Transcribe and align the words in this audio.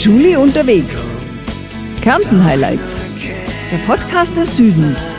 Julie 0.00 0.38
unterwegs. 0.38 1.10
Kärnten 2.00 2.42
Highlights. 2.42 3.02
Der 3.70 3.76
Podcast 3.84 4.34
des 4.34 4.56
Südens. 4.56 5.14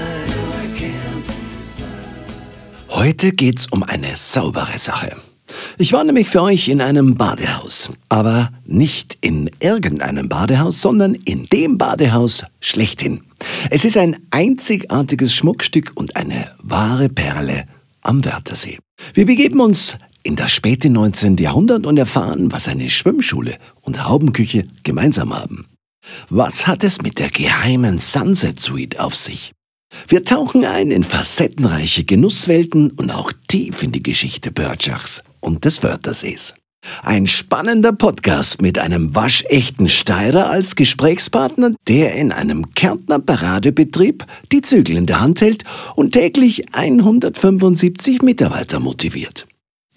Heute 2.89 3.31
geht's 3.31 3.67
um 3.67 3.83
eine 3.83 4.07
saubere 4.15 4.79
Sache. 4.79 5.15
Ich 5.77 5.93
war 5.93 6.03
nämlich 6.03 6.29
für 6.29 6.41
euch 6.41 6.67
in 6.67 6.81
einem 6.81 7.13
Badehaus. 7.13 7.91
Aber 8.09 8.49
nicht 8.65 9.19
in 9.21 9.51
irgendeinem 9.59 10.29
Badehaus, 10.29 10.81
sondern 10.81 11.13
in 11.13 11.45
dem 11.45 11.77
Badehaus 11.77 12.43
schlechthin. 12.59 13.21
Es 13.69 13.85
ist 13.85 13.97
ein 13.97 14.17
einzigartiges 14.31 15.35
Schmuckstück 15.35 15.91
und 15.93 16.15
eine 16.15 16.55
wahre 16.57 17.07
Perle 17.07 17.65
am 18.01 18.25
Wörthersee. 18.25 18.79
Wir 19.13 19.27
begeben 19.27 19.59
uns 19.59 19.95
in 20.23 20.35
das 20.35 20.51
späte 20.51 20.89
19. 20.89 21.37
Jahrhundert 21.37 21.85
und 21.85 21.97
erfahren, 21.97 22.51
was 22.51 22.67
eine 22.67 22.89
Schwimmschule 22.89 23.57
und 23.81 24.07
Haubenküche 24.07 24.67
gemeinsam 24.83 25.33
haben. 25.33 25.65
Was 26.29 26.67
hat 26.67 26.83
es 26.83 27.01
mit 27.01 27.19
der 27.19 27.29
geheimen 27.29 27.99
Sunset 27.99 28.59
Suite 28.59 28.99
auf 28.99 29.15
sich? 29.15 29.53
Wir 30.07 30.23
tauchen 30.23 30.65
ein 30.65 30.91
in 30.91 31.03
facettenreiche 31.03 32.03
Genusswelten 32.03 32.91
und 32.91 33.11
auch 33.11 33.31
tief 33.47 33.83
in 33.83 33.91
die 33.91 34.03
Geschichte 34.03 34.51
Börtschachs 34.51 35.23
und 35.39 35.65
des 35.65 35.83
Wörthersees. 35.83 36.55
Ein 37.03 37.27
spannender 37.27 37.93
Podcast 37.93 38.61
mit 38.61 38.79
einem 38.79 39.13
waschechten 39.13 39.87
Steirer 39.87 40.49
als 40.49 40.75
Gesprächspartner, 40.75 41.75
der 41.87 42.15
in 42.15 42.31
einem 42.31 42.73
Kärntner 42.73 43.19
Paradebetrieb 43.19 44.25
die 44.51 44.63
Zügel 44.63 44.97
in 44.97 45.05
der 45.05 45.19
Hand 45.19 45.41
hält 45.41 45.63
und 45.95 46.13
täglich 46.13 46.73
175 46.73 48.23
Mitarbeiter 48.23 48.79
motiviert. 48.79 49.45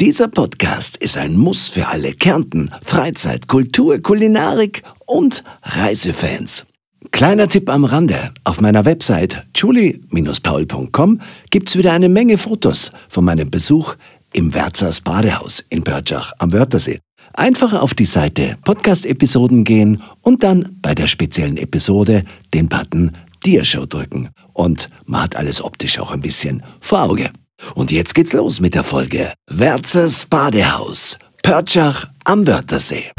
Dieser 0.00 0.26
Podcast 0.26 0.96
ist 0.96 1.16
ein 1.16 1.36
Muss 1.36 1.68
für 1.68 1.86
alle 1.86 2.14
Kärnten, 2.14 2.72
Freizeit, 2.84 3.46
Kultur, 3.46 4.00
Kulinarik 4.00 4.82
und 5.06 5.44
Reisefans. 5.62 6.66
Kleiner 7.12 7.48
Tipp 7.48 7.70
am 7.70 7.84
Rande. 7.84 8.32
Auf 8.42 8.60
meiner 8.60 8.84
Website 8.86 9.46
julie-paul.com 9.54 11.20
gibt's 11.50 11.76
wieder 11.76 11.92
eine 11.92 12.08
Menge 12.08 12.38
Fotos 12.38 12.90
von 13.08 13.24
meinem 13.24 13.50
Besuch 13.50 13.94
im 14.32 14.52
Werzers 14.52 15.00
Badehaus 15.00 15.64
in 15.68 15.84
Börtschach 15.84 16.32
am 16.38 16.52
Wörthersee. 16.52 16.98
Einfach 17.34 17.72
auf 17.72 17.94
die 17.94 18.04
Seite 18.04 18.56
Podcast-Episoden 18.64 19.62
gehen 19.62 20.02
und 20.22 20.42
dann 20.42 20.76
bei 20.82 20.96
der 20.96 21.06
speziellen 21.06 21.56
Episode 21.56 22.24
den 22.52 22.68
Button 22.68 23.12
Dia-Show 23.46 23.86
drücken. 23.86 24.30
Und 24.54 24.88
man 25.06 25.22
hat 25.22 25.36
alles 25.36 25.62
optisch 25.62 26.00
auch 26.00 26.10
ein 26.10 26.20
bisschen 26.20 26.64
vor 26.80 27.04
Auge. 27.04 27.30
Und 27.74 27.90
jetzt 27.90 28.14
geht's 28.14 28.32
los 28.32 28.60
mit 28.60 28.74
der 28.74 28.84
Folge 28.84 29.32
Werzers 29.48 30.26
Badehaus, 30.26 31.18
Pörtschach 31.42 32.06
am 32.24 32.46
Wörthersee. 32.46 33.10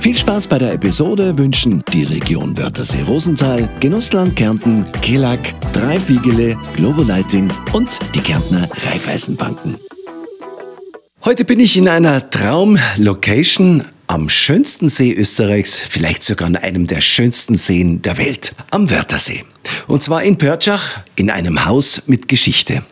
Viel 0.00 0.16
Spaß 0.16 0.48
bei 0.48 0.58
der 0.58 0.72
Episode 0.72 1.36
wünschen 1.36 1.84
die 1.92 2.04
Region 2.04 2.56
Wörthersee-Rosenthal, 2.56 3.68
Genussland 3.80 4.34
Kärnten, 4.34 4.86
Kelag, 5.02 5.40
Dreifiegele, 5.74 6.56
Globolighting 6.74 7.52
und 7.72 7.98
die 8.14 8.20
Kärntner 8.20 8.66
Raiffeisenbanken. 8.86 9.76
Heute 11.22 11.44
bin 11.44 11.60
ich 11.60 11.76
in 11.76 11.86
einer 11.86 12.30
Traumlocation 12.30 13.84
am 14.10 14.28
schönsten 14.28 14.88
See 14.88 15.12
Österreichs, 15.12 15.78
vielleicht 15.78 16.24
sogar 16.24 16.48
an 16.48 16.56
einem 16.56 16.88
der 16.88 17.00
schönsten 17.00 17.56
Seen 17.56 18.02
der 18.02 18.18
Welt, 18.18 18.56
am 18.72 18.90
Wörthersee. 18.90 19.44
Und 19.86 20.02
zwar 20.02 20.24
in 20.24 20.36
Pörtschach, 20.36 20.98
in 21.14 21.30
einem 21.30 21.64
Haus 21.64 22.02
mit 22.06 22.26
Geschichte. 22.26 22.82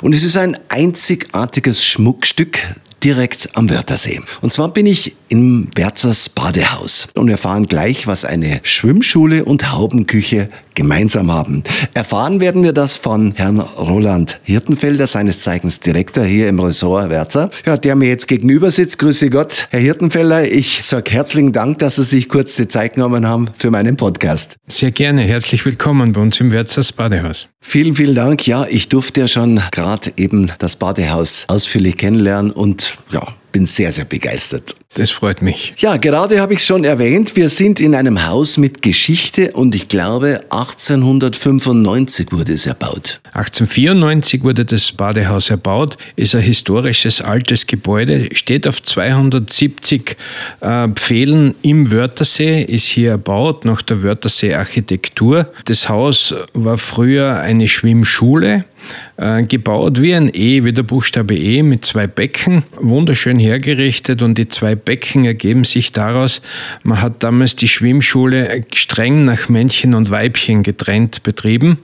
Und 0.00 0.14
es 0.14 0.22
ist 0.22 0.38
ein 0.38 0.58
einzigartiges 0.70 1.84
Schmuckstück 1.84 2.58
direkt 3.04 3.50
am 3.52 3.68
Wörthersee. 3.68 4.22
Und 4.40 4.50
zwar 4.50 4.72
bin 4.72 4.86
ich 4.86 5.14
im 5.28 5.68
Werzers 5.74 6.30
Badehaus 6.30 7.08
und 7.12 7.26
wir 7.26 7.32
erfahren 7.32 7.66
gleich, 7.66 8.06
was 8.06 8.24
eine 8.24 8.60
Schwimmschule 8.62 9.44
und 9.44 9.72
Haubenküche 9.72 10.48
gemeinsam 10.74 11.30
haben. 11.30 11.62
Erfahren 11.94 12.40
werden 12.40 12.62
wir 12.62 12.72
das 12.72 12.96
von 12.96 13.32
Herrn 13.34 13.60
Roland 13.60 14.40
Hirtenfelder, 14.42 15.06
seines 15.06 15.42
Zeichens 15.42 15.80
Direktor 15.80 16.24
hier 16.24 16.48
im 16.48 16.58
Ressort 16.60 17.10
Werzer, 17.10 17.50
ja, 17.66 17.76
der 17.76 17.96
mir 17.96 18.08
jetzt 18.08 18.28
gegenüber 18.28 18.70
sitzt. 18.70 18.98
Grüße 18.98 19.30
Gott, 19.30 19.68
Herr 19.70 19.80
Hirtenfelder. 19.80 20.50
Ich 20.50 20.82
sage 20.82 21.10
herzlichen 21.10 21.52
Dank, 21.52 21.78
dass 21.78 21.96
Sie 21.96 22.04
sich 22.04 22.28
kurz 22.28 22.56
die 22.56 22.68
Zeit 22.68 22.94
genommen 22.94 23.26
haben 23.26 23.48
für 23.56 23.70
meinen 23.70 23.96
Podcast. 23.96 24.56
Sehr 24.66 24.90
gerne. 24.90 25.22
Herzlich 25.22 25.64
willkommen 25.64 26.12
bei 26.12 26.20
uns 26.20 26.40
im 26.40 26.52
Werzers 26.52 26.92
Badehaus. 26.92 27.48
Vielen, 27.60 27.94
vielen 27.94 28.14
Dank. 28.14 28.46
Ja, 28.46 28.66
ich 28.68 28.88
durfte 28.88 29.20
ja 29.20 29.28
schon 29.28 29.60
gerade 29.70 30.12
eben 30.16 30.50
das 30.58 30.76
Badehaus 30.76 31.44
ausführlich 31.48 31.96
kennenlernen 31.96 32.50
und 32.50 32.98
ja, 33.10 33.26
bin 33.52 33.66
sehr, 33.66 33.92
sehr 33.92 34.06
begeistert. 34.06 34.74
Das 34.94 35.10
freut 35.10 35.40
mich. 35.40 35.72
Ja, 35.78 35.96
gerade 35.96 36.38
habe 36.40 36.52
ich 36.52 36.62
schon 36.62 36.84
erwähnt, 36.84 37.34
wir 37.34 37.48
sind 37.48 37.80
in 37.80 37.94
einem 37.94 38.26
Haus 38.26 38.58
mit 38.58 38.82
Geschichte 38.82 39.52
und 39.52 39.74
ich 39.74 39.88
glaube 39.88 40.40
1895 40.50 42.30
wurde 42.30 42.52
es 42.52 42.66
erbaut. 42.66 43.20
1894 43.32 44.42
wurde 44.42 44.66
das 44.66 44.92
Badehaus 44.92 45.48
erbaut, 45.48 45.96
ist 46.16 46.34
ein 46.34 46.42
historisches 46.42 47.22
altes 47.22 47.66
Gebäude, 47.66 48.28
steht 48.34 48.66
auf 48.66 48.82
270 48.82 50.16
äh, 50.60 50.88
Pfählen 50.88 51.54
im 51.62 51.90
Wörthersee, 51.90 52.62
ist 52.62 52.88
hier 52.88 53.12
erbaut 53.12 53.64
nach 53.64 53.80
der 53.80 54.02
Wörthersee 54.02 54.54
Architektur. 54.54 55.50
Das 55.64 55.88
Haus 55.88 56.34
war 56.52 56.76
früher 56.76 57.38
eine 57.40 57.66
Schwimmschule 57.66 58.66
äh, 59.16 59.42
gebaut 59.42 60.00
wie 60.00 60.14
ein 60.14 60.30
E, 60.32 60.64
wie 60.64 60.72
der 60.72 60.82
Buchstabe 60.82 61.36
E 61.36 61.62
mit 61.62 61.84
zwei 61.84 62.06
Becken, 62.06 62.64
wunderschön 62.80 63.38
hergerichtet 63.38 64.22
und 64.22 64.38
die 64.38 64.48
zwei 64.48 64.74
Becken 64.74 65.24
ergeben 65.24 65.64
sich 65.64 65.92
daraus, 65.92 66.42
man 66.82 67.00
hat 67.00 67.22
damals 67.22 67.56
die 67.56 67.68
Schwimmschule 67.68 68.64
streng 68.74 69.24
nach 69.24 69.48
Männchen 69.48 69.94
und 69.94 70.10
Weibchen 70.10 70.62
getrennt 70.62 71.22
betrieben 71.22 71.78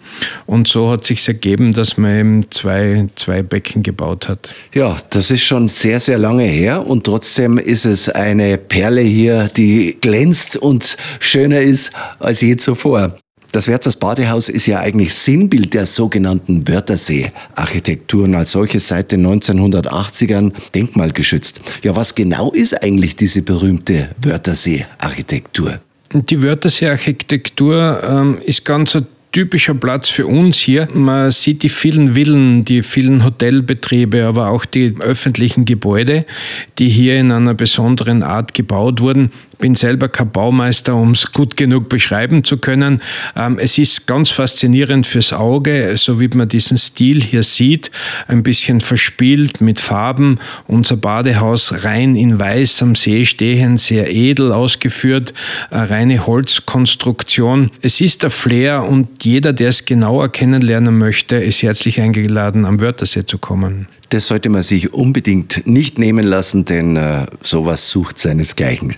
und 0.47 0.69
so 0.69 0.91
hat 0.91 1.04
sich 1.04 1.26
ergeben, 1.28 1.72
dass 1.72 1.97
man 1.97 2.19
eben 2.19 2.50
zwei, 2.50 3.06
zwei 3.15 3.42
Becken 3.42 3.82
gebaut 3.82 4.28
hat. 4.28 4.50
Ja, 4.75 4.97
das 5.10 5.30
ist 5.30 5.44
schon 5.44 5.69
sehr, 5.69 6.00
sehr 6.00 6.19
lange 6.19 6.44
her 6.44 6.86
und 6.86 7.04
trotzdem 7.04 7.59
ist 7.59 7.84
es 7.84 8.09
eine 8.09 8.59
Perle 8.59 9.03
hier, 9.03 9.50
die 9.56 9.98
glänzt 10.00 10.56
und 10.56 10.97
schöner 11.20 11.60
ist 11.60 11.92
als 12.19 12.41
je 12.41 12.56
zuvor. 12.56 13.16
Das 13.50 13.66
Werzers 13.66 13.97
Badehaus 13.97 14.50
ist 14.50 14.66
ja 14.66 14.81
eigentlich 14.81 15.14
Sinnbild 15.14 15.72
der 15.72 15.86
sogenannten 15.86 16.69
Wörthersee-Architektur 16.69 18.25
und 18.25 18.34
als 18.34 18.50
solches 18.50 18.88
seit 18.88 19.10
den 19.10 19.26
1980ern 19.26 20.53
denkmalgeschützt. 20.75 21.60
Ja, 21.82 21.97
was 21.97 22.14
genau 22.14 22.53
ist 22.53 22.82
eigentlich 22.82 23.16
diese 23.16 23.41
berühmte 23.41 24.10
Wörthersee-Architektur? 24.20 25.81
Die 26.12 26.42
Wörthersee-Architektur 26.42 28.03
ähm, 28.06 28.38
ist 28.44 28.66
ganz 28.66 28.94
ein 28.97 29.06
typischer 29.32 29.75
Platz 29.75 30.10
für 30.10 30.26
uns 30.26 30.59
hier. 30.59 30.88
Man 30.92 31.30
sieht 31.30 31.62
die 31.62 31.69
vielen 31.70 32.15
Villen, 32.15 32.66
die 32.66 32.82
vielen 32.82 33.25
Hotelbetriebe, 33.25 34.26
aber 34.26 34.48
auch 34.48 34.66
die 34.66 34.94
öffentlichen 35.00 35.65
Gebäude, 35.65 36.26
die 36.78 36.88
hier 36.88 37.19
in 37.19 37.30
einer 37.30 37.54
besonderen 37.54 38.22
Art 38.22 38.53
gebaut 38.53 39.00
wurden 39.00 39.30
bin 39.59 39.75
selber 39.75 40.09
kein 40.09 40.31
Baumeister, 40.31 40.95
um 40.95 41.13
es 41.13 41.33
gut 41.33 41.57
genug 41.57 41.89
beschreiben 41.89 42.45
zu 42.45 42.59
können. 42.59 43.03
Ähm, 43.37 43.59
es 43.59 43.79
ist 43.79 44.07
ganz 44.07 44.31
faszinierend 44.31 45.07
fürs 45.07 45.33
Auge, 45.33 45.97
so 45.97 46.21
wie 46.21 46.29
man 46.29 46.49
diesen 46.49 46.79
Stil 46.79 47.23
hier 47.23 47.43
sieht, 47.43 47.91
ein 48.27 48.43
bisschen 48.43 48.81
verspielt 48.81 49.61
mit 49.61 49.81
Farben. 49.81 50.39
Unser 50.67 50.97
Badehaus 50.97 51.85
rein 51.85 52.17
in 52.17 52.39
Weiß 52.39 52.83
am 52.83 52.95
See 52.95 53.25
stehen, 53.25 53.77
sehr 53.77 54.15
edel 54.15 54.53
ausgeführt, 54.53 55.35
eine 55.71 55.91
reine 55.91 56.27
Holzkonstruktion. 56.27 57.71
Es 57.83 58.01
ist 58.01 58.23
der 58.23 58.31
Flair 58.31 58.85
und 58.85 59.25
jeder, 59.25 59.53
der 59.53 59.71
es 59.71 59.85
genauer 59.85 60.31
kennenlernen 60.31 60.97
möchte, 60.99 61.37
ist 61.37 61.63
herzlich 61.63 62.01
eingeladen, 62.01 62.65
am 62.65 62.81
Wörthersee 62.81 63.27
zu 63.27 63.39
kommen. 63.39 63.87
Das 64.11 64.27
sollte 64.27 64.49
man 64.49 64.63
sich 64.63 64.95
unbedingt 64.95 65.67
nicht 65.67 65.99
nehmen 65.99 66.25
lassen, 66.27 66.65
denn 66.65 66.97
äh, 66.97 67.27
sowas 67.43 67.89
sucht 67.89 68.19
seinesgleichen. 68.19 68.95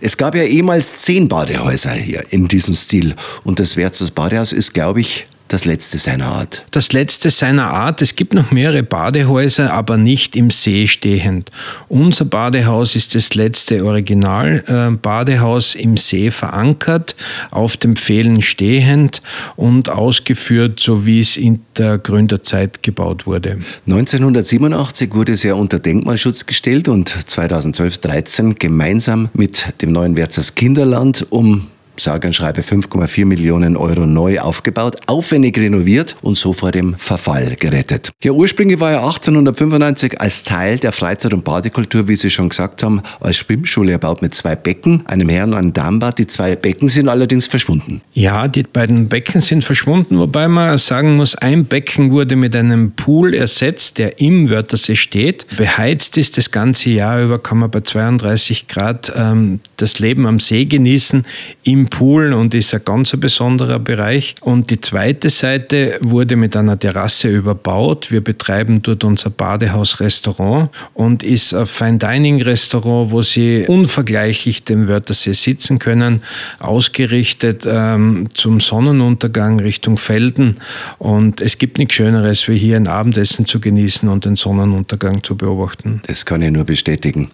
Es 0.00 0.16
gab 0.16 0.34
ja 0.34 0.44
ehemals 0.44 0.98
zehn 0.98 1.28
Badehäuser 1.28 1.92
hier 1.92 2.24
in 2.30 2.48
diesem 2.48 2.74
Stil 2.74 3.14
und 3.44 3.60
das 3.60 3.76
Werzers 3.76 4.10
Badehaus 4.10 4.52
ist, 4.52 4.72
glaube 4.72 5.00
ich, 5.00 5.26
das 5.54 5.64
letzte 5.64 5.98
seiner 5.98 6.26
Art. 6.26 6.64
Das 6.72 6.92
letzte 6.92 7.30
seiner 7.30 7.70
Art. 7.70 8.02
Es 8.02 8.16
gibt 8.16 8.34
noch 8.34 8.50
mehrere 8.50 8.82
Badehäuser, 8.82 9.72
aber 9.72 9.96
nicht 9.96 10.34
im 10.34 10.50
See 10.50 10.88
stehend. 10.88 11.52
Unser 11.88 12.24
Badehaus 12.24 12.96
ist 12.96 13.14
das 13.14 13.34
letzte 13.34 13.84
Original-Badehaus 13.84 15.76
äh, 15.76 15.82
im 15.82 15.96
See 15.96 16.32
verankert, 16.32 17.14
auf 17.52 17.76
dem 17.76 17.94
Pfählen 17.94 18.42
stehend 18.42 19.22
und 19.54 19.90
ausgeführt, 19.90 20.80
so 20.80 21.06
wie 21.06 21.20
es 21.20 21.36
in 21.36 21.60
der 21.78 21.98
Gründerzeit 21.98 22.82
gebaut 22.82 23.24
wurde. 23.24 23.58
1987 23.86 25.14
wurde 25.14 25.32
es 25.34 25.44
ja 25.44 25.54
unter 25.54 25.78
Denkmalschutz 25.78 26.46
gestellt 26.46 26.88
und 26.88 27.10
2012-13 27.10 28.54
gemeinsam 28.54 29.28
mit 29.34 29.72
dem 29.82 29.92
neuen 29.92 30.16
Werzers 30.16 30.56
Kinderland 30.56 31.26
um 31.30 31.68
sage 31.96 32.26
und 32.26 32.34
schreibe 32.34 32.62
5,4 32.62 33.24
Millionen 33.24 33.76
Euro 33.76 34.06
neu 34.06 34.40
aufgebaut, 34.40 34.96
aufwendig 35.06 35.56
renoviert 35.58 36.16
und 36.22 36.38
so 36.38 36.52
vor 36.52 36.70
dem 36.72 36.94
Verfall 36.96 37.56
gerettet. 37.56 38.10
Ja, 38.22 38.32
ursprünglich 38.32 38.80
war 38.80 38.92
er 38.92 39.04
1895 39.04 40.20
als 40.20 40.44
Teil 40.44 40.78
der 40.78 40.92
Freizeit- 40.92 41.32
und 41.32 41.44
Badekultur, 41.44 42.08
wie 42.08 42.16
Sie 42.16 42.30
schon 42.30 42.48
gesagt 42.48 42.82
haben, 42.82 43.02
als 43.20 43.36
Schwimmschule 43.36 43.92
erbaut 43.92 44.22
mit 44.22 44.34
zwei 44.34 44.56
Becken, 44.56 45.06
einem 45.06 45.28
Herren- 45.28 45.52
und 45.52 45.58
einem 45.58 45.72
Damenbad. 45.72 46.18
Die 46.18 46.26
zwei 46.26 46.56
Becken 46.56 46.88
sind 46.88 47.08
allerdings 47.08 47.46
verschwunden. 47.46 48.00
Ja, 48.12 48.48
die 48.48 48.62
beiden 48.62 49.08
Becken 49.08 49.40
sind 49.40 49.64
verschwunden, 49.64 50.18
wobei 50.18 50.48
man 50.48 50.78
sagen 50.78 51.16
muss, 51.16 51.34
ein 51.36 51.64
Becken 51.64 52.10
wurde 52.10 52.36
mit 52.36 52.56
einem 52.56 52.92
Pool 52.92 53.34
ersetzt, 53.34 53.98
der 53.98 54.20
im 54.20 54.50
Wörthersee 54.50 54.96
steht. 54.96 55.46
Beheizt 55.56 56.16
ist 56.18 56.38
das 56.38 56.50
ganze 56.50 56.90
Jahr 56.90 57.22
über, 57.22 57.38
kann 57.38 57.58
man 57.58 57.70
bei 57.70 57.80
32 57.80 58.68
Grad 58.68 59.12
ähm, 59.16 59.60
das 59.76 59.98
Leben 59.98 60.26
am 60.26 60.40
See 60.40 60.64
genießen, 60.64 61.24
im 61.62 61.83
Pool 61.86 62.32
und 62.32 62.54
ist 62.54 62.74
ein 62.74 62.82
ganz 62.84 63.12
besonderer 63.16 63.78
Bereich. 63.78 64.34
Und 64.40 64.70
die 64.70 64.80
zweite 64.80 65.30
Seite 65.30 65.98
wurde 66.00 66.36
mit 66.36 66.56
einer 66.56 66.78
Terrasse 66.78 67.28
überbaut. 67.28 68.10
Wir 68.10 68.22
betreiben 68.22 68.82
dort 68.82 69.04
unser 69.04 69.30
Badehaus-Restaurant 69.30 70.70
und 70.94 71.22
ist 71.22 71.54
ein 71.54 71.66
Fine-Dining-Restaurant, 71.66 73.10
wo 73.10 73.22
Sie 73.22 73.64
unvergleichlich 73.66 74.64
dem 74.64 74.88
Wörthersee 74.88 75.32
sitzen 75.32 75.78
können, 75.78 76.22
ausgerichtet 76.58 77.64
ähm, 77.66 78.28
zum 78.34 78.60
Sonnenuntergang 78.60 79.60
Richtung 79.60 79.98
Felden. 79.98 80.58
Und 80.98 81.40
es 81.40 81.58
gibt 81.58 81.78
nichts 81.78 81.94
Schöneres, 81.94 82.48
wie 82.48 82.56
hier 82.56 82.76
ein 82.76 82.88
Abendessen 82.88 83.46
zu 83.46 83.60
genießen 83.60 84.08
und 84.08 84.24
den 84.24 84.36
Sonnenuntergang 84.36 85.22
zu 85.22 85.36
beobachten. 85.36 86.00
Das 86.06 86.24
kann 86.24 86.42
ich 86.42 86.50
nur 86.50 86.64
bestätigen. 86.64 87.30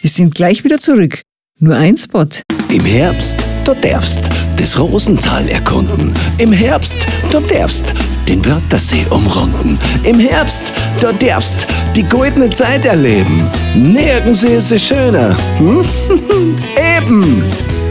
Wir 0.00 0.10
sind 0.10 0.34
gleich 0.34 0.64
wieder 0.64 0.78
zurück. 0.78 1.22
Nur 1.58 1.74
ein 1.74 1.96
Spot. 1.96 2.28
Im 2.70 2.84
Herbst, 2.84 3.38
du 3.64 3.72
darfst 3.74 4.20
das 4.58 4.78
Rosental 4.78 5.48
erkunden. 5.48 6.12
Im 6.36 6.52
Herbst, 6.52 6.98
du 7.30 7.40
darfst 7.40 7.94
den 8.28 8.44
Wörthersee 8.44 9.06
umrunden. 9.08 9.78
Im 10.02 10.20
Herbst, 10.20 10.70
du 11.00 11.10
darfst 11.14 11.66
die 11.96 12.02
goldene 12.02 12.50
Zeit 12.50 12.84
erleben. 12.84 13.48
Nirgends 13.74 14.42
ist 14.42 14.70
es 14.70 14.82
schöner. 14.82 15.34
Hm? 15.58 15.82
Eben! 16.96 17.42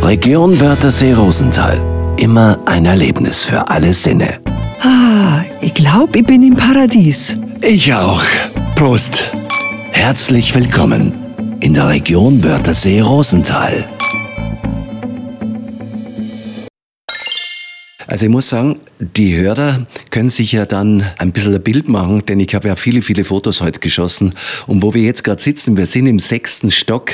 Region 0.03 0.59
Wörthersee 0.59 1.13
Rosental. 1.13 1.81
Immer 2.17 2.59
ein 2.65 2.85
Erlebnis 2.85 3.45
für 3.45 3.67
alle 3.67 3.91
Sinne. 3.93 4.37
Ah, 4.81 5.41
ich 5.59 5.73
glaube, 5.73 6.19
ich 6.19 6.25
bin 6.25 6.43
im 6.43 6.55
Paradies. 6.55 7.35
Ich 7.61 7.91
auch. 7.95 8.21
Prost. 8.75 9.23
Herzlich 9.89 10.53
willkommen 10.53 11.13
in 11.61 11.73
der 11.73 11.89
Region 11.89 12.43
Wörthersee 12.43 13.01
Rosental. 13.01 13.83
Also 18.07 18.25
ich 18.25 18.31
muss 18.31 18.47
sagen, 18.47 18.77
die 18.99 19.35
Hörer 19.35 19.85
können 20.11 20.29
sich 20.29 20.53
ja 20.53 20.65
dann 20.65 21.03
ein 21.17 21.33
bisschen 21.33 21.53
ein 21.53 21.61
Bild 21.61 21.89
machen, 21.89 22.25
denn 22.25 22.39
ich 22.39 22.55
habe 22.55 22.69
ja 22.69 22.75
viele, 22.77 23.01
viele 23.01 23.25
Fotos 23.25 23.61
heute 23.61 23.81
geschossen. 23.81 24.33
Und 24.65 24.81
wo 24.81 24.93
wir 24.93 25.03
jetzt 25.03 25.25
gerade 25.25 25.41
sitzen, 25.41 25.75
wir 25.75 25.85
sind 25.85 26.07
im 26.07 26.17
sechsten 26.17 26.71
Stock 26.71 27.11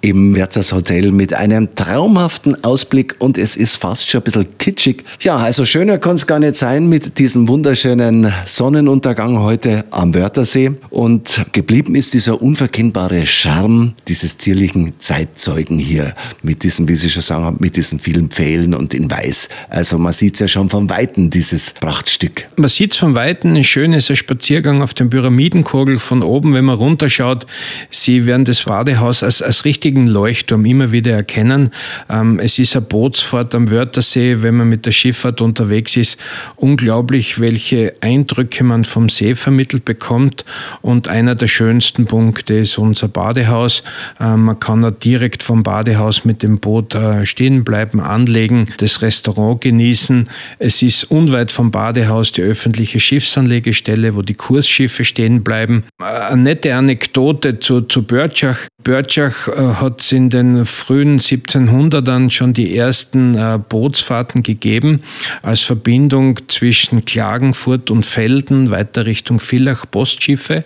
im 0.00 0.36
Werthers 0.36 0.72
Hotel 0.72 1.10
mit 1.10 1.34
einem 1.34 1.74
traumhaften 1.74 2.62
Ausblick 2.64 3.16
und 3.18 3.38
es 3.38 3.56
ist 3.56 3.76
fast 3.76 4.08
schon 4.08 4.20
ein 4.20 4.24
bisschen 4.24 4.58
kitschig. 4.58 5.04
Ja, 5.20 5.36
also 5.36 5.64
schöner 5.64 5.98
kann 5.98 6.14
es 6.14 6.28
gar 6.28 6.38
nicht 6.38 6.54
sein 6.54 6.88
mit 6.88 7.18
diesem 7.18 7.48
wunderschönen 7.48 8.32
Sonnenuntergang 8.46 9.40
heute 9.40 9.84
am 9.90 10.14
Wörthersee. 10.14 10.72
Und 10.90 11.44
geblieben 11.50 11.96
ist 11.96 12.14
dieser 12.14 12.40
unverkennbare 12.40 13.26
Charme 13.26 13.94
dieses 14.06 14.38
zierlichen 14.38 14.94
Zeitzeugen 15.00 15.78
hier 15.78 16.14
mit 16.42 16.62
diesem, 16.62 16.88
wie 16.88 16.94
Sie 16.94 17.10
schon 17.10 17.22
sagen, 17.22 17.56
mit 17.58 17.76
diesen 17.76 17.98
vielen 17.98 18.30
Pfählen 18.30 18.74
und 18.74 18.94
in 18.94 19.10
Weiß. 19.10 19.48
Also 19.68 19.98
man 19.98 20.12
sieht 20.12 20.35
es 20.36 20.40
ja 20.40 20.48
schon 20.48 20.68
vom 20.68 20.88
Weiten, 20.90 21.30
dieses 21.30 21.72
Prachtstück. 21.72 22.48
Man 22.56 22.68
sieht 22.68 22.92
es 22.92 22.98
von 22.98 23.14
Weitem, 23.14 23.54
ein 23.54 23.64
Spaziergang 23.64 24.82
auf 24.82 24.94
dem 24.94 25.10
Pyramidenkogel 25.10 25.98
von 25.98 26.22
oben, 26.22 26.52
wenn 26.52 26.66
man 26.66 26.76
runterschaut. 26.76 27.46
Sie 27.90 28.26
werden 28.26 28.44
das 28.44 28.64
Badehaus 28.64 29.22
als, 29.22 29.42
als 29.42 29.64
richtigen 29.64 30.06
Leuchtturm 30.06 30.64
immer 30.66 30.92
wieder 30.92 31.12
erkennen. 31.12 31.70
Ähm, 32.10 32.38
es 32.38 32.58
ist 32.58 32.76
eine 32.76 32.84
Bootsfahrt 32.84 33.54
am 33.54 33.70
Wörthersee, 33.70 34.42
wenn 34.42 34.56
man 34.56 34.68
mit 34.68 34.84
der 34.86 34.92
Schifffahrt 34.92 35.40
unterwegs 35.40 35.96
ist. 35.96 36.18
Unglaublich, 36.56 37.40
welche 37.40 37.94
Eindrücke 38.00 38.62
man 38.62 38.84
vom 38.84 39.08
See 39.08 39.34
vermittelt 39.34 39.84
bekommt. 39.84 40.44
Und 40.82 41.08
einer 41.08 41.34
der 41.34 41.48
schönsten 41.48 42.06
Punkte 42.06 42.54
ist 42.54 42.78
unser 42.78 43.08
Badehaus. 43.08 43.82
Ähm, 44.20 44.44
man 44.44 44.60
kann 44.60 44.82
da 44.82 44.90
direkt 44.90 45.42
vom 45.42 45.62
Badehaus 45.62 46.24
mit 46.24 46.42
dem 46.42 46.58
Boot 46.58 46.94
äh, 46.94 47.24
stehen 47.24 47.64
bleiben, 47.64 48.00
anlegen, 48.00 48.66
das 48.78 49.02
Restaurant 49.02 49.60
genießen. 49.62 50.25
Es 50.58 50.82
ist 50.82 51.04
unweit 51.04 51.50
vom 51.50 51.70
Badehaus 51.70 52.32
die 52.32 52.42
öffentliche 52.42 53.00
Schiffsanlegestelle, 53.00 54.14
wo 54.14 54.22
die 54.22 54.34
Kursschiffe 54.34 55.04
stehen 55.04 55.42
bleiben. 55.44 55.84
Eine 55.98 56.42
nette 56.42 56.74
Anekdote 56.74 57.58
zu, 57.58 57.82
zu 57.82 58.02
Börtschach. 58.02 58.58
Börtschach 58.86 59.48
äh, 59.48 59.74
hat 59.80 60.00
es 60.00 60.12
in 60.12 60.30
den 60.30 60.64
frühen 60.64 61.18
1700ern 61.18 62.30
schon 62.30 62.52
die 62.52 62.76
ersten 62.76 63.36
äh, 63.36 63.58
Bootsfahrten 63.58 64.44
gegeben, 64.44 65.02
als 65.42 65.62
Verbindung 65.62 66.38
zwischen 66.46 67.04
Klagenfurt 67.04 67.90
und 67.90 68.06
Felden, 68.06 68.70
weiter 68.70 69.04
Richtung 69.04 69.40
Villach 69.40 69.86
Postschiffe. 69.90 70.64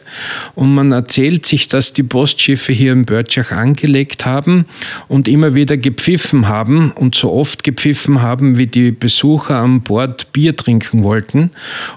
Und 0.54 0.74
man 0.74 0.92
erzählt 0.92 1.46
sich, 1.46 1.68
dass 1.68 1.94
die 1.94 2.02
Postschiffe 2.02 2.74
hier 2.74 2.92
in 2.92 3.06
Börtschach 3.06 3.52
angelegt 3.52 4.26
haben 4.26 4.66
und 5.08 5.26
immer 5.26 5.54
wieder 5.54 5.78
gepfiffen 5.78 6.46
haben 6.46 6.92
und 6.92 7.14
so 7.14 7.32
oft 7.32 7.64
gepfiffen 7.64 8.20
haben, 8.20 8.58
wie 8.58 8.66
die 8.66 8.90
Besucher 8.90 9.56
an 9.56 9.80
Bord 9.80 10.30
Bier 10.34 10.54
trinken 10.54 11.04
wollten. 11.04 11.52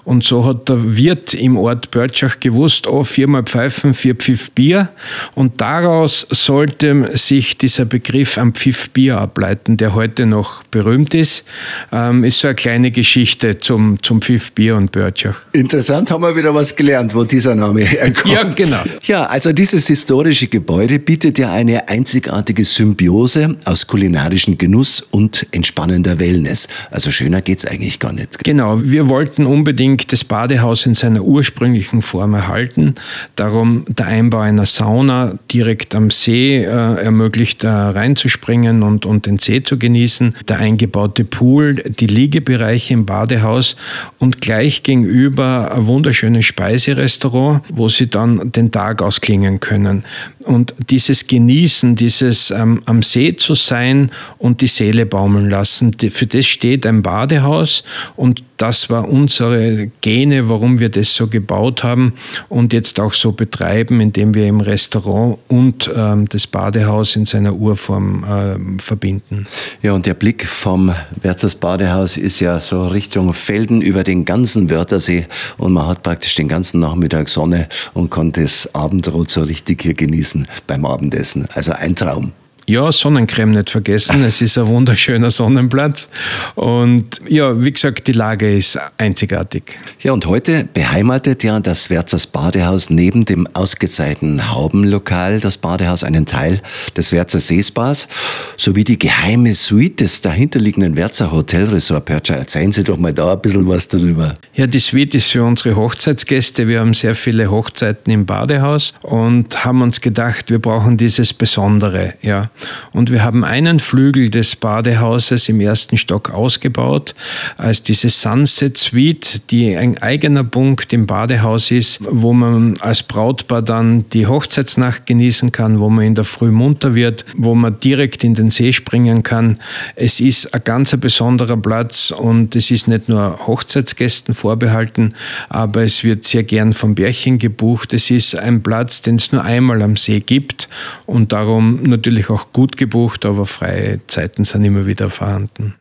Und 0.05 0.23
so 0.23 0.45
hat 0.45 0.69
der 0.69 0.95
Wirt 0.95 1.33
im 1.33 1.57
Ort 1.57 1.91
Börtschach 1.91 2.39
gewusst, 2.39 2.87
oh, 2.87 3.03
viermal 3.03 3.43
Pfeifen, 3.43 3.93
vier 3.93 4.15
Pfiff 4.15 4.51
Bier. 4.51 4.87
Und 5.35 5.59
daraus 5.59 6.12
sollte 6.21 7.11
sich 7.17 7.57
dieser 7.57 7.85
Begriff 7.85 8.37
am 8.37 8.53
Pfiff 8.53 8.89
Bier 8.91 9.17
ableiten, 9.17 9.77
der 9.77 9.93
heute 9.93 10.25
noch 10.25 10.63
berühmt 10.63 11.13
ist. 11.13 11.45
Ähm, 11.91 12.23
ist 12.23 12.39
so 12.39 12.47
eine 12.47 12.55
kleine 12.55 12.91
Geschichte 12.91 13.59
zum, 13.59 14.01
zum 14.01 14.21
Pfiff 14.21 14.51
Bier 14.51 14.75
und 14.75 14.91
Börtschach. 14.91 15.41
Interessant, 15.51 16.11
haben 16.11 16.21
wir 16.21 16.35
wieder 16.35 16.53
was 16.53 16.75
gelernt, 16.75 17.15
wo 17.15 17.23
dieser 17.23 17.55
Name 17.55 17.81
herkommt. 17.85 18.33
Ja, 18.33 18.43
genau. 18.43 18.83
Ja, 19.03 19.25
also 19.25 19.51
dieses 19.51 19.87
historische 19.87 20.47
Gebäude 20.47 20.99
bietet 20.99 21.39
ja 21.39 21.51
eine 21.51 21.87
einzigartige 21.89 22.63
Symbiose 22.63 23.57
aus 23.65 23.87
kulinarischem 23.87 24.57
Genuss 24.57 25.01
und 25.01 25.45
entspannender 25.51 26.19
Wellness. 26.19 26.67
Also 26.91 27.11
schöner 27.11 27.41
geht's 27.41 27.65
eigentlich 27.65 27.99
gar 27.99 28.13
nicht. 28.13 28.43
Genau, 28.43 28.81
wir 28.83 29.09
wollten 29.09 29.45
unbedingt 29.45 30.11
das 30.11 30.23
Badehaus 30.23 30.85
in 30.85 30.93
seiner 30.93 31.21
ursprünglichen 31.21 32.01
Form 32.01 32.33
erhalten. 32.33 32.95
Darum 33.35 33.85
der 33.87 34.07
Einbau 34.07 34.39
einer 34.39 34.65
Sauna 34.65 35.37
direkt 35.51 35.95
am 35.95 36.02
See 36.09 36.63
äh, 36.63 36.67
ermöglicht, 36.67 37.63
da 37.63 37.91
reinzuspringen 37.91 38.83
und, 38.83 39.05
und 39.05 39.25
den 39.25 39.37
See 39.37 39.63
zu 39.63 39.77
genießen. 39.77 40.35
Der 40.47 40.59
eingebaute 40.59 41.23
Pool, 41.23 41.75
die 41.75 42.07
Liegebereiche 42.07 42.93
im 42.93 43.05
Badehaus 43.05 43.75
und 44.19 44.41
gleich 44.41 44.83
gegenüber 44.83 45.73
ein 45.73 45.87
wunderschönes 45.87 46.45
Speiserestaurant, 46.45 47.61
wo 47.69 47.89
Sie 47.89 48.07
dann 48.07 48.51
den 48.51 48.71
Tag 48.71 49.01
ausklingen 49.01 49.59
können. 49.59 50.05
Und 50.45 50.73
dieses 50.89 51.27
Genießen, 51.27 51.95
dieses 51.95 52.51
ähm, 52.51 52.81
am 52.85 53.01
See 53.01 53.35
zu 53.35 53.53
sein 53.55 54.11
und 54.37 54.61
die 54.61 54.67
Seele 54.67 55.05
baumeln 55.05 55.49
lassen, 55.49 55.95
für 55.97 56.27
das 56.27 56.45
steht 56.45 56.85
ein 56.85 57.01
Badehaus 57.01 57.83
und 58.15 58.43
das 58.63 58.89
war 58.89 59.09
unsere 59.09 59.91
Gene, 59.99 60.47
warum 60.47 60.79
wir 60.79 60.87
das 60.87 61.13
so 61.13 61.27
gebaut 61.27 61.83
haben 61.83 62.13
und 62.47 62.71
jetzt 62.71 62.97
auch 62.97 63.11
so 63.11 63.33
betreiben, 63.33 63.99
indem 63.99 64.33
wir 64.35 64.47
im 64.47 64.61
Restaurant 64.61 65.37
und 65.49 65.91
ähm, 65.93 66.29
das 66.29 66.47
Badehaus 66.47 67.17
in 67.17 67.25
seiner 67.25 67.55
Urform 67.55 68.23
ähm, 68.25 68.79
verbinden. 68.79 69.47
Ja, 69.81 69.91
und 69.91 70.05
der 70.05 70.13
Blick 70.13 70.45
vom 70.45 70.95
Wärzers 71.21 71.55
Badehaus 71.55 72.15
ist 72.15 72.39
ja 72.39 72.57
so 72.61 72.87
Richtung 72.87 73.33
Felden 73.33 73.81
über 73.81 74.05
den 74.05 74.23
ganzen 74.23 74.69
Wörthersee 74.69 75.25
und 75.57 75.73
man 75.73 75.85
hat 75.87 76.01
praktisch 76.01 76.35
den 76.35 76.47
ganzen 76.47 76.79
Nachmittag 76.79 77.27
Sonne 77.27 77.67
und 77.93 78.11
kann 78.11 78.31
das 78.31 78.73
Abendrot 78.73 79.29
so 79.29 79.41
richtig 79.41 79.81
hier 79.81 79.93
genießen 79.93 80.47
beim 80.67 80.85
Abendessen. 80.85 81.49
Also 81.53 81.73
ein 81.73 81.97
Traum. 81.97 82.31
Ja, 82.65 82.93
Sonnencreme 82.93 83.51
nicht 83.51 83.69
vergessen. 83.69 84.23
Es 84.23 84.41
ist 84.41 84.57
ein 84.57 84.67
wunderschöner 84.67 85.31
Sonnenplatz. 85.31 86.07
Und 86.55 87.19
ja, 87.27 87.61
wie 87.61 87.73
gesagt, 87.73 88.07
die 88.07 88.13
Lage 88.13 88.55
ist 88.55 88.79
einzigartig. 88.97 89.77
Ja, 89.99 90.13
und 90.13 90.25
heute 90.27 90.63
beheimatet 90.73 91.43
ja 91.43 91.59
das 91.59 91.89
Wärzers 91.89 92.25
Badehaus 92.25 92.89
neben 92.89 93.25
dem 93.25 93.47
ausgezeichneten 93.53 94.49
Haubenlokal, 94.49 95.41
das 95.41 95.57
Badehaus, 95.57 96.05
einen 96.05 96.25
Teil 96.25 96.61
des 96.95 97.11
Wärzer 97.11 97.39
Seespas 97.39 98.07
sowie 98.55 98.85
die 98.85 98.97
geheime 98.97 99.53
Suite 99.53 99.99
des 99.99 100.21
dahinterliegenden 100.21 100.95
Wärzer 100.95 101.33
Hotelresort 101.33 102.05
Percha. 102.05 102.35
Erzählen 102.35 102.71
Sie 102.71 102.85
doch 102.85 102.97
mal 102.97 103.13
da 103.13 103.33
ein 103.33 103.41
bisschen 103.41 103.67
was 103.67 103.89
darüber. 103.89 104.35
Ja, 104.53 104.67
die 104.67 104.79
Suite 104.79 105.15
ist 105.15 105.31
für 105.31 105.43
unsere 105.43 105.75
Hochzeitsgäste. 105.75 106.69
Wir 106.69 106.79
haben 106.79 106.93
sehr 106.93 107.15
viele 107.15 107.51
Hochzeiten 107.51 108.13
im 108.13 108.25
Badehaus 108.25 108.93
und 109.01 109.65
haben 109.65 109.81
uns 109.81 109.99
gedacht, 109.99 110.49
wir 110.49 110.59
brauchen 110.59 110.95
dieses 110.95 111.33
Besondere. 111.33 112.13
Ja. 112.21 112.51
Und 112.91 113.11
wir 113.11 113.23
haben 113.23 113.43
einen 113.43 113.79
Flügel 113.79 114.29
des 114.29 114.55
Badehauses 114.55 115.49
im 115.49 115.59
ersten 115.59 115.97
Stock 115.97 116.29
ausgebaut 116.29 117.13
als 117.57 117.83
diese 117.83 118.09
Sunset 118.09 118.77
Suite, 118.77 119.51
die 119.51 119.75
ein 119.75 120.01
eigener 120.01 120.43
Punkt 120.43 120.93
im 120.93 121.07
Badehaus 121.07 121.71
ist, 121.71 121.99
wo 122.07 122.33
man 122.33 122.77
als 122.79 123.03
Brautpaar 123.03 123.61
dann 123.61 124.07
die 124.09 124.27
Hochzeitsnacht 124.27 125.05
genießen 125.05 125.51
kann, 125.51 125.79
wo 125.79 125.89
man 125.89 126.05
in 126.05 126.15
der 126.15 126.23
Früh 126.23 126.51
munter 126.51 126.95
wird, 126.95 127.25
wo 127.35 127.55
man 127.55 127.79
direkt 127.79 128.23
in 128.23 128.35
den 128.35 128.51
See 128.51 128.73
springen 128.73 129.23
kann. 129.23 129.59
Es 129.95 130.19
ist 130.19 130.53
ein 130.53 130.61
ganz 130.63 130.95
besonderer 130.97 131.57
Platz 131.57 132.11
und 132.11 132.55
es 132.55 132.71
ist 132.71 132.87
nicht 132.87 133.09
nur 133.09 133.47
Hochzeitsgästen 133.47 134.35
vorbehalten, 134.35 135.13
aber 135.49 135.83
es 135.83 136.03
wird 136.03 136.23
sehr 136.23 136.43
gern 136.43 136.73
vom 136.73 136.95
Bärchen 136.95 137.39
gebucht. 137.39 137.93
Es 137.93 138.11
ist 138.11 138.35
ein 138.35 138.61
Platz, 138.63 139.01
den 139.01 139.15
es 139.15 139.31
nur 139.31 139.43
einmal 139.43 139.81
am 139.81 139.95
See 139.95 140.19
gibt 140.19 140.69
und 141.05 141.33
darum 141.33 141.83
natürlich 141.83 142.29
auch 142.29 142.42
gut 142.51 142.77
gebucht, 142.77 143.25
aber 143.25 143.45
freie 143.45 144.05
Zeiten 144.07 144.43
sind 144.43 144.63
immer 144.63 144.85
wieder 144.85 145.09
vorhanden. 145.09 145.75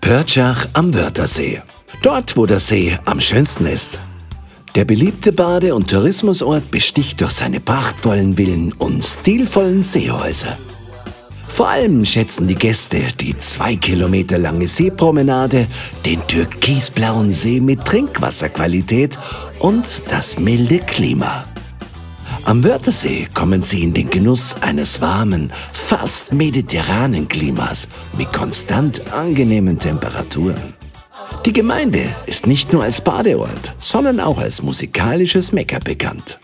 Pörtschach 0.00 0.66
am 0.72 0.94
Wörthersee. 0.94 1.62
Dort, 2.02 2.36
wo 2.36 2.46
der 2.46 2.60
See 2.60 2.98
am 3.04 3.20
schönsten 3.20 3.66
ist. 3.66 4.00
Der 4.74 4.84
beliebte 4.84 5.32
Bade- 5.32 5.74
und 5.74 5.90
Tourismusort 5.90 6.70
besticht 6.70 7.20
durch 7.20 7.32
seine 7.32 7.60
prachtvollen 7.60 8.36
Villen 8.36 8.72
und 8.72 9.04
stilvollen 9.04 9.82
Seehäuser. 9.82 10.56
Vor 11.48 11.68
allem 11.68 12.06
schätzen 12.06 12.46
die 12.46 12.54
Gäste 12.54 13.02
die 13.20 13.36
zwei 13.36 13.76
Kilometer 13.76 14.38
lange 14.38 14.68
Seepromenade, 14.68 15.66
den 16.06 16.26
türkisblauen 16.26 17.34
See 17.34 17.60
mit 17.60 17.84
Trinkwasserqualität 17.84 19.18
und 19.58 20.04
das 20.08 20.38
milde 20.38 20.78
Klima. 20.78 21.49
Am 22.50 22.64
Wörthersee 22.64 23.28
kommen 23.32 23.62
Sie 23.62 23.84
in 23.84 23.94
den 23.94 24.10
Genuss 24.10 24.56
eines 24.60 25.00
warmen, 25.00 25.52
fast 25.72 26.32
mediterranen 26.32 27.28
Klimas 27.28 27.86
mit 28.18 28.32
konstant 28.32 29.12
angenehmen 29.12 29.78
Temperaturen. 29.78 30.74
Die 31.46 31.52
Gemeinde 31.52 32.08
ist 32.26 32.48
nicht 32.48 32.72
nur 32.72 32.82
als 32.82 33.02
Badeort, 33.02 33.76
sondern 33.78 34.18
auch 34.18 34.38
als 34.38 34.62
musikalisches 34.62 35.52
Mekka 35.52 35.78
bekannt. 35.78 36.40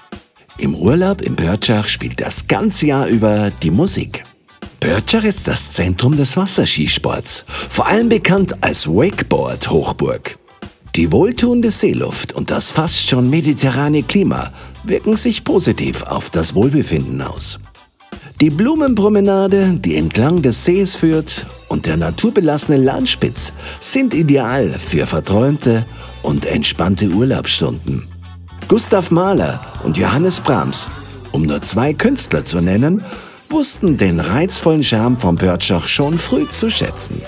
Im 0.58 0.76
Urlaub 0.76 1.22
in 1.22 1.34
Pörtschach 1.34 1.88
spielt 1.88 2.20
das 2.20 2.46
ganze 2.46 2.86
Jahr 2.86 3.08
über 3.08 3.50
die 3.64 3.72
Musik. 3.72 4.22
Pörtschach 4.78 5.24
ist 5.24 5.48
das 5.48 5.72
Zentrum 5.72 6.16
des 6.16 6.36
Wasserskisports, 6.36 7.44
vor 7.68 7.88
allem 7.88 8.08
bekannt 8.08 8.62
als 8.62 8.86
Wakeboard-Hochburg. 8.86 10.38
Die 10.96 11.12
wohltuende 11.12 11.70
Seeluft 11.70 12.32
und 12.32 12.50
das 12.50 12.70
fast 12.70 13.06
schon 13.06 13.28
mediterrane 13.28 14.02
Klima 14.02 14.50
wirken 14.82 15.18
sich 15.18 15.44
positiv 15.44 16.02
auf 16.04 16.30
das 16.30 16.54
Wohlbefinden 16.54 17.20
aus. 17.20 17.58
Die 18.40 18.48
Blumenpromenade, 18.48 19.74
die 19.74 19.96
entlang 19.96 20.40
des 20.40 20.64
Sees 20.64 20.94
führt, 20.94 21.44
und 21.68 21.84
der 21.84 21.98
naturbelassene 21.98 22.78
Landspitz 22.78 23.52
sind 23.78 24.14
ideal 24.14 24.70
für 24.70 25.04
verträumte 25.04 25.84
und 26.22 26.46
entspannte 26.46 27.08
Urlaubsstunden. 27.10 28.08
Gustav 28.66 29.10
Mahler 29.10 29.60
und 29.84 29.98
Johannes 29.98 30.40
Brahms, 30.40 30.88
um 31.30 31.42
nur 31.42 31.60
zwei 31.60 31.92
Künstler 31.92 32.46
zu 32.46 32.62
nennen, 32.62 33.04
wussten 33.50 33.98
den 33.98 34.18
reizvollen 34.18 34.82
Charme 34.82 35.18
von 35.18 35.36
Pörtschach 35.36 35.88
schon 35.88 36.18
früh 36.18 36.48
zu 36.48 36.70
schätzen. 36.70 37.20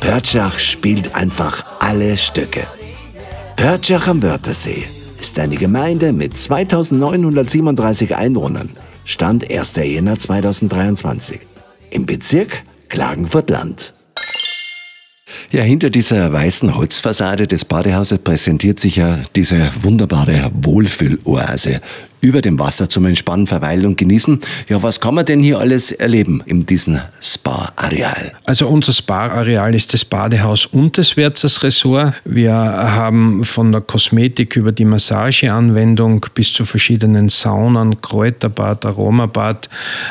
Pörtschach 0.00 0.58
spielt 0.58 1.14
einfach 1.14 1.64
alle 1.78 2.16
Stücke. 2.16 2.66
Pörtschach 3.60 4.08
am 4.08 4.22
Wörthersee 4.22 4.84
ist 5.20 5.38
eine 5.38 5.56
Gemeinde 5.56 6.14
mit 6.14 6.38
2937 6.38 8.16
Einwohnern, 8.16 8.70
Stand 9.04 9.50
1. 9.50 9.76
Jänner 9.76 10.18
2023, 10.18 11.40
im 11.90 12.06
Bezirk 12.06 12.62
Klagenfurt-Land. 12.88 13.92
Ja, 15.50 15.62
hinter 15.62 15.90
dieser 15.90 16.32
weißen 16.32 16.74
Holzfassade 16.74 17.46
des 17.46 17.66
Badehauses 17.66 18.20
präsentiert 18.20 18.80
sich 18.80 18.96
ja 18.96 19.18
diese 19.36 19.70
wunderbare 19.82 20.50
Wohlfühloase 20.54 21.82
über 22.20 22.42
dem 22.42 22.58
Wasser 22.58 22.88
zum 22.88 23.06
Entspannen, 23.06 23.46
Verweilen 23.46 23.86
und 23.86 23.96
Genießen. 23.96 24.40
Ja, 24.68 24.82
was 24.82 25.00
kann 25.00 25.14
man 25.14 25.24
denn 25.24 25.40
hier 25.40 25.58
alles 25.58 25.92
erleben 25.92 26.42
in 26.46 26.66
diesem 26.66 27.00
Spa-Areal? 27.20 28.32
Also 28.44 28.68
unser 28.68 28.92
Spa-Areal 28.92 29.74
ist 29.74 29.94
das 29.94 30.04
Badehaus 30.04 30.66
und 30.66 30.98
das 30.98 31.16
Wärzers 31.16 31.62
Ressort. 31.62 32.14
Wir 32.24 32.52
haben 32.52 33.44
von 33.44 33.72
der 33.72 33.80
Kosmetik 33.80 34.56
über 34.56 34.72
die 34.72 34.84
Massageanwendung 34.84 36.26
bis 36.34 36.52
zu 36.52 36.64
verschiedenen 36.64 37.28
Saunen, 37.28 38.00
Kräuterbad, 38.00 38.84
Aromabad, 38.84 39.68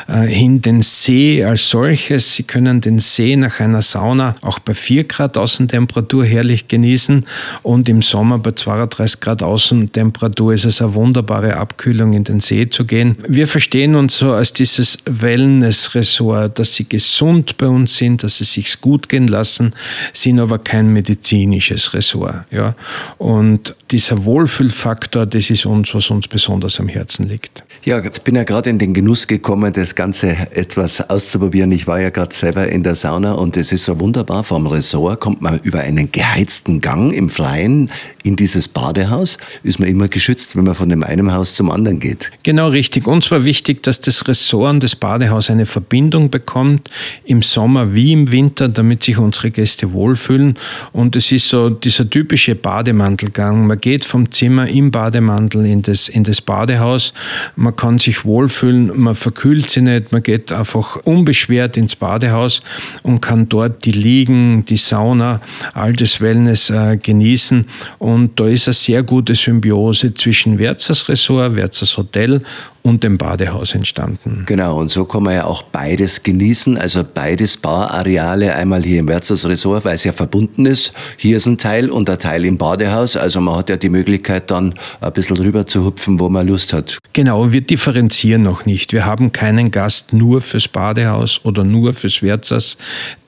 äh, 0.08 0.26
hin 0.26 0.60
den 0.60 0.82
See 0.82 1.44
als 1.44 1.68
solches. 1.68 2.34
Sie 2.34 2.42
können 2.42 2.80
den 2.80 2.98
See 2.98 3.36
nach 3.36 3.60
einer 3.60 3.82
Sauna 3.82 4.34
auch 4.42 4.58
bei 4.58 4.74
4 4.74 5.04
Grad 5.04 5.36
Außentemperatur 5.36 6.24
herrlich 6.24 6.68
genießen 6.68 7.24
und 7.62 7.88
im 7.88 8.02
Sommer 8.02 8.38
bei 8.38 8.52
32 8.52 9.20
Grad 9.20 9.42
Außentemperatur 9.42 10.54
ist 10.54 10.64
es 10.64 10.82
eine 10.82 10.94
wunderbare 10.94 11.56
Abkühlung 11.56 11.99
Empfehlung, 12.00 12.12
in 12.14 12.24
den 12.24 12.40
See 12.40 12.68
zu 12.68 12.84
gehen. 12.84 13.16
Wir 13.28 13.46
verstehen 13.46 13.94
uns 13.94 14.18
so 14.18 14.32
als 14.32 14.52
dieses 14.52 14.98
Wellness-Ressort, 15.06 16.58
dass 16.58 16.74
sie 16.74 16.88
gesund 16.88 17.56
bei 17.58 17.66
uns 17.66 17.96
sind, 17.96 18.22
dass 18.22 18.38
sie 18.38 18.44
sich 18.44 18.80
gut 18.80 19.08
gehen 19.08 19.28
lassen, 19.28 19.74
sind 20.12 20.40
aber 20.40 20.58
kein 20.58 20.92
medizinisches 20.92 21.94
Ressort. 21.94 22.44
Ja? 22.50 22.74
Und 23.18 23.74
dieser 23.90 24.24
Wohlfühlfaktor, 24.24 25.26
das 25.26 25.50
ist 25.50 25.66
uns, 25.66 25.94
was 25.94 26.10
uns 26.10 26.28
besonders 26.28 26.80
am 26.80 26.88
Herzen 26.88 27.28
liegt. 27.28 27.62
Ja, 27.82 27.98
ich 28.04 28.20
bin 28.20 28.36
ja 28.36 28.44
gerade 28.44 28.68
in 28.68 28.78
den 28.78 28.92
Genuss 28.92 29.26
gekommen, 29.26 29.72
das 29.72 29.94
Ganze 29.94 30.36
etwas 30.50 31.08
auszuprobieren. 31.08 31.72
Ich 31.72 31.86
war 31.86 31.98
ja 31.98 32.10
gerade 32.10 32.34
selber 32.34 32.68
in 32.68 32.82
der 32.82 32.94
Sauna 32.94 33.32
und 33.32 33.56
es 33.56 33.72
ist 33.72 33.86
so 33.86 33.98
wunderbar. 33.98 34.44
Vom 34.44 34.66
Ressort 34.66 35.18
kommt 35.18 35.40
man 35.40 35.60
über 35.60 35.80
einen 35.80 36.12
geheizten 36.12 36.82
Gang 36.82 37.10
im 37.14 37.30
Freien 37.30 37.90
in 38.22 38.36
dieses 38.36 38.68
Badehaus. 38.68 39.38
Ist 39.62 39.80
man 39.80 39.88
immer 39.88 40.08
geschützt, 40.08 40.56
wenn 40.56 40.64
man 40.64 40.74
von 40.74 40.90
dem 40.90 41.02
einen 41.02 41.32
Haus 41.32 41.54
zum 41.54 41.70
anderen 41.70 42.00
geht. 42.00 42.30
Genau 42.42 42.68
richtig. 42.68 43.06
Uns 43.06 43.30
war 43.30 43.44
wichtig, 43.44 43.82
dass 43.82 44.02
das 44.02 44.28
Ressort 44.28 44.74
und 44.74 44.82
das 44.82 44.94
Badehaus 44.94 45.48
eine 45.48 45.64
Verbindung 45.64 46.28
bekommt, 46.28 46.90
im 47.24 47.40
Sommer 47.40 47.94
wie 47.94 48.12
im 48.12 48.30
Winter, 48.30 48.68
damit 48.68 49.04
sich 49.04 49.16
unsere 49.16 49.50
Gäste 49.50 49.94
wohlfühlen. 49.94 50.58
Und 50.92 51.16
es 51.16 51.32
ist 51.32 51.48
so 51.48 51.70
dieser 51.70 52.10
typische 52.10 52.56
Bademantelgang. 52.56 53.66
Man 53.66 53.80
geht 53.80 54.04
vom 54.04 54.30
Zimmer 54.30 54.68
im 54.68 54.90
Bademantel 54.90 55.64
in 55.64 55.80
das, 55.80 56.10
in 56.10 56.24
das 56.24 56.42
Badehaus. 56.42 57.14
Man 57.56 57.69
man 57.70 57.76
kann 57.76 57.98
sich 58.00 58.24
wohlfühlen, 58.24 58.90
man 58.98 59.14
verkühlt 59.14 59.70
sich 59.70 59.84
nicht, 59.84 60.10
man 60.10 60.24
geht 60.24 60.50
einfach 60.50 60.96
unbeschwert 61.04 61.76
ins 61.76 61.94
Badehaus 61.94 62.62
und 63.04 63.20
kann 63.20 63.48
dort 63.48 63.84
die 63.84 63.92
Liegen, 63.92 64.64
die 64.64 64.76
Sauna, 64.76 65.40
all 65.72 65.92
das 65.92 66.20
Wellness 66.20 66.70
äh, 66.70 66.96
genießen. 66.96 67.66
Und 67.98 68.40
da 68.40 68.48
ist 68.48 68.66
eine 68.66 68.74
sehr 68.74 69.04
gute 69.04 69.36
Symbiose 69.36 70.14
zwischen 70.14 70.58
Wärzers 70.58 71.08
Ressort, 71.08 71.54
Wärzers 71.54 71.96
Hotel 71.96 72.42
und 72.82 73.04
dem 73.04 73.18
Badehaus 73.18 73.74
entstanden. 73.74 74.44
Genau, 74.46 74.78
und 74.78 74.88
so 74.88 75.04
kann 75.04 75.22
man 75.22 75.34
ja 75.34 75.44
auch 75.44 75.62
beides 75.62 76.22
genießen, 76.22 76.78
also 76.78 77.04
beides 77.04 77.56
Barareale, 77.56 78.54
einmal 78.54 78.82
hier 78.82 79.00
im 79.00 79.08
Wärzers 79.08 79.46
Resort, 79.46 79.84
weil 79.84 79.94
es 79.94 80.04
ja 80.04 80.12
verbunden 80.12 80.66
ist. 80.66 80.92
Hier 81.16 81.36
ist 81.36 81.46
ein 81.46 81.58
Teil 81.58 81.90
und 81.90 82.08
ein 82.08 82.18
Teil 82.18 82.44
im 82.44 82.56
Badehaus, 82.56 83.16
also 83.16 83.40
man 83.40 83.56
hat 83.56 83.70
ja 83.70 83.76
die 83.76 83.90
Möglichkeit 83.90 84.50
dann 84.50 84.74
ein 85.00 85.12
bisschen 85.12 85.36
rüber 85.36 85.66
zu 85.66 85.84
hupfen, 85.84 86.18
wo 86.20 86.28
man 86.28 86.46
Lust 86.46 86.72
hat. 86.72 86.98
Genau, 87.12 87.52
wir 87.52 87.60
differenzieren 87.60 88.42
noch 88.42 88.64
nicht. 88.66 88.92
Wir 88.92 89.04
haben 89.04 89.32
keinen 89.32 89.70
Gast 89.70 90.12
nur 90.12 90.40
fürs 90.40 90.68
Badehaus 90.68 91.40
oder 91.44 91.64
nur 91.64 91.92
fürs 91.92 92.22
Wärzers. 92.22 92.78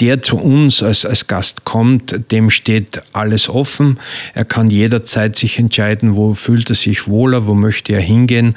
Der 0.00 0.22
zu 0.22 0.36
uns 0.36 0.82
als, 0.82 1.04
als 1.04 1.26
Gast 1.26 1.64
kommt, 1.64 2.30
dem 2.30 2.50
steht 2.50 3.02
alles 3.12 3.48
offen. 3.48 3.98
Er 4.34 4.44
kann 4.44 4.70
jederzeit 4.70 5.36
sich 5.36 5.58
entscheiden, 5.58 6.16
wo 6.16 6.34
fühlt 6.34 6.70
er 6.70 6.76
sich 6.76 7.08
wohler, 7.08 7.46
wo 7.46 7.54
möchte 7.54 7.92
er 7.92 8.00
hingehen, 8.00 8.56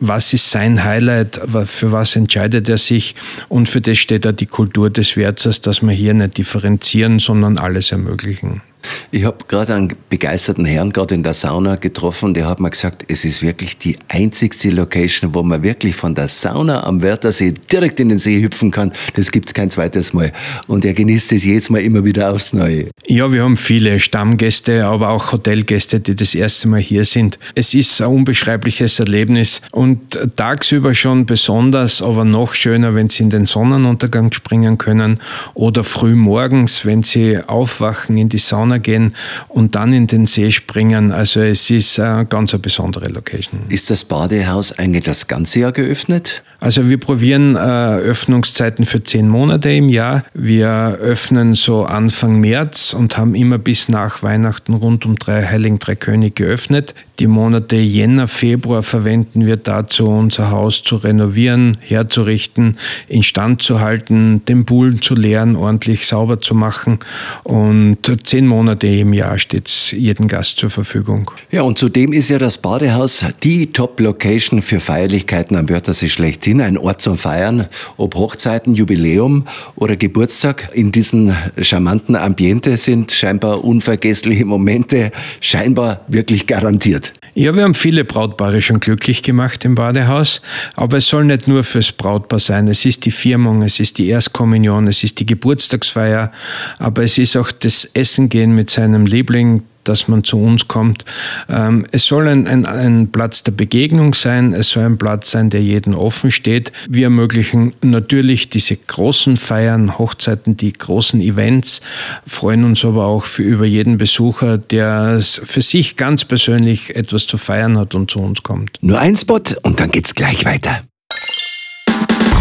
was 0.00 0.23
was 0.24 0.32
ist 0.32 0.50
sein 0.50 0.82
Highlight, 0.82 1.38
für 1.66 1.92
was 1.92 2.16
entscheidet 2.16 2.66
er 2.70 2.78
sich 2.78 3.14
und 3.50 3.68
für 3.68 3.82
das 3.82 3.98
steht 3.98 4.26
auch 4.26 4.32
die 4.32 4.46
Kultur 4.46 4.88
des 4.88 5.18
Wärzers, 5.18 5.60
dass 5.60 5.82
wir 5.82 5.92
hier 5.92 6.14
nicht 6.14 6.38
differenzieren, 6.38 7.18
sondern 7.18 7.58
alles 7.58 7.92
ermöglichen. 7.92 8.62
Ich 9.10 9.24
habe 9.24 9.38
gerade 9.48 9.74
einen 9.74 9.92
begeisterten 10.08 10.64
Herrn 10.64 10.92
gerade 10.92 11.14
in 11.14 11.22
der 11.22 11.34
Sauna 11.34 11.76
getroffen, 11.76 12.34
der 12.34 12.46
hat 12.48 12.60
mir 12.60 12.70
gesagt, 12.70 13.04
es 13.08 13.24
ist 13.24 13.42
wirklich 13.42 13.78
die 13.78 13.96
einzigste 14.08 14.70
Location, 14.70 15.34
wo 15.34 15.42
man 15.42 15.62
wirklich 15.62 15.94
von 15.94 16.14
der 16.14 16.28
Sauna 16.28 16.84
am 16.84 17.02
Wörthersee 17.02 17.54
direkt 17.70 18.00
in 18.00 18.08
den 18.08 18.18
See 18.18 18.42
hüpfen 18.42 18.70
kann. 18.70 18.92
Das 19.14 19.30
gibt 19.30 19.48
es 19.48 19.54
kein 19.54 19.70
zweites 19.70 20.12
Mal. 20.12 20.32
Und 20.66 20.84
er 20.84 20.94
genießt 20.94 21.32
es 21.32 21.44
jedes 21.44 21.70
Mal 21.70 21.82
immer 21.82 22.04
wieder 22.04 22.32
aufs 22.32 22.52
Neue. 22.52 22.90
Ja, 23.06 23.32
wir 23.32 23.42
haben 23.42 23.56
viele 23.56 24.00
Stammgäste, 24.00 24.84
aber 24.84 25.10
auch 25.10 25.32
Hotelgäste, 25.32 26.00
die 26.00 26.14
das 26.14 26.34
erste 26.34 26.68
Mal 26.68 26.80
hier 26.80 27.04
sind. 27.04 27.38
Es 27.54 27.74
ist 27.74 28.00
ein 28.00 28.08
unbeschreibliches 28.08 28.98
Erlebnis 29.00 29.62
und 29.72 30.18
tagsüber 30.36 30.94
schon 30.94 31.26
besonders, 31.26 32.02
aber 32.02 32.24
noch 32.24 32.54
schöner, 32.54 32.94
wenn 32.94 33.08
Sie 33.08 33.22
in 33.22 33.30
den 33.30 33.44
Sonnenuntergang 33.44 34.32
springen 34.32 34.78
können 34.78 35.20
oder 35.54 35.84
früh 35.84 36.14
morgens, 36.14 36.86
wenn 36.86 37.02
Sie 37.02 37.38
aufwachen, 37.38 38.16
in 38.16 38.28
die 38.28 38.38
Sauna 38.38 38.73
Sauna 38.74 38.78
gehen 38.78 39.14
und 39.48 39.74
dann 39.74 39.92
in 39.92 40.06
den 40.06 40.26
See 40.26 40.50
springen. 40.50 41.12
Also 41.12 41.40
es 41.40 41.70
ist 41.70 41.98
eine 42.00 42.26
ganz 42.26 42.52
eine 42.52 42.60
besondere 42.60 43.08
Location. 43.08 43.60
Ist 43.68 43.90
das 43.90 44.04
Badehaus 44.04 44.72
eigentlich 44.78 45.04
das 45.04 45.26
ganze 45.26 45.60
Jahr 45.60 45.72
geöffnet? 45.72 46.42
Also 46.64 46.88
wir 46.88 46.96
probieren 46.96 47.56
äh, 47.56 47.58
Öffnungszeiten 47.58 48.86
für 48.86 49.02
zehn 49.02 49.28
Monate 49.28 49.70
im 49.70 49.90
Jahr. 49.90 50.24
Wir 50.32 50.96
öffnen 50.98 51.52
so 51.52 51.84
Anfang 51.84 52.40
März 52.40 52.94
und 52.94 53.18
haben 53.18 53.34
immer 53.34 53.58
bis 53.58 53.90
nach 53.90 54.22
Weihnachten 54.22 54.72
rund 54.72 55.04
um 55.04 55.16
drei 55.16 55.44
Heiligen 55.44 55.78
Drei 55.78 55.94
König 55.94 56.36
geöffnet. 56.36 56.94
Die 57.20 57.26
Monate 57.26 57.76
Jänner, 57.76 58.26
Februar 58.28 58.82
verwenden 58.82 59.44
wir 59.46 59.56
dazu, 59.56 60.08
unser 60.08 60.50
Haus 60.50 60.82
zu 60.82 60.96
renovieren, 60.96 61.76
herzurichten, 61.80 62.78
instand 63.08 63.62
zu 63.62 63.80
halten, 63.80 64.42
den 64.46 64.64
Pool 64.64 64.98
zu 64.98 65.14
leeren, 65.14 65.54
ordentlich 65.54 66.06
sauber 66.06 66.40
zu 66.40 66.54
machen. 66.54 66.98
Und 67.44 67.98
zehn 68.24 68.46
Monate 68.46 68.86
im 68.86 69.12
Jahr 69.12 69.38
steht 69.38 69.68
es 69.68 69.92
jedem 69.92 70.28
Gast 70.28 70.56
zur 70.56 70.70
Verfügung. 70.70 71.30
Ja, 71.52 71.62
und 71.62 71.78
zudem 71.78 72.14
ist 72.14 72.30
ja 72.30 72.38
das 72.38 72.58
Badehaus 72.58 73.24
die 73.42 73.70
Top-Location 73.70 74.62
für 74.62 74.80
Feierlichkeiten 74.80 75.56
am 75.56 75.68
Wörthersee 75.68 76.08
schlechthin. 76.08 76.53
Ein 76.60 76.78
Ort 76.78 77.00
zum 77.00 77.16
Feiern, 77.16 77.66
ob 77.96 78.14
Hochzeiten, 78.14 78.74
Jubiläum 78.74 79.44
oder 79.76 79.96
Geburtstag. 79.96 80.70
In 80.74 80.92
diesem 80.92 81.34
charmanten 81.58 82.16
Ambiente 82.16 82.76
sind 82.76 83.12
scheinbar 83.12 83.64
unvergessliche 83.64 84.44
Momente, 84.44 85.10
scheinbar 85.40 86.00
wirklich 86.08 86.46
garantiert. 86.46 87.12
Ja, 87.36 87.54
wir 87.56 87.64
haben 87.64 87.74
viele 87.74 88.04
Brautpaare 88.04 88.62
schon 88.62 88.78
glücklich 88.78 89.24
gemacht 89.24 89.64
im 89.64 89.74
Badehaus, 89.74 90.40
aber 90.76 90.98
es 90.98 91.08
soll 91.08 91.24
nicht 91.24 91.48
nur 91.48 91.64
fürs 91.64 91.90
Brautpaar 91.90 92.38
sein. 92.38 92.68
Es 92.68 92.84
ist 92.84 93.04
die 93.06 93.10
Firmung, 93.10 93.62
es 93.62 93.80
ist 93.80 93.98
die 93.98 94.08
Erstkommunion, 94.08 94.86
es 94.86 95.02
ist 95.02 95.18
die 95.18 95.26
Geburtstagsfeier, 95.26 96.30
aber 96.78 97.02
es 97.02 97.18
ist 97.18 97.36
auch 97.36 97.50
das 97.50 97.86
Essen 97.94 98.28
gehen 98.28 98.54
mit 98.54 98.70
seinem 98.70 99.06
Liebling, 99.06 99.62
dass 99.84 100.08
man 100.08 100.24
zu 100.24 100.40
uns 100.40 100.68
kommt. 100.68 101.04
Ähm, 101.48 101.86
es 101.92 102.06
soll 102.06 102.28
ein, 102.28 102.46
ein, 102.46 102.66
ein, 102.66 103.12
Platz 103.12 103.42
der 103.42 103.52
Begegnung 103.52 104.14
sein, 104.14 104.52
es 104.52 104.70
soll 104.70 104.84
ein 104.84 104.98
Platz 104.98 105.30
sein, 105.30 105.50
der 105.50 105.62
jedem 105.62 105.94
offen 105.94 106.30
steht. 106.30 106.72
Wir 106.88 107.04
ermöglichen 107.04 107.74
natürlich 107.82 108.48
diese 108.48 108.76
großen 108.76 109.36
Feiern, 109.36 109.98
Hochzeiten, 109.98 110.56
die 110.56 110.72
großen 110.72 111.20
Events, 111.20 111.80
freuen 112.26 112.64
uns 112.64 112.84
aber 112.84 113.06
auch 113.06 113.24
für 113.24 113.42
über 113.42 113.64
jeden 113.66 113.98
Besucher, 113.98 114.58
der 114.58 115.20
für 115.20 115.60
sich 115.60 115.96
ganz 115.96 116.24
persönlich 116.24 116.96
etwas 116.96 117.26
zu 117.26 117.38
feiern 117.38 117.78
hat 117.78 117.94
und 117.94 118.10
zu 118.10 118.20
uns 118.20 118.42
kommt. 118.42 118.78
Nur 118.80 118.98
ein 118.98 119.16
Spot 119.16 119.40
und 119.62 119.80
dann 119.80 119.90
geht's 119.90 120.14
gleich 120.14 120.44
weiter. 120.44 120.82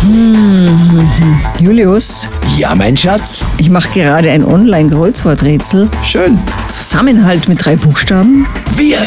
Hm, 0.03 1.39
Julius? 1.59 2.29
Ja, 2.57 2.75
mein 2.75 2.97
Schatz? 2.97 3.41
Ich 3.57 3.69
mache 3.69 3.89
gerade 3.93 4.29
ein 4.29 4.43
Online-Kreuzworträtsel. 4.43 5.89
Schön. 6.03 6.37
Zusammenhalt 6.67 7.47
mit 7.47 7.63
drei 7.63 7.77
Buchstaben. 7.77 8.45
Wir. 8.75 8.97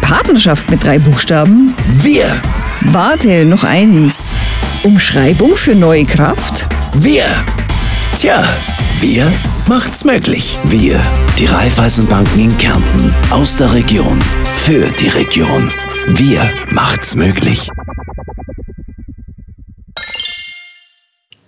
Partnerschaft 0.00 0.70
mit 0.70 0.84
drei 0.84 1.00
Buchstaben. 1.00 1.74
Wir. 2.00 2.26
Warte, 2.92 3.44
noch 3.44 3.64
eins. 3.64 4.32
Umschreibung 4.84 5.56
für 5.56 5.74
neue 5.74 6.04
Kraft. 6.04 6.68
Wir. 6.94 7.24
Tja, 8.16 8.44
wir 9.00 9.32
macht's 9.66 10.04
möglich. 10.04 10.56
Wir, 10.64 11.00
die 11.40 11.46
Raiffeisenbanken 11.46 12.40
in 12.40 12.56
Kärnten, 12.56 13.12
aus 13.30 13.56
der 13.56 13.72
Region, 13.72 14.18
für 14.54 14.86
die 15.00 15.08
Region. 15.08 15.72
Wir 16.06 16.48
macht's 16.70 17.16
möglich. 17.16 17.68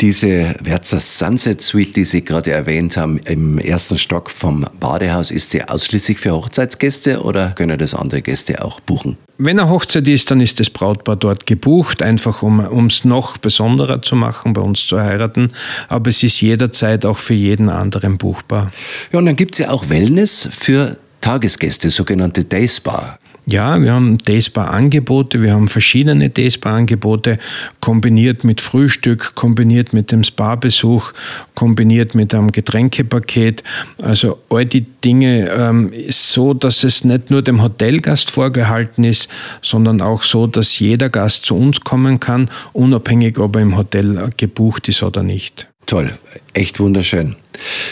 Diese 0.03 0.57
Werzer 0.61 0.99
Sunset 0.99 1.63
Suite, 1.63 1.95
die 1.95 2.05
Sie 2.05 2.25
gerade 2.25 2.51
erwähnt 2.51 2.97
haben, 2.97 3.19
im 3.19 3.59
ersten 3.59 3.99
Stock 3.99 4.31
vom 4.31 4.67
Badehaus, 4.81 5.31
ist 5.31 5.51
sie 5.51 5.63
ausschließlich 5.63 6.19
für 6.19 6.33
Hochzeitsgäste 6.33 7.23
oder 7.23 7.51
können 7.51 7.79
das 7.79 7.95
andere 7.95 8.21
Gäste 8.21 8.65
auch 8.65 8.81
buchen? 8.81 9.17
Wenn 9.39 9.61
eine 9.61 9.71
Hochzeit 9.71 10.09
ist, 10.09 10.29
dann 10.33 10.41
ist 10.41 10.59
das 10.59 10.71
Brautpaar 10.71 11.15
dort 11.15 11.47
gebucht, 11.47 12.03
einfach 12.03 12.43
um 12.43 12.87
es 12.87 13.05
noch 13.05 13.39
besonderer 13.39 14.03
zu 14.03 14.17
machen, 14.17 14.55
bei 14.55 14.61
uns 14.61 14.89
zu 14.89 15.01
heiraten. 15.01 15.53
Aber 15.87 16.11
es 16.11 16.21
ist 16.25 16.41
jederzeit 16.41 17.07
auch 17.07 17.19
für 17.19 17.35
jeden 17.35 17.69
anderen 17.69 18.19
buchbar. 18.19 18.73
Ja, 19.13 19.21
und 19.21 19.27
dann 19.27 19.37
gibt 19.37 19.55
es 19.55 19.61
ja 19.61 19.71
auch 19.71 19.89
Wellness 19.89 20.49
für 20.51 20.97
Tagesgäste, 21.21 21.91
sogenannte 21.91 22.45
Day 22.45 22.67
Spa. 22.67 23.21
Ja, 23.45 23.81
wir 23.83 23.93
haben 23.93 24.19
Dayspa-Angebote, 24.19 25.43
wir 25.43 25.53
haben 25.53 25.67
verschiedene 25.67 26.31
Dayspa-Angebote, 26.31 27.39
kombiniert 27.81 28.45
mit 28.45 28.61
Frühstück, 28.61 29.35
kombiniert 29.35 29.93
mit 29.93 30.13
dem 30.13 30.23
Spa-Besuch, 30.23 31.13
kombiniert 31.57 32.14
mit 32.14 32.35
einem 32.35 32.53
Getränkepaket. 32.53 33.64
Also 34.01 34.38
all 34.49 34.64
die 34.64 34.87
Dinge 35.05 35.51
ähm, 35.51 35.93
so, 36.09 36.55
dass 36.55 36.85
es 36.85 37.03
nicht 37.05 37.31
nur 37.31 37.43
dem 37.43 37.62
Hotelgast 37.62 38.31
vorgehalten 38.31 39.03
ist, 39.03 39.29
sondern 39.61 40.01
auch 40.01 40.23
so, 40.23 40.47
dass 40.47 40.79
jeder 40.79 41.09
Gast 41.09 41.45
zu 41.45 41.57
uns 41.57 41.81
kommen 41.81 42.21
kann, 42.21 42.49
unabhängig 42.73 43.38
ob 43.40 43.57
er 43.57 43.62
im 43.62 43.77
Hotel 43.77 44.31
gebucht 44.37 44.88
ist 44.88 45.03
oder 45.03 45.25
nicht. 45.25 45.66
Toll, 45.87 46.12
echt 46.55 46.79
wunderschön. 46.79 47.35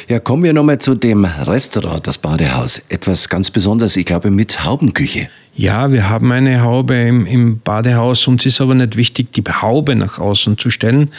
Ja, 0.09 0.21
kommen 0.21 0.45
wir 0.45 0.53
nochmal 0.53 0.79
zu 0.79 0.95
dem 0.95 1.25
Restaurant, 1.25 2.07
das 2.07 2.19
Badehaus. 2.19 2.81
Etwas 2.89 3.29
ganz 3.29 3.51
Besonderes, 3.51 3.97
ich 3.97 4.07
glaube, 4.07 4.31
mit 4.31 4.65
Haubenküche. 4.65 5.29
Ja, 5.57 5.91
wir 5.91 6.09
haben 6.09 6.31
eine 6.31 6.63
Haube 6.63 6.95
im, 6.95 7.27
im, 7.27 7.61
Badehaus. 7.61 8.27
Uns 8.29 8.47
ist 8.47 8.61
aber 8.61 8.75
nicht 8.75 8.97
wichtig, 8.97 9.33
die 9.33 9.43
Haube 9.43 9.97
nach 9.97 10.19
außen 10.19 10.57
zu 10.57 10.71
stellen. 10.71 11.11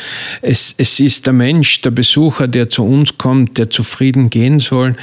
Es, 0.42 0.74
es 0.78 1.00
ist 1.02 1.26
der 1.26 1.34
Mensch, 1.34 1.82
der 1.82 1.92
Besucher, 1.92 2.48
der 2.48 2.70
zu 2.70 2.86
uns 2.86 3.18
kommt, 3.18 3.58
der 3.58 3.70
zufrieden 3.70 4.30
gehen 4.30 4.60
soll, 4.60 4.96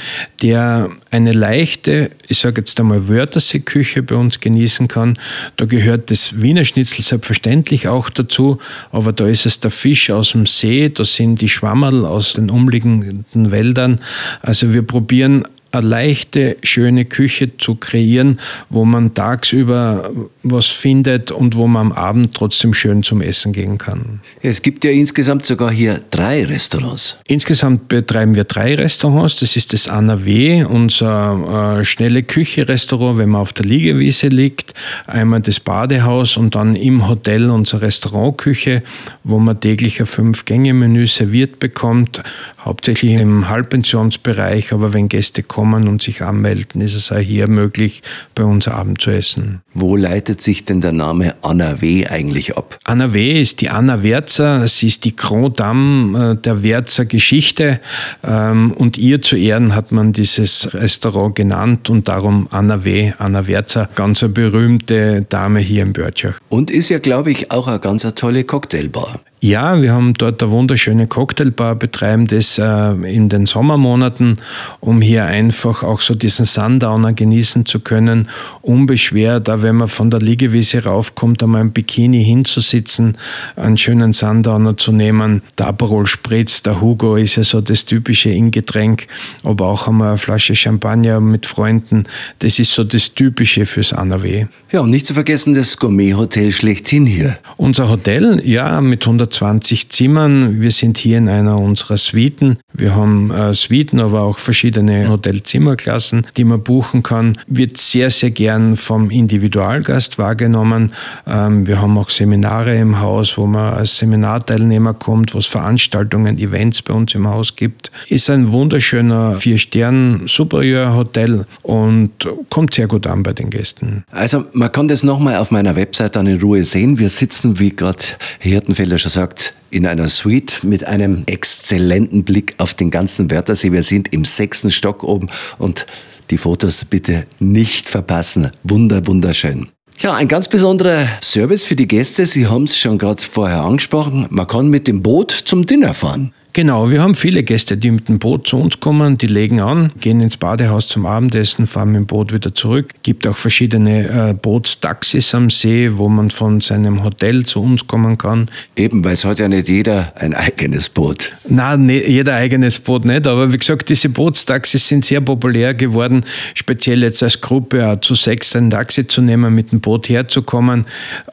der 0.43 0.91
eine 1.11 1.33
leichte, 1.33 2.11
ich 2.27 2.39
sage 2.39 2.63
jetzt 2.63 2.81
einmal 2.81 3.07
Wörthersee-Küche 3.07 4.03
bei 4.03 4.17
uns 4.17 4.41
genießen 4.41 4.89
kann. 4.89 5.19
Da 5.57 5.67
gehört 5.67 6.11
das 6.11 6.41
Wiener 6.41 6.65
Schnitzel 6.65 7.03
selbstverständlich 7.03 7.87
auch 7.87 8.09
dazu, 8.11 8.59
aber 8.93 9.13
da 9.13 9.27
ist 9.27 9.45
es 9.45 9.61
der 9.61 9.71
Fisch 9.71 10.11
aus 10.11 10.33
dem 10.33 10.47
See, 10.47 10.89
da 10.89 11.05
sind 11.05 11.43
die 11.43 11.49
Schwammerl 11.49 12.07
aus 12.07 12.33
den 12.33 12.51
umliegenden 12.51 13.51
Wäldern. 13.51 14.01
Also 14.41 14.73
wir 14.73 14.83
probieren 14.83 15.45
eine 15.73 15.87
leichte, 15.87 16.57
schöne 16.63 17.05
Küche 17.05 17.57
zu 17.57 17.75
kreieren, 17.75 18.41
wo 18.71 18.85
man 18.85 19.15
tagsüber 19.15 20.11
was 20.43 20.67
findet 20.67 21.31
und 21.31 21.57
wo 21.57 21.67
man 21.67 21.89
am 21.89 21.93
Abend 21.93 22.35
trotzdem 22.35 22.73
schön 22.73 23.03
zum 23.03 23.21
Essen 23.21 23.53
gehen 23.53 23.79
kann. 23.79 24.21
Es 24.43 24.63
gibt 24.63 24.85
ja 24.85 24.91
insgesamt 24.91 25.45
sogar 25.45 25.71
hier 25.71 26.01
drei 26.11 26.45
Restaurants. 26.45 27.17
Insgesamt 27.27 27.89
betreiben 27.89 28.35
wir 28.35 28.45
drei 28.45 28.75
Restaurants. 28.75 29.41
Das 29.41 29.57
ist 29.57 29.73
das 29.73 29.89
Anna 29.89 30.25
W., 30.25 30.65
unser 30.65 31.81
äh, 31.81 31.85
schnelle 31.85 32.23
Küche-Restaurant, 32.23 33.19
wenn 33.19 33.31
man 33.31 33.43
auf 33.43 33.53
der 33.53 33.67
Liegewiese 33.67 34.29
liegt. 34.29 34.75
Einmal 35.07 35.41
das 35.41 35.61
Badehaus 35.61 36.37
und 36.37 36.55
dann 36.55 36.75
im 36.77 37.09
Hotel 37.09 37.51
unsere 37.51 37.83
Restaurantküche, 37.83 38.83
wo 39.25 39.39
man 39.39 39.61
täglich 39.61 40.01
ein 40.01 40.07
Fünf-Gänge-Menü 40.07 41.07
serviert 41.07 41.59
bekommt, 41.59 42.23
hauptsächlich 42.69 43.15
im 43.15 43.49
Halbpensionsbereich, 43.49 44.73
aber 44.73 44.93
wenn 44.93 45.09
Gäste 45.09 45.43
kommen, 45.43 45.89
und 45.89 46.03
sich 46.03 46.23
anmelden, 46.23 46.83
ist 46.83 46.95
es 46.95 47.11
auch 47.11 47.19
hier 47.19 47.49
möglich, 47.49 48.03
bei 48.35 48.45
uns 48.45 48.69
Abend 48.69 49.01
zu 49.01 49.11
essen. 49.11 49.63
Wo 49.73 49.97
leitet 49.97 50.43
sich 50.43 50.65
denn 50.65 50.81
der 50.81 50.93
Name 50.93 51.35
Anna 51.41 51.81
W. 51.81 52.07
eigentlich 52.07 52.57
ab? 52.57 52.79
Anna 52.85 53.15
W. 53.15 53.41
ist 53.41 53.63
die 53.63 53.71
Anna 53.71 54.03
Werzer, 54.03 54.69
sie 54.69 54.89
ist 54.89 55.05
die 55.05 55.17
Grand 55.17 55.59
Dame 55.59 56.33
äh, 56.33 56.43
der 56.43 56.63
Werzer 56.63 57.07
Geschichte 57.07 57.81
ähm, 58.23 58.73
und 58.73 58.99
ihr 58.99 59.23
zu 59.23 59.37
Ehren 59.37 59.75
hat 59.75 59.91
man 59.91 60.13
dieses 60.13 60.75
Restaurant 60.75 61.35
genannt 61.35 61.89
und 61.89 62.09
darum 62.09 62.49
Anna 62.51 62.85
W., 62.85 63.13
Anna 63.19 63.47
Werzer, 63.47 63.89
ganz 63.95 64.23
eine 64.23 64.33
berühmte 64.33 65.25
Dame 65.29 65.61
hier 65.61 65.85
in 65.85 65.95
Börtschach. 65.95 66.39
Und 66.51 66.71
ist 66.71 66.91
ja, 66.91 66.99
glaube 66.99 67.31
ich, 67.31 67.51
auch 67.51 67.67
eine 67.67 67.79
ganz 67.79 68.03
tolle 68.15 68.45
Cocktailbar. 68.45 69.21
Ja, 69.41 69.81
wir 69.81 69.93
haben 69.93 70.15
dort 70.15 70.43
eine 70.43 70.51
wunderschöne 70.51 71.07
Cocktailbar, 71.07 71.77
betreiben 71.77 72.27
das 72.27 72.59
äh, 72.59 72.91
in 73.15 73.29
den 73.29 73.47
Sommermonaten, 73.47 74.35
um 74.81 75.01
hier 75.01 75.27
einfach 75.27 75.85
auch 75.85 76.01
so 76.01 76.17
diesen 76.17 76.45
Sundowner 76.45 77.13
genießen 77.13 77.65
zu 77.65 77.79
können, 77.79 78.31
unbeschwert, 78.63 79.47
da 79.47 79.63
wenn 79.63 79.77
man 79.77 79.87
von 79.87 80.11
der 80.11 80.19
Liegewiese 80.19 80.83
raufkommt, 80.83 81.41
einmal 81.41 81.61
im 81.61 81.71
Bikini 81.71 82.25
hinzusitzen, 82.25 83.17
einen 83.55 83.79
schönen 83.79 84.13
Sundowner 84.13 84.77
zu 84.77 84.91
nehmen. 84.91 85.43
Der 85.57 85.69
Aperol 85.69 86.09
Spritz, 86.09 86.63
der 86.63 86.81
Hugo 86.81 87.15
ist 87.15 87.37
ja 87.37 87.45
so 87.45 87.61
das 87.61 87.85
typische 87.85 88.31
Ingetränk, 88.31 89.07
aber 89.45 89.67
auch 89.67 89.87
einmal 89.87 90.09
eine 90.09 90.19
Flasche 90.19 90.57
Champagner 90.57 91.21
mit 91.21 91.47
Freunden, 91.47 92.05
das 92.41 92.59
ist 92.59 92.73
so 92.73 92.83
das 92.83 93.15
Typische 93.15 93.67
fürs 93.67 93.93
ANAW. 93.93 94.49
Ja, 94.71 94.81
und 94.81 94.91
nicht 94.91 95.07
zu 95.07 95.15
vergessen 95.15 95.55
das 95.55 95.79
Gourmet-Hotel 95.79 96.51
schlechthin 96.51 97.07
hier. 97.07 97.39
Unser 97.57 97.89
Hotel, 97.89 98.43
ja, 98.45 98.81
mit 98.81 99.07
100 99.07 99.28
120 99.29 99.91
Zimmern. 99.91 100.61
Wir 100.61 100.71
sind 100.71 100.99
hier 100.99 101.19
in 101.19 101.29
einer 101.29 101.59
unserer 101.59 101.97
Suiten. 101.97 102.59
Wir 102.73 102.95
haben 102.95 103.31
äh, 103.31 103.53
Suiten, 103.53 104.01
aber 104.01 104.23
auch 104.23 104.39
verschiedene 104.39 105.09
Hotelzimmerklassen, 105.09 106.27
die 106.37 106.45
man 106.45 106.63
buchen 106.63 107.03
kann. 107.03 107.39
Wird 107.47 107.77
sehr, 107.77 108.11
sehr 108.11 108.31
gern 108.31 108.77
vom 108.77 109.11
Individualgast 109.11 110.19
wahrgenommen. 110.19 110.93
Ähm, 111.27 111.67
wir 111.67 111.81
haben 111.81 111.99
auch 111.99 112.11
Seminare 112.11 112.77
im 112.77 113.01
Haus, 113.01 113.37
wo 113.37 113.47
man 113.47 113.75
als 113.75 113.99
Seminarteilnehmer 113.99 114.95
kommt, 114.95 115.35
wo 115.35 115.39
es 115.39 115.47
Veranstaltungen, 115.47 116.39
Events 116.39 116.83
bei 116.83 116.95
uns 116.95 117.15
im 117.15 117.29
Haus 117.29 117.57
gibt. 117.57 117.91
Ist 118.09 118.31
ein 118.31 118.51
wunderschöner 118.51 119.35
Vier-Stern-Superior-Hotel 119.35 121.47
und 121.63 122.11
kommt 122.49 122.75
sehr 122.75 122.87
gut 122.87 123.07
an 123.07 123.23
bei 123.23 123.33
den 123.33 123.51
Gästen. 123.51 124.05
Also 124.11 124.45
man 124.53 124.73
kann 124.73 124.89
das 124.89 125.03
nochmal 125.03 125.37
auf 125.37 125.51
meiner 125.51 125.77
Website 125.77 126.17
dann 126.17 126.27
in 126.27 126.41
Ruhe 126.41 126.65
sehen. 126.65 126.99
Wir 126.99 127.09
sitzen, 127.09 127.59
wie 127.59 127.71
gerade 127.71 128.03
Hirtenfelder 128.39 128.99
schon 128.99 129.11
sagt, 129.19 129.53
in 129.71 129.85
einer 129.85 130.07
Suite 130.07 130.63
mit 130.63 130.85
einem 130.85 131.25
exzellenten 131.27 132.23
Blick 132.23 132.55
auf 132.59 132.75
den 132.75 132.93
ganzen 132.93 133.29
Wörthersee. 133.33 133.73
Wir 133.73 133.83
sind 133.83 134.13
im 134.13 134.25
sechsten 134.25 134.71
Stock 134.71 135.03
oben 135.03 135.27
und 135.59 135.87
die 136.31 136.39
Fotos 136.39 136.85
bitte 136.85 137.27
nicht 137.41 137.89
verpassen. 137.89 138.53
Wunder, 138.63 139.09
wunderschön. 139.09 139.71
Ja, 139.99 140.15
ein 140.15 140.29
ganz 140.29 140.47
besonderer 140.47 141.09
Service 141.21 141.65
für 141.65 141.75
die 141.75 141.89
Gäste. 141.89 142.27
Sie 142.27 142.47
haben 142.47 142.63
es 142.63 142.79
schon 142.79 142.97
gerade 142.97 143.21
vorher 143.21 143.63
angesprochen. 143.63 144.29
Man 144.31 144.47
kann 144.47 144.69
mit 144.69 144.87
dem 144.87 145.03
Boot 145.03 145.33
zum 145.33 145.67
Dinner 145.67 145.95
fahren. 145.95 146.33
Genau, 146.59 146.91
wir 146.91 147.01
haben 147.03 147.15
viele 147.15 147.45
Gäste, 147.45 147.77
die 147.77 147.93
mit 147.93 148.09
dem 148.09 148.19
Boot 148.19 148.49
zu 148.49 148.57
uns 148.57 148.81
kommen, 148.81 149.17
die 149.17 149.29
legen 149.29 149.61
an, 149.61 149.93
gehen 150.01 150.21
ins 150.21 150.37
Badehaus 150.37 150.89
zum 150.89 151.07
Abendessen, 151.07 151.69
fahren 151.69 151.93
mit 151.93 152.01
dem 152.01 152.07
Boot 152.07 152.33
wieder 152.33 152.53
zurück. 152.53 152.95
Gibt 153.05 153.29
auch 153.29 153.37
verschiedene 153.37 154.31
äh, 154.31 154.35
Bootstaxis 154.35 155.37
am 155.37 155.51
See, 155.51 155.93
wo 155.93 156.09
man 156.09 156.33
von 156.33 156.61
seinem 156.61 157.05
Hotel 157.05 157.47
zu 157.47 157.63
uns 157.63 157.87
kommen 157.87 158.19
kann. 158.19 158.51
Eben, 158.75 159.05
weil 159.05 159.13
es 159.13 159.25
hat 159.25 159.39
ja 159.39 159.47
nicht 159.47 159.69
jeder 159.69 160.13
ein 160.17 160.35
eigenes 160.35 160.89
Boot. 160.89 161.33
Nein, 161.47 161.87
ne, 161.87 162.05
jeder 162.05 162.35
eigenes 162.35 162.81
Boot 162.81 163.05
nicht, 163.05 163.29
aber 163.29 163.53
wie 163.53 163.59
gesagt, 163.59 163.89
diese 163.89 164.09
Bootstaxis 164.09 164.89
sind 164.89 165.05
sehr 165.05 165.21
populär 165.21 165.75
geworden, 165.75 166.25
speziell 166.55 167.05
jetzt 167.05 167.23
als 167.23 167.41
Gruppe 167.41 167.87
auch 167.87 168.01
zu 168.01 168.17
sechs 168.17 168.57
ein 168.57 168.71
Taxi 168.71 169.07
zu 169.07 169.23
nehmen, 169.23 169.55
mit 169.55 169.71
dem 169.71 169.81
Boot 169.81 170.09
herzukommen, 170.09 170.87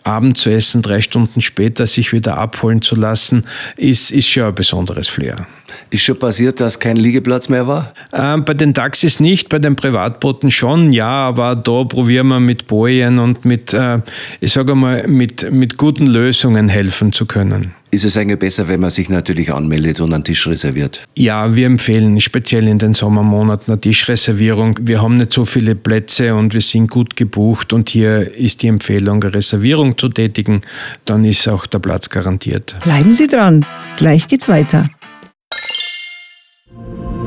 Abend 0.04 0.38
zu 0.38 0.52
essen, 0.52 0.84
drei 0.84 1.02
Stunden 1.02 1.42
später 1.42 1.88
sich 1.88 2.14
wieder 2.14 2.38
abholen 2.38 2.84
zu 2.84 2.96
lassen, 2.96 3.46
ist, 3.76 4.12
ist 4.12 4.30
schon 4.30 4.44
ein 4.44 4.54
besonderes 4.54 5.15
Flair. 5.16 5.48
Ist 5.90 6.04
schon 6.04 6.20
passiert, 6.20 6.60
dass 6.60 6.80
kein 6.80 6.98
Liegeplatz 6.98 7.50
mehr 7.50 7.68
war? 7.68 7.94
Ähm, 8.14 8.44
bei 8.46 8.54
den 8.54 8.74
Taxis 8.74 9.20
nicht, 9.20 9.50
bei 9.50 9.60
den 9.60 9.76
Privatbooten 9.76 10.52
schon, 10.52 10.92
ja, 10.92 11.08
aber 11.08 11.56
da 11.56 11.84
probieren 11.86 12.28
wir 12.28 12.40
mit 12.40 12.68
Bojen 12.68 13.18
und 13.18 13.46
mit, 13.46 13.74
äh, 13.74 14.00
ich 14.42 14.52
sage 14.52 14.76
mal, 14.76 15.08
mit, 15.08 15.52
mit 15.52 15.78
guten 15.78 16.06
Lösungen 16.06 16.68
helfen 16.68 17.14
zu 17.14 17.26
können. 17.26 17.74
Ist 17.92 18.04
es 18.04 18.18
eigentlich 18.18 18.40
besser, 18.40 18.68
wenn 18.68 18.82
man 18.82 18.90
sich 18.90 19.08
natürlich 19.08 19.54
anmeldet 19.54 20.02
und 20.02 20.14
einen 20.14 20.24
Tisch 20.26 20.48
reserviert? 20.48 21.04
Ja, 21.18 21.56
wir 21.56 21.66
empfehlen 21.66 22.20
speziell 22.20 22.68
in 22.68 22.78
den 22.78 22.94
Sommermonaten 22.94 23.72
eine 23.72 23.80
Tischreservierung. 23.80 24.78
Wir 24.82 25.02
haben 25.02 25.16
nicht 25.16 25.32
so 25.32 25.46
viele 25.46 25.76
Plätze 25.76 26.36
und 26.36 26.54
wir 26.54 26.60
sind 26.60 26.92
gut 26.92 27.16
gebucht 27.16 27.72
und 27.72 27.90
hier 27.90 28.36
ist 28.36 28.64
die 28.64 28.68
Empfehlung, 28.68 29.24
eine 29.24 29.34
Reservierung 29.34 29.98
zu 29.98 30.10
tätigen. 30.10 30.60
Dann 31.06 31.24
ist 31.24 31.48
auch 31.48 31.66
der 31.68 31.80
Platz 31.80 32.10
garantiert. 32.10 32.76
Bleiben 32.84 33.14
Sie 33.14 33.28
dran, 33.28 33.66
gleich 33.96 34.28
geht's 34.28 34.50
weiter. 34.50 34.90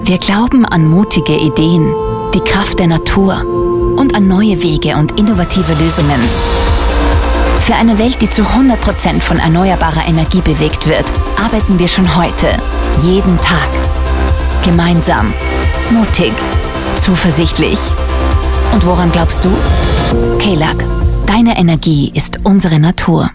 Wir 0.08 0.16
glauben 0.16 0.64
an 0.64 0.86
mutige 0.86 1.36
Ideen, 1.36 1.94
die 2.32 2.40
Kraft 2.40 2.78
der 2.78 2.86
Natur 2.86 3.44
und 3.98 4.14
an 4.14 4.26
neue 4.26 4.62
Wege 4.62 4.96
und 4.96 5.20
innovative 5.20 5.74
Lösungen. 5.74 6.18
Für 7.60 7.74
eine 7.74 7.98
Welt, 7.98 8.16
die 8.22 8.30
zu 8.30 8.40
100% 8.40 9.20
von 9.20 9.36
erneuerbarer 9.36 10.08
Energie 10.08 10.40
bewegt 10.40 10.88
wird, 10.88 11.04
arbeiten 11.38 11.78
wir 11.78 11.88
schon 11.88 12.16
heute, 12.16 12.46
jeden 13.02 13.36
Tag. 13.36 13.68
Gemeinsam, 14.64 15.30
mutig, 15.90 16.32
zuversichtlich. 16.96 17.78
Und 18.72 18.86
woran 18.86 19.12
glaubst 19.12 19.44
du? 19.44 19.50
KELAG, 20.38 20.86
deine 21.26 21.58
Energie 21.58 22.12
ist 22.14 22.38
unsere 22.44 22.80
Natur. 22.80 23.30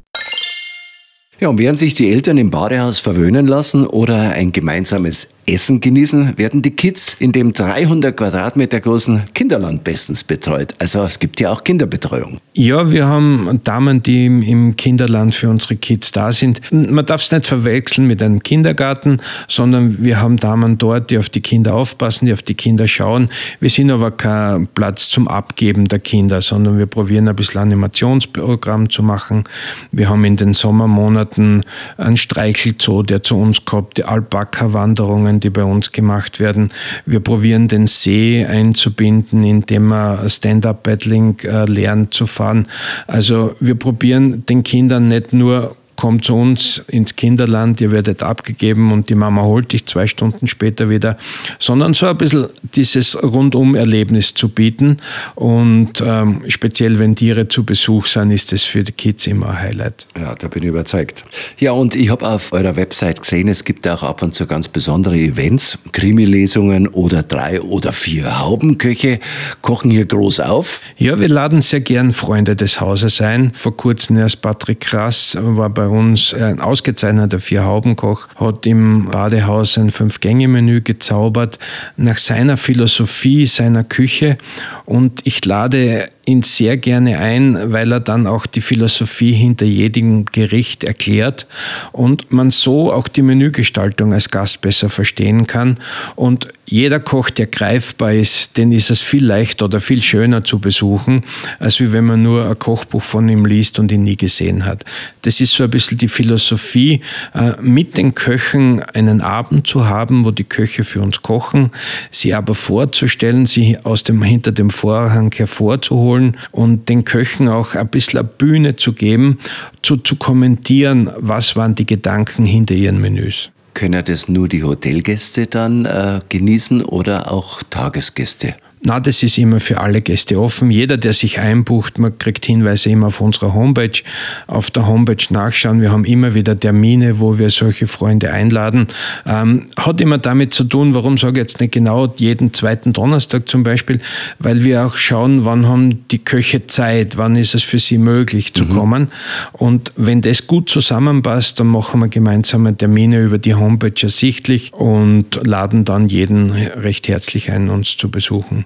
Ja, 1.40 1.50
und 1.50 1.58
während 1.58 1.78
sich 1.78 1.94
die 1.94 2.10
Eltern 2.10 2.38
im 2.38 2.50
Badehaus 2.50 3.00
verwöhnen 3.00 3.48
lassen 3.48 3.86
oder 3.86 4.32
ein 4.32 4.52
gemeinsames 4.52 5.34
Essen 5.46 5.82
genießen, 5.82 6.38
werden 6.38 6.62
die 6.62 6.72
Kids 6.72 7.16
in 7.20 7.32
dem 7.32 7.54
300 7.54 8.16
Quadratmeter 8.16 8.80
großen 8.80 9.24
Kinderland 9.34 9.84
bestens 9.84 10.24
betreut. 10.24 10.74
Also 10.80 11.04
es 11.04 11.20
gibt 11.20 11.40
ja 11.40 11.52
auch 11.52 11.64
Kinderbetreuung. 11.64 12.40
Ja, 12.54 12.92
wir 12.92 13.08
haben 13.08 13.60
Damen, 13.64 14.04
die 14.04 14.26
im 14.26 14.76
Kinderland 14.76 15.36
für 15.36 15.50
unsere 15.50 15.76
Kids 15.76 16.12
da 16.12 16.32
sind. 16.32 16.62
Man 16.72 17.06
darf 17.06 17.22
es 17.22 17.32
nicht 17.32 17.46
verwechseln 17.46 18.08
mit 18.08 18.22
einem 18.22 18.44
Kindergarten, 18.44 19.18
sondern 19.48 20.04
wir 20.04 20.22
haben 20.22 20.38
Damen 20.38 20.78
dort, 20.78 21.10
die 21.10 21.18
auf 21.18 21.30
die 21.30 21.42
Kinder 21.42 21.74
aufpassen, 21.74 22.28
die 22.28 22.34
auf 22.34 22.44
die 22.44 22.54
Kinder 22.54 22.88
schauen. 22.88 23.30
Wir 23.60 23.70
sind 23.70 23.92
aber 23.92 24.12
kein 24.12 24.68
Platz 24.68 25.10
zum 25.10 25.28
Abgeben 25.28 25.88
der 25.88 26.00
Kinder, 26.00 26.42
sondern 26.42 26.78
wir 26.78 26.86
probieren 26.86 27.28
ein 27.28 27.36
bisschen 27.36 27.62
Animationsprogramm 27.62 28.90
zu 28.90 29.04
machen. 29.04 29.44
Wir 29.92 30.10
haben 30.10 30.24
in 30.26 30.38
den 30.38 30.54
Sommermonaten 30.54 31.64
einen 31.98 32.18
Streichelzoo, 32.18 33.04
der 33.04 33.24
zu 33.24 33.40
uns 33.40 33.66
kommt, 33.66 33.98
die 33.98 34.04
Alpaka-Wanderungen 34.04 35.33
Übungen, 35.34 35.40
die 35.40 35.50
bei 35.50 35.64
uns 35.64 35.92
gemacht 35.92 36.40
werden. 36.40 36.72
Wir 37.06 37.20
probieren 37.20 37.68
den 37.68 37.88
See 37.88 38.46
einzubinden, 38.46 39.44
indem 39.44 39.88
man 39.88 40.30
Stand-up-Paddling 40.30 41.40
äh, 41.44 41.66
lernt 41.66 42.14
zu 42.14 42.26
fahren. 42.26 42.68
Also 43.08 43.56
wir 43.60 43.76
probieren 43.76 44.46
den 44.46 44.64
Kindern 44.64 45.08
nicht 45.08 45.34
nur 45.34 45.76
kommt 46.04 46.26
zu 46.26 46.36
uns 46.36 46.84
ins 46.90 47.16
Kinderland, 47.16 47.80
ihr 47.80 47.94
werdet 47.94 48.24
abgegeben 48.24 48.92
und 48.92 49.08
die 49.08 49.16
Mama 49.16 49.44
holt 49.44 49.72
dich 49.72 49.86
zwei 49.86 50.06
Stunden 50.06 50.48
später 50.48 50.90
wieder, 50.90 51.16
sondern 51.60 51.94
so 51.94 52.08
ein 52.08 52.18
bisschen 52.18 52.48
dieses 52.76 53.24
Rundum-Erlebnis 53.24 54.34
zu 54.34 54.50
bieten. 54.50 54.98
Und 55.36 56.04
ähm, 56.06 56.42
speziell, 56.50 57.00
wenn 57.00 57.16
Tiere 57.16 57.48
zu 57.48 57.64
Besuch 57.64 58.08
sind, 58.08 58.32
ist 58.32 58.52
das 58.52 58.64
für 58.64 58.84
die 58.84 58.92
Kids 58.92 59.28
immer 59.28 59.52
ein 59.52 59.62
Highlight. 59.62 60.06
Ja, 60.20 60.36
da 60.36 60.50
bin 60.50 60.64
ich 60.64 60.70
überzeugt. 60.70 61.24
Ja, 61.58 61.72
und 61.72 61.96
ich 61.96 62.10
habe 62.10 62.28
auf 62.28 62.52
eurer 62.52 62.76
Website 62.76 63.22
gesehen, 63.22 63.48
es 63.48 63.64
gibt 63.64 63.88
auch 63.88 64.04
ab 64.04 64.22
und 64.24 64.36
zu 64.36 64.46
ganz 64.46 64.68
besondere 64.68 65.16
Events, 65.16 65.80
Krimi-Lesungen 65.94 66.90
oder 66.90 67.24
drei 67.24 67.62
oder 67.62 67.94
vier 67.94 68.42
Haubenköche 68.42 69.22
kochen 69.62 69.90
hier 69.90 70.06
groß 70.06 70.42
auf. 70.42 70.82
Ja, 70.98 71.18
wir 71.22 71.30
laden 71.30 71.62
sehr 71.62 71.80
gern 71.80 72.12
Freunde 72.12 72.58
des 72.58 72.82
Hauses 72.82 73.22
ein. 73.22 73.54
Vor 73.54 73.78
kurzem 73.78 74.18
erst 74.18 74.42
Patrick 74.42 74.82
Krass 74.82 75.38
war 75.40 75.70
bei 75.70 75.93
uns 75.94 76.34
ein 76.34 76.60
ausgezeichneter 76.60 77.40
Vierhaubenkoch, 77.40 78.28
hat 78.36 78.66
im 78.66 79.06
Badehaus 79.06 79.78
ein 79.78 79.92
Fünf-Gänge-Menü 79.92 80.82
gezaubert 80.82 81.60
nach 81.98 82.18
seiner 82.18 82.58
Philosophie, 82.58 83.46
seiner 83.46 83.84
Küche. 83.84 84.38
Und 84.86 85.22
ich 85.24 85.44
lade 85.46 86.08
ihn 86.26 86.42
sehr 86.42 86.78
gerne 86.78 87.20
ein, 87.20 87.72
weil 87.72 87.92
er 87.92 88.00
dann 88.00 88.28
auch 88.28 88.46
die 88.46 88.62
Philosophie 88.62 89.34
hinter 89.34 89.66
jedem 89.66 90.26
Gericht 90.26 90.84
erklärt 90.84 91.48
und 91.92 92.32
man 92.32 92.52
so 92.52 92.94
auch 92.94 93.08
die 93.08 93.22
Menügestaltung 93.22 94.14
als 94.14 94.30
Gast 94.30 94.62
besser 94.62 94.90
verstehen 94.90 95.48
kann. 95.48 95.78
Und 96.16 96.48
jeder 96.66 97.00
Koch, 97.00 97.30
der 97.30 97.48
greifbar 97.48 98.14
ist, 98.14 98.58
den 98.58 98.72
ist 98.72 98.90
es 98.90 99.02
viel 99.02 99.26
leichter 99.26 99.66
oder 99.66 99.80
viel 99.80 100.02
schöner 100.02 100.44
zu 100.44 100.60
besuchen, 100.60 101.24
als 101.60 101.80
wie 101.80 101.92
wenn 101.92 102.06
man 102.06 102.24
nur 102.24 102.50
ein 102.50 102.58
Kochbuch 102.58 103.04
von 103.04 103.28
ihm 103.28 103.46
liest 103.46 103.80
und 103.80 103.92
ihn 103.92 104.04
nie 104.04 104.16
gesehen 104.16 104.66
hat. 104.66 104.86
Das 105.24 105.42
ist 105.42 105.54
so 105.54 105.64
ein 105.64 105.70
bisschen 105.70 105.98
die 105.98 106.08
Philosophie, 106.08 107.02
äh, 107.34 107.54
mit 107.62 107.98
den 107.98 108.16
Köchen 108.16 108.82
einen 108.82 109.22
Abend 109.22 109.68
zu 109.68 109.88
haben, 109.88 110.26
wo 110.26 110.32
die 110.32 110.46
Köche 110.46 110.84
für 110.84 111.02
uns 111.02 111.22
kochen, 111.22 111.72
sie 112.12 112.34
aber 112.34 112.56
vorzustellen, 112.56 113.46
sie 113.46 113.78
aus 113.84 114.04
dem, 114.04 114.24
hinter 114.24 114.52
dem 114.52 114.70
Vorhang 114.70 115.34
hervorzuholen 115.36 116.38
und 116.52 116.90
den 116.90 117.04
Köchen 117.04 117.50
auch 117.50 117.76
ein 117.76 117.90
bisschen 117.90 118.20
eine 118.20 118.28
Bühne 118.28 118.76
zu 118.78 118.94
geben, 118.94 119.38
zu, 119.82 119.98
zu 119.98 120.16
kommentieren, 120.16 121.10
was 121.18 121.56
waren 121.56 121.76
die 121.76 121.86
Gedanken 121.86 122.46
hinter 122.46 122.74
ihren 122.74 123.02
Menüs. 123.02 123.53
Können 123.74 124.06
das 124.06 124.30
nur 124.30 124.48
die 124.48 124.64
Hotelgäste 124.64 125.48
dann 125.48 125.86
äh, 125.86 126.20
genießen 126.30 126.84
oder 126.84 127.32
auch 127.32 127.64
Tagesgäste? 127.70 128.56
Na, 128.86 129.00
das 129.00 129.24
ist 129.24 129.38
immer 129.38 129.62
für 129.62 129.80
alle 129.80 130.02
Gäste 130.02 130.38
offen. 130.38 130.70
Jeder, 130.70 130.98
der 130.98 131.14
sich 131.14 131.40
einbucht, 131.40 132.00
man 132.00 132.18
kriegt 132.18 132.46
Hinweise 132.46 132.90
immer 132.90 133.08
auf 133.08 133.22
unserer 133.22 133.54
Homepage. 133.54 134.02
Auf 134.46 134.72
der 134.72 134.86
Homepage 134.88 135.24
nachschauen. 135.30 135.80
Wir 135.80 135.90
haben 135.90 136.04
immer 136.04 136.34
wieder 136.34 136.60
Termine, 136.60 137.22
wo 137.22 137.40
wir 137.40 137.50
solche 137.50 137.88
Freunde 137.88 138.34
einladen. 138.34 138.88
Ähm, 139.26 139.68
hat 139.78 140.02
immer 140.02 140.18
damit 140.18 140.54
zu 140.54 140.66
tun, 140.66 140.94
warum 140.94 141.18
sage 141.18 141.40
ich 141.40 141.44
jetzt 141.44 141.62
nicht 141.62 141.72
genau 141.72 142.14
jeden 142.18 142.52
zweiten 142.52 142.92
Donnerstag 142.92 143.48
zum 143.48 143.64
Beispiel, 143.64 144.02
weil 144.40 144.66
wir 144.66 144.86
auch 144.86 144.98
schauen, 144.98 145.46
wann 145.46 145.66
haben 145.66 146.06
die 146.10 146.20
Köche 146.20 146.68
Zeit, 146.68 147.16
wann 147.16 147.38
ist 147.38 147.56
es 147.56 147.64
für 147.64 147.80
sie 147.80 147.98
möglich 147.98 148.54
zu 148.54 148.66
mhm. 148.66 148.70
kommen. 148.70 149.08
Und 149.54 149.94
wenn 149.96 150.22
das 150.22 150.46
gut 150.46 150.68
zusammenpasst, 150.68 151.58
dann 151.58 151.68
machen 151.68 152.02
wir 152.02 152.10
gemeinsame 152.10 152.76
Termine 152.76 153.22
über 153.22 153.38
die 153.38 153.56
Homepage 153.56 153.94
ersichtlich 154.02 154.74
und 154.74 155.40
laden 155.42 155.86
dann 155.86 156.10
jeden 156.10 156.52
recht 156.52 157.08
herzlich 157.08 157.50
ein, 157.50 157.70
uns 157.70 157.96
zu 157.96 158.12
besuchen. 158.12 158.66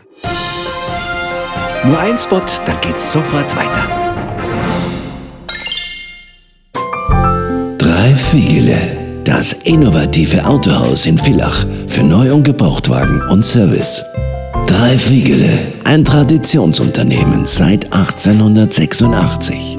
Nur 1.85 1.99
ein 1.99 2.17
Spot, 2.17 2.41
dann 2.65 2.81
geht's 2.81 3.11
sofort 3.11 3.55
weiter. 3.55 4.07
Drei 7.77 8.15
Fiegele, 8.15 8.77
das 9.23 9.53
innovative 9.63 10.45
Autohaus 10.45 11.05
in 11.05 11.17
Villach 11.17 11.65
für 11.87 12.03
Neu- 12.03 12.33
und 12.33 12.43
Gebrauchtwagen 12.43 13.21
und 13.29 13.43
Service. 13.43 14.03
Drei 14.65 14.97
Fiegele, 14.97 15.49
ein 15.83 16.03
Traditionsunternehmen 16.03 17.45
seit 17.45 17.85
1886. 17.93 19.77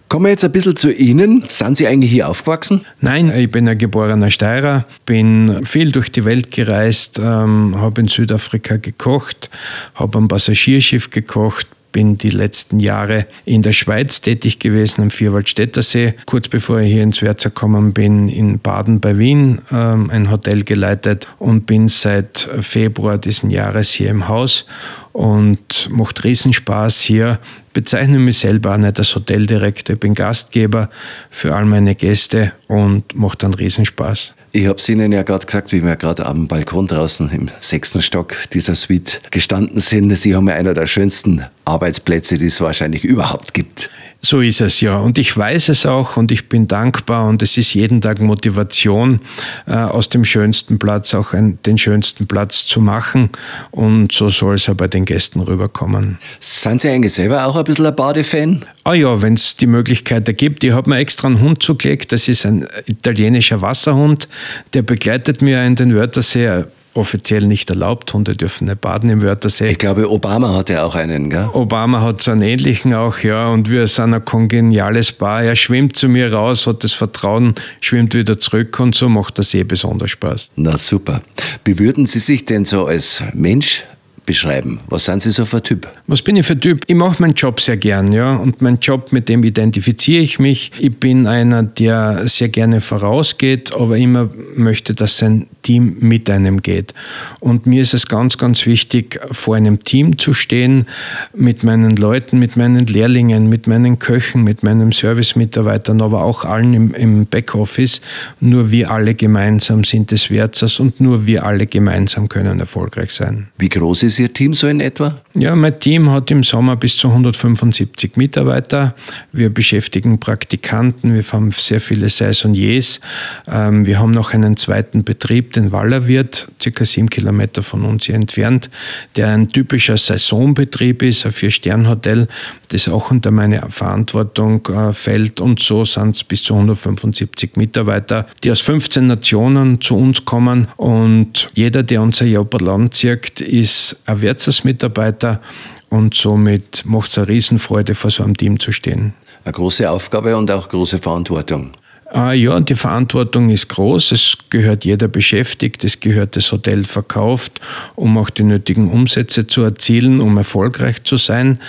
Kommen 0.10 0.26
wir 0.26 0.30
jetzt 0.30 0.46
ein 0.46 0.52
bisschen 0.52 0.76
zu 0.76 0.92
Ihnen. 0.92 1.44
Sind 1.50 1.78
Sie 1.78 1.86
eigentlich 1.86 2.12
hier 2.12 2.30
aufgewachsen? 2.30 2.86
Nein, 3.02 3.32
ich 3.38 3.52
bin 3.52 3.68
ein 3.68 3.78
geborener 3.78 4.32
Steirer, 4.32 4.86
bin 5.06 5.66
viel 5.66 5.92
durch 5.92 6.12
die 6.12 6.24
Welt 6.24 6.50
gereist, 6.50 7.20
ähm, 7.20 7.76
habe 7.78 8.02
in 8.02 8.08
Südafrika 8.08 8.78
gekocht, 8.78 9.50
habe 9.96 10.18
am 10.18 10.28
Passagierschiff 10.28 11.12
gekocht, 11.12 11.68
bin 11.98 12.16
die 12.16 12.30
letzten 12.30 12.80
Jahre 12.80 13.26
in 13.44 13.64
der 13.64 13.74
Schweiz 13.74 14.22
tätig 14.22 14.60
gewesen 14.60 15.02
am 15.02 15.10
Vierwaldstätter 15.10 15.82
See. 15.82 16.14
Kurz 16.28 16.48
bevor 16.48 16.80
ich 16.80 16.94
hier 16.94 17.02
ins 17.02 17.24
Wärzer 17.24 17.50
gekommen 17.50 17.92
bin, 17.92 18.30
in 18.30 18.60
Baden 18.60 19.00
bei 19.00 19.18
Wien 19.18 19.62
ähm, 19.72 20.12
ein 20.12 20.30
Hotel 20.30 20.64
geleitet 20.64 21.28
und 21.40 21.66
bin 21.66 21.88
seit 21.88 22.38
Februar 22.62 23.18
diesen 23.18 23.50
Jahres 23.50 23.90
hier 23.94 24.12
im 24.12 24.28
Haus 24.28 24.68
und 25.12 25.90
macht 25.90 26.24
Riesenspaß 26.24 27.02
hier. 27.02 27.40
Bezeichne 27.74 28.20
mich 28.20 28.38
selber 28.38 28.76
auch 28.76 28.78
nicht 28.78 29.00
als 29.00 29.16
Hoteldirektor, 29.16 29.96
ich 29.96 30.00
bin 30.00 30.14
Gastgeber 30.14 30.92
für 31.32 31.56
all 31.56 31.66
meine 31.66 31.96
Gäste 31.96 32.54
und 32.68 33.16
macht 33.16 33.42
dann 33.42 33.56
Riesenspaß. 33.56 34.36
Ich 34.58 34.66
habe 34.66 34.80
es 34.80 34.90
Ihnen 34.90 35.12
ja 35.12 35.22
gerade 35.22 35.46
gesagt, 35.46 35.72
wie 35.72 35.84
wir 35.84 35.96
gerade 35.98 36.26
am 36.26 36.48
Balkon 36.48 36.88
draußen 36.88 37.30
im 37.30 37.48
sechsten 37.60 38.02
Stock 38.02 38.36
dieser 38.54 38.74
Suite 38.74 39.22
gestanden 39.30 39.80
sind. 39.80 40.16
Sie 40.18 40.36
haben 40.36 40.50
ja 40.50 40.56
einer 40.56 40.74
der 40.74 40.88
schönsten 40.88 41.46
Arbeitsplätze, 41.66 42.40
die 42.40 42.48
es 42.48 42.60
wahrscheinlich 42.60 43.06
überhaupt 43.06 43.54
gibt. 43.54 43.92
So 44.30 44.42
ist 44.42 44.60
es 44.60 44.82
ja. 44.82 44.98
Und 44.98 45.18
ich 45.18 45.38
weiß 45.38 45.70
es 45.70 45.86
auch 45.86 46.18
und 46.18 46.34
ich 46.34 46.50
bin 46.50 46.68
dankbar 46.68 47.30
und 47.30 47.42
es 47.42 47.58
ist 47.58 47.74
jeden 47.74 48.02
Tag 48.02 48.20
Motivation, 48.20 49.22
äh, 49.68 49.72
aus 49.72 50.10
dem 50.10 50.26
schönsten 50.26 50.78
Platz 50.80 51.14
auch 51.14 51.34
den 51.34 51.78
schönsten 51.78 52.28
Platz 52.28 52.66
zu 52.66 52.82
machen. 52.82 53.30
Und 53.72 54.12
so 54.12 54.30
soll 54.30 54.56
es 54.56 54.68
ja 54.68 54.74
bei 54.74 54.90
den 54.90 55.06
Gästen 55.06 55.40
rüberkommen. 55.40 56.18
Sind 56.42 56.82
Sie 56.82 56.90
eigentlich 56.90 57.14
selber 57.14 57.46
auch 57.46 57.56
ein 57.56 57.64
bisschen 57.64 57.86
ein 57.86 57.96
Badefan? 57.96 58.66
Ah 58.84 58.96
ja, 58.96 59.22
wenn 59.22 59.36
es 59.36 59.56
die 59.56 59.66
Möglichkeit 59.66 60.28
ergibt. 60.28 60.62
Ich 60.66 60.74
habe 60.74 60.90
mir 60.90 60.98
extra 60.98 61.30
einen 61.30 61.40
Hund 61.40 61.64
zugelegt. 61.64 62.12
Das 62.12 62.28
ist 62.28 62.46
ein 62.46 62.68
italienischer 62.86 63.62
Wasserhund. 63.62 64.28
Der 64.74 64.82
begleitet 64.82 65.42
mir 65.42 65.64
in 65.66 65.76
den 65.76 65.96
Wörthersee 65.96 66.66
offiziell 66.98 67.46
nicht 67.46 67.70
erlaubt. 67.70 68.14
Hunde 68.14 68.36
dürfen 68.36 68.66
nicht 68.66 68.82
baden 68.82 69.10
im 69.10 69.22
Wörthersee. 69.22 69.70
Ich 69.70 69.78
glaube, 69.78 70.10
Obama 70.10 70.54
hat 70.54 70.70
ja 70.70 70.84
auch 70.84 70.96
einen, 70.96 71.30
gell? 71.30 71.50
Obama 71.54 72.02
hat 72.02 72.22
so 72.22 72.32
einen 72.32 72.42
ähnlichen 72.42 72.94
auch, 72.94 73.20
ja. 73.20 73.48
Und 73.50 73.70
wir 73.70 73.88
sind 73.88 74.14
ein 74.14 74.26
kongeniales 74.26 75.12
Paar. 75.12 75.44
Er 75.44 75.56
schwimmt 75.56 75.96
zu 75.96 76.10
mir 76.10 76.34
raus, 76.34 76.68
hat 76.68 76.84
das 76.84 76.94
Vertrauen, 76.94 77.54
schwimmt 77.82 78.14
wieder 78.14 78.38
zurück 78.38 78.80
und 78.80 78.96
so 78.96 79.08
macht 79.10 79.38
der 79.38 79.44
See 79.44 79.64
besonders 79.64 80.12
Spaß. 80.12 80.50
Na 80.56 80.78
super. 80.78 81.22
Wie 81.64 81.80
würden 81.80 82.06
Sie 82.06 82.20
sich 82.20 82.46
denn 82.46 82.66
so 82.66 82.88
als 82.88 83.24
Mensch 83.34 83.84
beschreiben? 84.28 84.82
Was 84.90 85.06
sind 85.06 85.24
Sie 85.24 85.32
so 85.32 85.46
für 85.46 85.58
ein 85.58 85.64
Typ? 85.64 85.88
Was 86.06 86.22
bin 86.22 86.36
ich 86.36 86.46
für 86.46 86.54
ein 86.54 86.62
Typ? 86.62 86.84
Ich 86.86 86.96
mache 86.96 87.20
meinen 87.20 87.34
Job 87.34 87.60
sehr 87.60 87.78
gern, 87.78 88.12
ja. 88.12 88.36
Und 88.36 88.62
mein 88.62 88.78
Job, 88.80 89.12
mit 89.12 89.30
dem 89.30 89.44
identifiziere 89.44 90.22
ich 90.22 90.38
mich. 90.38 90.72
Ich 90.78 90.98
bin 90.98 91.26
einer, 91.26 91.64
der 91.64 92.28
sehr 92.28 92.50
gerne 92.50 92.82
vorausgeht, 92.82 93.74
aber 93.74 93.98
immer 93.98 94.30
möchte, 94.56 94.94
dass 94.94 95.18
sein 95.18 95.48
Team 95.64 95.98
mit 96.02 96.30
einem 96.30 96.62
geht. 96.62 96.94
Und 97.40 97.66
mir 97.66 97.82
ist 97.82 97.94
es 97.94 98.08
ganz, 98.08 98.38
ganz 98.38 98.66
wichtig, 98.66 99.20
vor 99.32 99.56
einem 99.56 99.80
Team 99.80 100.18
zu 100.18 100.34
stehen, 100.34 100.88
mit 101.34 101.64
meinen 101.64 101.96
Leuten, 101.96 102.38
mit 102.38 102.58
meinen 102.58 102.86
Lehrlingen, 102.86 103.50
mit 103.50 103.66
meinen 103.66 103.98
Köchen, 103.98 104.44
mit 104.44 104.62
meinen 104.62 104.92
Servicemitarbeitern, 104.92 106.02
aber 106.02 106.24
auch 106.24 106.46
allen 106.46 106.74
im, 106.74 106.94
im 106.94 107.26
Backoffice. 107.26 108.02
Nur 108.42 108.72
wir 108.72 108.92
alle 108.92 109.16
gemeinsam 109.16 109.84
sind 109.86 110.12
des 110.12 110.30
Wertzers 110.30 110.80
und 110.80 111.00
nur 111.00 111.26
wir 111.26 111.46
alle 111.46 111.66
gemeinsam 111.66 112.28
können 112.28 112.60
erfolgreich 112.60 113.12
sein. 113.12 113.48
Wie 113.58 113.70
groß 113.70 114.04
ist 114.04 114.17
Ihr 114.20 114.34
Team 114.34 114.54
so 114.54 114.68
in 114.68 114.80
etwa? 114.80 115.16
Ja, 115.34 115.56
mein 115.56 115.80
Team 115.80 116.10
hat 116.12 116.32
im 116.32 116.44
Sommer 116.44 116.76
bis 116.76 116.98
zu 116.98 117.10
175 117.10 118.16
Mitarbeiter. 118.16 118.96
Wir 119.32 119.50
beschäftigen 119.54 120.20
Praktikanten, 120.20 121.14
wir 121.14 121.24
haben 121.32 121.52
sehr 121.52 121.80
viele 121.80 122.10
Saisoniers. 122.10 123.00
Ähm, 123.48 123.86
wir 123.86 124.00
haben 124.00 124.12
noch 124.12 124.34
einen 124.34 124.58
zweiten 124.58 125.04
Betrieb, 125.04 125.54
den 125.54 125.72
Wallerwirt, 125.72 126.48
circa 126.62 126.86
sieben 126.86 127.10
Kilometer 127.10 127.62
von 127.62 127.84
uns 127.86 128.06
hier 128.06 128.16
entfernt, 128.16 128.70
der 129.16 129.30
ein 129.30 129.50
typischer 129.50 129.98
Saisonbetrieb 129.98 131.04
ist, 131.04 131.26
ein 131.26 131.32
Vier-Stern-Hotel, 131.32 132.28
das 132.70 132.90
auch 132.90 133.12
unter 133.12 133.32
meine 133.32 133.62
Verantwortung 133.70 134.66
äh, 134.68 134.94
fällt. 134.94 135.40
Und 135.40 135.60
so 135.60 135.86
sind 135.86 136.16
es 136.16 136.24
bis 136.24 136.44
zu 136.44 136.54
175 136.56 137.56
Mitarbeiter, 137.56 138.28
die 138.44 138.52
aus 138.52 138.62
15 138.62 139.06
Nationen 139.08 139.82
zu 139.82 139.96
uns 139.96 140.26
kommen. 140.26 140.68
Und 140.78 141.50
jeder, 141.54 141.84
der 141.84 142.02
unser 142.02 142.26
Joberland 142.26 142.94
zirkt, 142.94 143.42
ist 143.42 144.02
ein 144.08 144.22
Wirtshausmitarbeiter 144.22 145.42
und 145.90 146.14
somit 146.14 146.84
macht 146.86 147.12
es 147.12 147.18
eine 147.18 147.28
Riesenfreude, 147.28 147.94
vor 147.94 148.10
so 148.10 148.24
einem 148.24 148.36
Team 148.36 148.60
zu 148.60 148.72
stehen. 148.72 149.14
Eine 149.44 149.54
große 149.54 149.90
Aufgabe 149.90 150.36
und 150.36 150.50
auch 150.52 150.68
große 150.68 150.98
Verantwortung. 150.98 151.72
Ah, 152.10 152.32
ja, 152.32 152.58
die 152.62 152.76
Verantwortung 152.76 153.50
ist 153.50 153.68
groß. 153.68 154.14
Es 154.14 154.38
gehört 154.50 154.86
jeder 154.86 155.10
beschäftigt, 155.10 155.84
es 155.84 156.00
gehört 156.00 156.38
das 156.38 156.52
Hotel 156.54 156.86
verkauft, 156.86 157.60
um 157.96 158.18
auch 158.18 158.30
die 158.30 158.44
nötigen 158.44 158.90
Umsätze 158.90 159.46
zu 159.46 159.62
erzielen, 159.64 160.22
um 160.22 160.38
erfolgreich 160.38 161.04
zu 161.04 161.18
sein. 161.18 161.60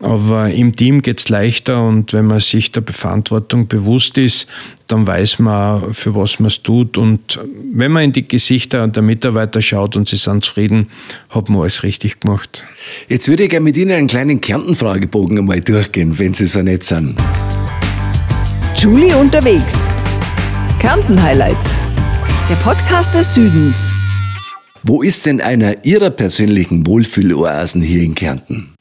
Aber 0.00 0.50
im 0.50 0.74
Team 0.74 1.00
geht 1.00 1.20
es 1.20 1.28
leichter 1.28 1.86
und 1.86 2.12
wenn 2.12 2.26
man 2.26 2.40
sich 2.40 2.72
der 2.72 2.82
Verantwortung 2.82 3.68
bewusst 3.68 4.18
ist, 4.18 4.48
dann 4.88 5.06
weiß 5.06 5.38
man, 5.38 5.94
für 5.94 6.14
was 6.16 6.40
man 6.40 6.48
es 6.48 6.62
tut. 6.62 6.98
Und 6.98 7.38
wenn 7.72 7.92
man 7.92 8.02
in 8.02 8.12
die 8.12 8.26
Gesichter 8.26 8.88
der 8.88 9.02
Mitarbeiter 9.02 9.62
schaut 9.62 9.94
und 9.94 10.08
sie 10.08 10.16
sind 10.16 10.44
zufrieden, 10.44 10.88
hat 11.30 11.48
man 11.48 11.62
alles 11.62 11.84
richtig 11.84 12.18
gemacht. 12.18 12.64
Jetzt 13.08 13.28
würde 13.28 13.44
ich 13.44 13.50
gerne 13.50 13.64
mit 13.64 13.76
Ihnen 13.76 13.92
einen 13.92 14.08
kleinen 14.08 14.40
Kärnten-Fragebogen 14.40 15.38
einmal 15.38 15.60
durchgehen, 15.60 16.18
wenn 16.18 16.34
Sie 16.34 16.46
so 16.46 16.62
nett 16.62 16.82
sind. 16.82 17.16
Julie 18.76 19.14
unterwegs. 19.14 19.88
Kärnten 20.80 21.22
Highlights. 21.22 21.78
Der 22.50 22.56
Podcast 22.56 23.14
des 23.14 23.32
Südens. 23.32 23.94
Wo 24.82 25.00
ist 25.00 25.24
denn 25.24 25.40
einer 25.40 25.84
Ihrer 25.84 26.10
persönlichen 26.10 26.84
Wohlfühloasen 26.86 27.80
hier 27.80 28.02
in 28.02 28.16
Kärnten? 28.16 28.73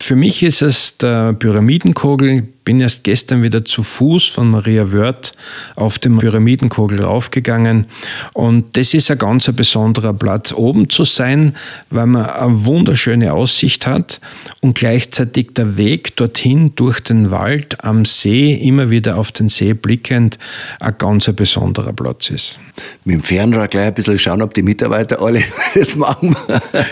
Für 0.00 0.16
mich 0.16 0.42
ist 0.42 0.60
es 0.60 0.98
der 0.98 1.32
Pyramidenkogel. 1.32 2.30
Ich 2.30 2.42
bin 2.64 2.80
erst 2.80 3.04
gestern 3.04 3.44
wieder 3.44 3.64
zu 3.64 3.84
Fuß 3.84 4.26
von 4.26 4.50
Maria 4.50 4.90
Wörth 4.90 5.34
auf 5.76 6.00
dem 6.00 6.18
Pyramidenkogel 6.18 7.00
raufgegangen. 7.00 7.86
Und 8.32 8.76
das 8.76 8.92
ist 8.92 9.08
ein 9.08 9.18
ganz 9.18 9.48
besonderer 9.52 10.14
Platz, 10.14 10.52
oben 10.52 10.90
zu 10.90 11.04
sein, 11.04 11.54
weil 11.90 12.06
man 12.06 12.26
eine 12.26 12.64
wunderschöne 12.64 13.32
Aussicht 13.34 13.86
hat 13.86 14.20
und 14.62 14.76
gleichzeitig 14.76 15.54
der 15.54 15.76
Weg 15.76 16.16
dorthin 16.16 16.72
durch 16.74 16.98
den 16.98 17.30
Wald 17.30 17.84
am 17.84 18.04
See, 18.04 18.52
immer 18.52 18.90
wieder 18.90 19.16
auf 19.16 19.30
den 19.30 19.48
See 19.48 19.74
blickend, 19.74 20.40
ein 20.80 20.98
ganz 20.98 21.30
besonderer 21.32 21.92
Platz 21.92 22.30
ist. 22.30 22.58
Mit 23.04 23.14
dem 23.14 23.22
Fernrohr 23.22 23.68
gleich 23.68 23.86
ein 23.86 23.94
bisschen 23.94 24.18
schauen, 24.18 24.42
ob 24.42 24.54
die 24.54 24.62
Mitarbeiter 24.62 25.22
alle 25.22 25.44
das 25.76 25.94
machen. 25.94 26.34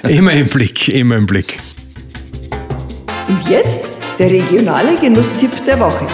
Immer 0.08 0.34
im 0.34 0.46
Blick, 0.46 0.86
immer 0.86 1.16
im 1.16 1.26
Blick. 1.26 1.58
Und 3.28 3.48
jetzt 3.48 3.90
der 4.18 4.30
regionale 4.30 4.96
Genusstipp 5.00 5.50
der 5.66 5.80
Woche. 5.80 6.06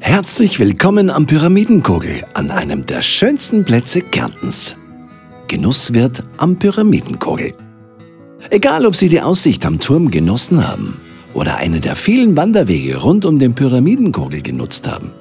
Herzlich 0.00 0.58
willkommen 0.58 1.10
am 1.10 1.26
Pyramidenkogel, 1.26 2.24
an 2.32 2.50
einem 2.50 2.86
der 2.86 3.02
schönsten 3.02 3.64
Plätze 3.64 4.00
Kärntens. 4.00 4.74
Genusswirt 5.48 6.22
am 6.38 6.56
Pyramidenkogel. 6.56 7.52
Egal, 8.48 8.86
ob 8.86 8.96
Sie 8.96 9.10
die 9.10 9.20
Aussicht 9.20 9.66
am 9.66 9.80
Turm 9.80 10.10
genossen 10.10 10.66
haben 10.66 10.98
oder 11.34 11.58
eine 11.58 11.80
der 11.80 11.94
vielen 11.94 12.36
Wanderwege 12.36 12.96
rund 12.96 13.26
um 13.26 13.38
den 13.38 13.54
Pyramidenkogel 13.54 14.40
genutzt 14.40 14.88
haben. 14.88 15.12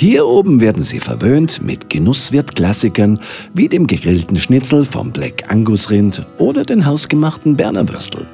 Hier 0.00 0.26
oben 0.26 0.62
werden 0.62 0.82
Sie 0.82 0.98
verwöhnt 0.98 1.60
mit 1.62 1.90
Genusswirt-Klassikern 1.90 3.20
wie 3.52 3.68
dem 3.68 3.86
gegrillten 3.86 4.38
Schnitzel 4.38 4.86
vom 4.86 5.12
Black 5.12 5.52
Angus 5.52 5.90
Rind 5.90 6.24
oder 6.38 6.64
den 6.64 6.86
hausgemachten 6.86 7.54
Berner 7.54 7.86
Würstel. 7.86 8.26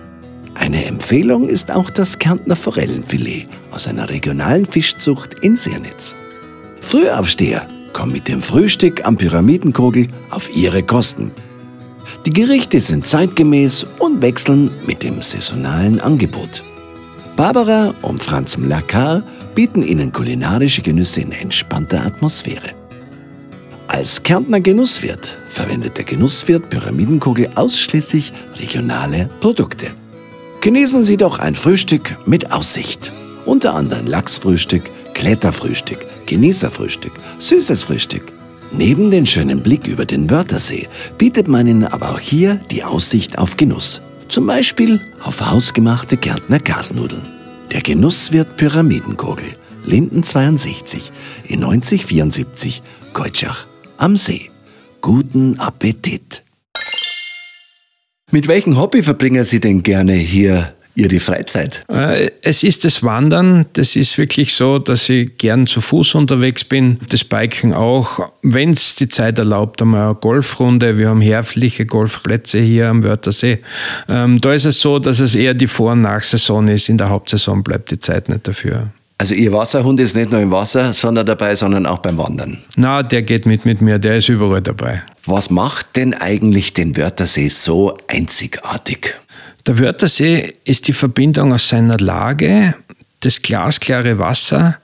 Eine 0.54 0.84
Empfehlung 0.84 1.48
ist 1.48 1.72
auch 1.72 1.90
das 1.90 2.20
Kärntner 2.20 2.54
Forellenfilet 2.54 3.48
aus 3.72 3.88
einer 3.88 4.08
regionalen 4.08 4.64
Fischzucht 4.64 5.34
in 5.42 5.56
Sernitz. 5.56 6.14
Frühaufsteher 6.82 7.66
kommen 7.92 8.12
mit 8.12 8.28
dem 8.28 8.42
Frühstück 8.42 9.04
am 9.04 9.16
Pyramidenkogel 9.16 10.06
auf 10.30 10.54
ihre 10.54 10.84
Kosten. 10.84 11.32
Die 12.26 12.32
Gerichte 12.32 12.78
sind 12.78 13.08
zeitgemäß 13.08 13.84
und 13.98 14.22
wechseln 14.22 14.70
mit 14.86 15.02
dem 15.02 15.20
saisonalen 15.20 15.98
Angebot. 15.98 16.62
Barbara 17.34 17.92
und 18.02 18.22
Franz 18.22 18.56
Mlakar 18.56 19.24
bieten 19.56 19.82
Ihnen 19.82 20.12
kulinarische 20.12 20.82
Genüsse 20.82 21.22
in 21.22 21.32
entspannter 21.32 22.04
Atmosphäre. 22.06 22.70
Als 23.88 24.22
Kärntner 24.22 24.60
Genusswirt 24.60 25.34
verwendet 25.48 25.96
der 25.96 26.04
Genusswirt 26.04 26.68
Pyramidenkugel 26.68 27.48
ausschließlich 27.54 28.32
regionale 28.60 29.30
Produkte. 29.40 29.86
Genießen 30.60 31.02
Sie 31.02 31.16
doch 31.16 31.38
ein 31.38 31.54
Frühstück 31.54 32.18
mit 32.26 32.52
Aussicht. 32.52 33.12
Unter 33.46 33.74
anderem 33.74 34.06
Lachsfrühstück, 34.06 34.90
Kletterfrühstück, 35.14 36.04
Genießerfrühstück, 36.26 37.12
süßes 37.38 37.84
Frühstück. 37.84 38.32
Neben 38.72 39.10
den 39.10 39.24
schönen 39.24 39.62
Blick 39.62 39.86
über 39.86 40.04
den 40.04 40.28
Wörthersee 40.28 40.88
bietet 41.16 41.48
man 41.48 41.66
Ihnen 41.66 41.84
aber 41.84 42.10
auch 42.10 42.20
hier 42.20 42.60
die 42.70 42.84
Aussicht 42.84 43.38
auf 43.38 43.56
Genuss. 43.56 44.02
Zum 44.28 44.46
Beispiel 44.46 45.00
auf 45.22 45.40
hausgemachte 45.40 46.18
Kärntner 46.18 46.58
Gasnudeln. 46.58 47.35
Der 47.76 47.82
Genusswirt 47.82 48.56
Pyramidenkogel, 48.56 49.54
Linden 49.84 50.22
62 50.22 51.12
in 51.46 51.60
9074, 51.60 52.80
Keutschach 53.12 53.66
am 53.98 54.16
See. 54.16 54.50
Guten 55.02 55.60
Appetit! 55.60 56.42
Mit 58.30 58.48
welchem 58.48 58.78
Hobby 58.78 59.02
verbringen 59.02 59.44
Sie 59.44 59.60
denn 59.60 59.82
gerne 59.82 60.14
hier 60.14 60.74
Ihre 60.96 61.20
Freizeit? 61.20 61.84
Äh, 61.88 62.30
es 62.42 62.62
ist 62.62 62.84
das 62.84 63.02
Wandern. 63.02 63.66
Das 63.74 63.96
ist 63.96 64.16
wirklich 64.16 64.54
so, 64.54 64.78
dass 64.78 65.08
ich 65.10 65.36
gern 65.36 65.66
zu 65.66 65.82
Fuß 65.82 66.14
unterwegs 66.14 66.64
bin. 66.64 66.98
Das 67.10 67.22
Biken 67.22 67.74
auch. 67.74 68.32
Wenn 68.42 68.70
es 68.70 68.96
die 68.96 69.08
Zeit 69.08 69.38
erlaubt, 69.38 69.82
einmal 69.82 70.06
eine 70.06 70.14
Golfrunde. 70.14 70.96
Wir 70.96 71.10
haben 71.10 71.20
herrliche 71.20 71.84
Golfplätze 71.84 72.58
hier 72.60 72.88
am 72.88 73.04
Wörthersee. 73.04 73.58
Ähm, 74.08 74.40
da 74.40 74.54
ist 74.54 74.64
es 74.64 74.80
so, 74.80 74.98
dass 74.98 75.20
es 75.20 75.34
eher 75.34 75.52
die 75.52 75.66
Vor- 75.66 75.92
und 75.92 76.00
Nachsaison 76.00 76.66
ist. 76.68 76.88
In 76.88 76.96
der 76.96 77.10
Hauptsaison 77.10 77.62
bleibt 77.62 77.90
die 77.90 77.98
Zeit 77.98 78.30
nicht 78.30 78.48
dafür. 78.48 78.88
Also 79.18 79.34
Ihr 79.34 79.52
Wasserhund 79.52 79.98
ist 80.00 80.14
nicht 80.14 80.30
nur 80.30 80.40
im 80.40 80.50
Wasser, 80.50 80.92
sondern 80.92 81.24
dabei, 81.24 81.54
sondern 81.54 81.86
auch 81.86 81.98
beim 81.98 82.18
Wandern. 82.18 82.58
Na, 82.76 83.02
der 83.02 83.22
geht 83.22 83.46
mit 83.46 83.64
mit 83.64 83.80
mir, 83.80 83.98
der 83.98 84.18
ist 84.18 84.28
überall 84.28 84.60
dabei. 84.60 85.02
Was 85.24 85.50
macht 85.50 85.96
denn 85.96 86.14
eigentlich 86.14 86.74
den 86.74 86.96
Wörthersee 86.96 87.48
so 87.48 87.96
einzigartig? 88.08 89.14
Der 89.66 89.80
Wörthersee 89.80 90.52
ist 90.64 90.86
die 90.86 90.92
Verbindung 90.92 91.52
aus 91.52 91.68
seiner 91.68 91.98
Lage, 91.98 92.74
das 93.26 93.42
glasklare 93.42 94.20
Wasser, 94.20 94.78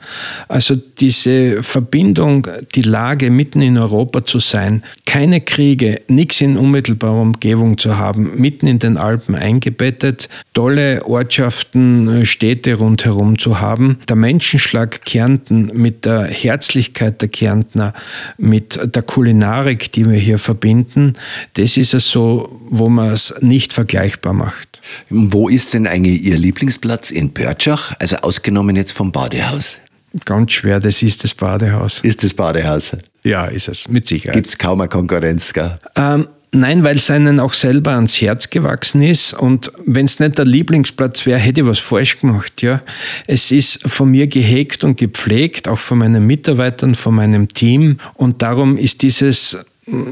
also 0.49 0.75
diese 0.75 1.63
Verbindung, 1.63 2.49
die 2.75 2.83
Lage 2.83 3.31
mitten 3.31 3.61
in 3.61 3.79
Europa 3.79 4.25
zu 4.25 4.41
sein, 4.41 4.83
keine 5.07 5.41
Kriege, 5.41 6.01
nichts 6.09 6.41
in 6.41 6.57
unmittelbarer 6.57 7.21
Umgebung 7.21 7.79
zu 7.79 7.99
haben, 7.99 8.41
mitten 8.41 8.67
in 8.67 8.81
den 8.81 8.97
Alpen 8.97 9.37
eingebettet, 9.37 10.29
tolle 10.55 11.05
Ortschaften, 11.05 12.27
Städte 12.27 12.75
rundherum 12.75 13.39
zu 13.39 13.61
haben, 13.61 13.99
der 14.09 14.17
Menschenschlag 14.17 15.05
Kärnten 15.05 15.71
mit 15.73 16.05
der 16.05 16.25
Herzlichkeit 16.25 17.23
der 17.23 17.29
Kärntner, 17.29 17.95
mit 18.39 18.81
der 18.93 19.03
Kulinarik, 19.03 19.93
die 19.93 20.05
wir 20.05 20.19
hier 20.19 20.39
verbinden, 20.39 21.13
das 21.55 21.77
ist 21.77 21.95
es 21.95 22.11
so, 22.11 22.61
wo 22.69 22.89
man 22.89 23.11
es 23.11 23.35
nicht 23.41 23.73
vergleichbar 23.73 24.33
macht. 24.33 24.73
Wo 25.11 25.49
ist 25.49 25.75
denn 25.75 25.87
eigentlich 25.87 26.23
Ihr 26.23 26.39
Lieblingsplatz 26.39 27.11
in 27.11 27.33
Pörtschach? 27.33 27.95
Also 27.99 28.17
ausgenommen 28.33 28.77
jetzt 28.77 28.93
vom 28.93 29.13
Badehaus. 29.13 29.79
Ganz 30.25 30.53
schwer, 30.53 30.81
das 30.81 31.03
ist 31.03 31.23
das 31.23 31.35
Badehaus. 31.35 32.01
Ist 32.01 32.25
das 32.25 32.33
Badehaus? 32.33 32.97
Ja, 33.25 33.45
ist 33.45 33.69
es, 33.69 33.89
mit 33.89 34.07
Sicherheit. 34.07 34.35
Gibt 34.35 34.47
es 34.47 34.57
kaum 34.57 34.81
eine 34.81 34.89
Konkurrenz, 34.89 35.53
gell? 35.53 35.79
Ähm, 35.97 36.27
Nein, 36.55 36.83
weil 36.85 36.97
es 36.97 37.11
einem 37.11 37.41
auch 37.41 37.55
selber 37.55 37.93
ans 37.93 38.21
Herz 38.21 38.51
gewachsen 38.51 39.03
ist. 39.03 39.33
Und 39.33 39.73
wenn 39.87 40.05
es 40.05 40.21
nicht 40.21 40.37
der 40.37 40.45
Lieblingsplatz 40.45 41.25
wäre, 41.25 41.39
hätte 41.39 41.63
ich 41.63 41.67
was 41.67 41.79
falsch 41.79 42.21
gemacht. 42.21 42.61
Ja, 42.61 42.83
es 43.27 43.51
ist 43.51 43.89
von 43.91 44.11
mir 44.11 44.27
gehegt 44.27 44.85
und 44.85 44.99
gepflegt, 44.99 45.67
auch 45.67 45.79
von 45.79 45.97
meinen 45.97 46.27
Mitarbeitern, 46.27 46.95
von 46.95 47.15
meinem 47.15 47.49
Team. 47.49 47.97
Und 48.17 48.43
darum 48.43 48.77
ist 48.77 49.01
dieses 49.01 49.65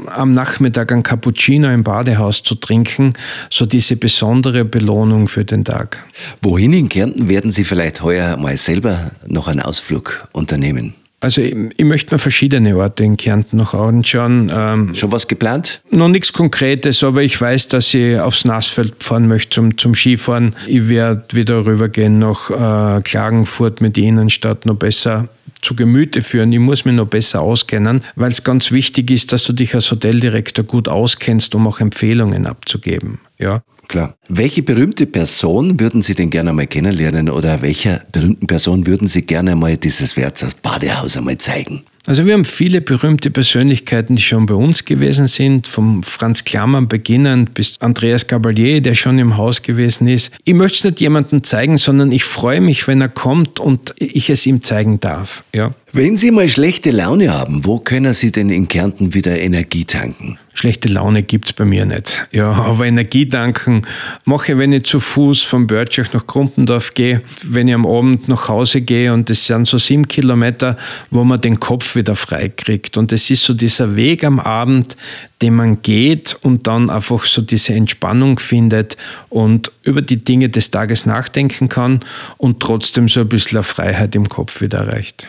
am 0.07 0.31
Nachmittag 0.31 0.91
ein 0.91 1.03
Cappuccino 1.03 1.71
im 1.71 1.83
Badehaus 1.83 2.43
zu 2.43 2.55
trinken, 2.55 3.13
so 3.49 3.65
diese 3.65 3.95
besondere 3.95 4.65
Belohnung 4.65 5.27
für 5.27 5.45
den 5.45 5.63
Tag. 5.63 6.03
Wohin 6.41 6.73
in 6.73 6.89
Kärnten 6.89 7.29
werden 7.29 7.51
Sie 7.51 7.63
vielleicht 7.63 8.03
heuer 8.03 8.37
mal 8.37 8.57
selber 8.57 9.11
noch 9.27 9.47
einen 9.47 9.61
Ausflug 9.61 10.27
unternehmen? 10.33 10.93
Also 11.21 11.39
ich, 11.41 11.55
ich, 11.77 11.85
möchte 11.85 12.13
mir 12.13 12.19
verschiedene 12.19 12.75
Orte 12.75 13.03
in 13.03 13.15
Kärnten 13.15 13.57
noch 13.57 13.75
anschauen. 13.75 14.51
Ähm, 14.53 14.95
Schon 14.95 15.11
was 15.11 15.27
geplant? 15.27 15.81
Noch 15.91 16.07
nichts 16.07 16.33
Konkretes, 16.33 17.03
aber 17.03 17.21
ich 17.21 17.39
weiß, 17.39 17.67
dass 17.67 17.93
ich 17.93 18.19
aufs 18.19 18.43
Nassfeld 18.43 19.03
fahren 19.03 19.27
möchte 19.27 19.51
zum, 19.51 19.77
zum 19.77 19.93
Skifahren. 19.93 20.55
Ich 20.65 20.89
werde 20.89 21.23
wieder 21.31 21.65
rübergehen 21.65 22.17
nach 22.17 22.49
äh, 22.49 23.01
Klagenfurt 23.03 23.81
mit 23.81 23.99
Ihnen 23.99 24.31
statt 24.31 24.65
noch 24.65 24.75
besser 24.75 25.29
zu 25.61 25.75
Gemüte 25.75 26.23
führen. 26.23 26.51
Ich 26.51 26.59
muss 26.59 26.85
mich 26.85 26.95
noch 26.95 27.07
besser 27.07 27.41
auskennen, 27.41 28.03
weil 28.15 28.31
es 28.31 28.43
ganz 28.43 28.71
wichtig 28.71 29.11
ist, 29.11 29.31
dass 29.31 29.43
du 29.43 29.53
dich 29.53 29.75
als 29.75 29.91
Hoteldirektor 29.91 30.65
gut 30.65 30.87
auskennst, 30.87 31.53
um 31.53 31.67
auch 31.67 31.79
Empfehlungen 31.79 32.47
abzugeben. 32.47 33.19
Ja. 33.37 33.61
Klar. 33.91 34.15
Welche 34.29 34.63
berühmte 34.63 35.05
Person 35.05 35.77
würden 35.77 36.01
Sie 36.01 36.15
denn 36.15 36.29
gerne 36.29 36.53
mal 36.53 36.65
kennenlernen 36.65 37.29
oder 37.29 37.61
welcher 37.61 38.01
berühmten 38.09 38.47
Person 38.47 38.87
würden 38.87 39.09
Sie 39.09 39.23
gerne 39.23 39.57
mal 39.57 39.75
dieses 39.75 40.15
Wertzers 40.15 40.53
Badehaus 40.53 41.17
einmal 41.17 41.37
zeigen? 41.37 41.81
Also 42.07 42.25
wir 42.25 42.33
haben 42.33 42.45
viele 42.45 42.79
berühmte 42.79 43.29
Persönlichkeiten, 43.29 44.15
die 44.15 44.21
schon 44.21 44.45
bei 44.45 44.53
uns 44.53 44.85
gewesen 44.85 45.27
sind, 45.27 45.67
vom 45.67 46.03
Franz 46.03 46.45
Klammern 46.45 46.87
beginnend 46.87 47.53
bis 47.53 47.75
Andreas 47.81 48.27
Gabalier, 48.27 48.81
der 48.81 48.95
schon 48.95 49.19
im 49.19 49.35
Haus 49.35 49.61
gewesen 49.61 50.07
ist. 50.07 50.31
Ich 50.45 50.53
möchte 50.53 50.77
es 50.77 50.83
nicht 50.85 51.01
jemandem 51.01 51.43
zeigen, 51.43 51.77
sondern 51.77 52.13
ich 52.13 52.23
freue 52.23 52.61
mich, 52.61 52.87
wenn 52.87 53.01
er 53.01 53.09
kommt 53.09 53.59
und 53.59 53.93
ich 53.99 54.29
es 54.29 54.45
ihm 54.45 54.63
zeigen 54.63 55.01
darf. 55.01 55.43
Ja. 55.53 55.73
Wenn 55.93 56.15
Sie 56.15 56.31
mal 56.31 56.47
schlechte 56.47 56.89
Laune 56.91 57.33
haben, 57.33 57.65
wo 57.65 57.79
können 57.79 58.13
Sie 58.13 58.31
denn 58.31 58.49
in 58.49 58.69
Kärnten 58.69 59.13
wieder 59.13 59.37
Energie 59.37 59.83
tanken? 59.83 60.37
Schlechte 60.53 60.87
Laune 60.87 61.23
gibt 61.23 61.47
es 61.47 61.53
bei 61.53 61.65
mir 61.65 61.85
nicht. 61.85 62.21
Ja, 62.31 62.51
aber 62.51 62.85
Energie 62.85 63.27
tanken 63.27 63.83
mache 64.25 64.51
ich, 64.51 64.57
wenn 64.57 64.71
ich 64.71 64.83
zu 64.83 64.99
Fuß 64.99 65.43
von 65.43 65.67
Börtschach 65.67 66.13
nach 66.13 66.27
Krumpendorf 66.27 66.93
gehe, 66.93 67.21
wenn 67.43 67.67
ich 67.67 67.73
am 67.73 67.85
Abend 67.85 68.27
nach 68.29 68.47
Hause 68.47 68.81
gehe 68.81 69.13
und 69.13 69.29
das 69.29 69.47
sind 69.47 69.67
so 69.67 69.77
sieben 69.77 70.07
Kilometer, 70.07 70.77
wo 71.09 71.23
man 71.23 71.41
den 71.41 71.59
Kopf 71.59 71.95
wieder 71.95 72.15
frei 72.15 72.49
kriegt. 72.49 72.97
Und 72.97 73.11
es 73.11 73.29
ist 73.29 73.43
so 73.43 73.53
dieser 73.53 73.95
Weg 73.95 74.23
am 74.23 74.39
Abend, 74.39 74.97
den 75.41 75.55
man 75.55 75.81
geht 75.81 76.37
und 76.41 76.67
dann 76.67 76.89
einfach 76.89 77.23
so 77.23 77.41
diese 77.41 77.73
Entspannung 77.73 78.37
findet 78.37 78.97
und 79.29 79.71
über 79.83 80.01
die 80.01 80.23
Dinge 80.23 80.49
des 80.49 80.69
Tages 80.69 81.05
nachdenken 81.05 81.69
kann 81.69 82.01
und 82.37 82.59
trotzdem 82.59 83.07
so 83.07 83.21
ein 83.21 83.29
bisschen 83.29 83.63
Freiheit 83.63 84.15
im 84.15 84.29
Kopf 84.29 84.61
wieder 84.61 84.79
erreicht. 84.79 85.27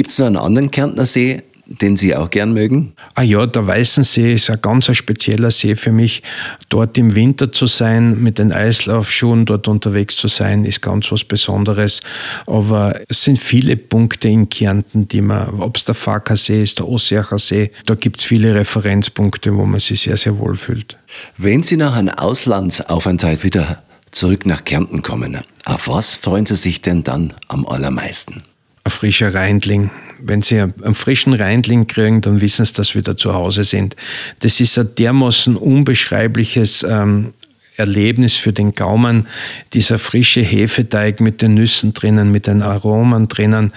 Gibt 0.00 0.12
es 0.12 0.18
noch 0.18 0.28
einen 0.28 0.38
anderen 0.38 0.70
Kärntner 0.70 1.04
See, 1.04 1.42
den 1.66 1.98
Sie 1.98 2.16
auch 2.16 2.30
gern 2.30 2.54
mögen? 2.54 2.94
Ah 3.16 3.22
ja, 3.22 3.44
der 3.44 3.66
Weißensee 3.66 4.32
ist 4.32 4.48
ein 4.48 4.62
ganz 4.62 4.86
spezieller 4.96 5.50
See 5.50 5.76
für 5.76 5.92
mich. 5.92 6.22
Dort 6.70 6.96
im 6.96 7.14
Winter 7.14 7.52
zu 7.52 7.66
sein, 7.66 8.18
mit 8.18 8.38
den 8.38 8.50
Eislaufschuhen 8.50 9.44
dort 9.44 9.68
unterwegs 9.68 10.16
zu 10.16 10.26
sein, 10.26 10.64
ist 10.64 10.80
ganz 10.80 11.12
was 11.12 11.24
Besonderes. 11.24 12.00
Aber 12.46 12.98
es 13.08 13.24
sind 13.24 13.38
viele 13.38 13.76
Punkte 13.76 14.28
in 14.28 14.48
Kärnten, 14.48 15.06
die 15.06 15.20
man, 15.20 15.60
ob 15.60 15.76
es 15.76 15.84
der 15.84 15.94
Fakersee 15.94 16.62
ist, 16.62 16.78
der 16.78 16.88
Ossiacher 16.88 17.38
See, 17.38 17.70
da 17.84 17.94
gibt 17.94 18.20
es 18.20 18.24
viele 18.24 18.54
Referenzpunkte, 18.54 19.54
wo 19.54 19.66
man 19.66 19.80
sich 19.80 20.00
sehr, 20.00 20.16
sehr 20.16 20.38
wohl 20.38 20.56
fühlt. 20.56 20.96
Wenn 21.36 21.62
Sie 21.62 21.76
nach 21.76 21.94
einem 21.94 22.14
Auslandsaufenthalt 22.14 23.44
wieder 23.44 23.82
zurück 24.12 24.46
nach 24.46 24.64
Kärnten 24.64 25.02
kommen, 25.02 25.36
auf 25.66 25.88
was 25.88 26.14
freuen 26.14 26.46
Sie 26.46 26.56
sich 26.56 26.80
denn 26.80 27.04
dann 27.04 27.34
am 27.48 27.66
allermeisten? 27.66 28.44
Frischer 28.90 29.34
Reindling. 29.34 29.90
Wenn 30.22 30.42
Sie 30.42 30.60
einen 30.60 30.94
frischen 30.94 31.32
Reindling 31.32 31.86
kriegen, 31.86 32.20
dann 32.20 32.40
wissen 32.40 32.66
Sie, 32.66 32.74
dass 32.74 32.88
Sie 32.88 32.96
wieder 32.96 33.16
zu 33.16 33.32
Hause 33.32 33.64
sind. 33.64 33.96
Das 34.40 34.60
ist 34.60 34.78
ein 34.78 34.94
dermaßen 34.96 35.56
unbeschreibliches 35.56 36.82
ähm, 36.82 37.32
Erlebnis 37.76 38.36
für 38.36 38.52
den 38.52 38.74
Gaumen, 38.74 39.26
dieser 39.72 39.98
frische 39.98 40.42
Hefeteig 40.42 41.20
mit 41.20 41.40
den 41.40 41.54
Nüssen 41.54 41.94
drinnen, 41.94 42.30
mit 42.30 42.46
den 42.46 42.60
Aromen 42.62 43.26
drinnen. 43.26 43.72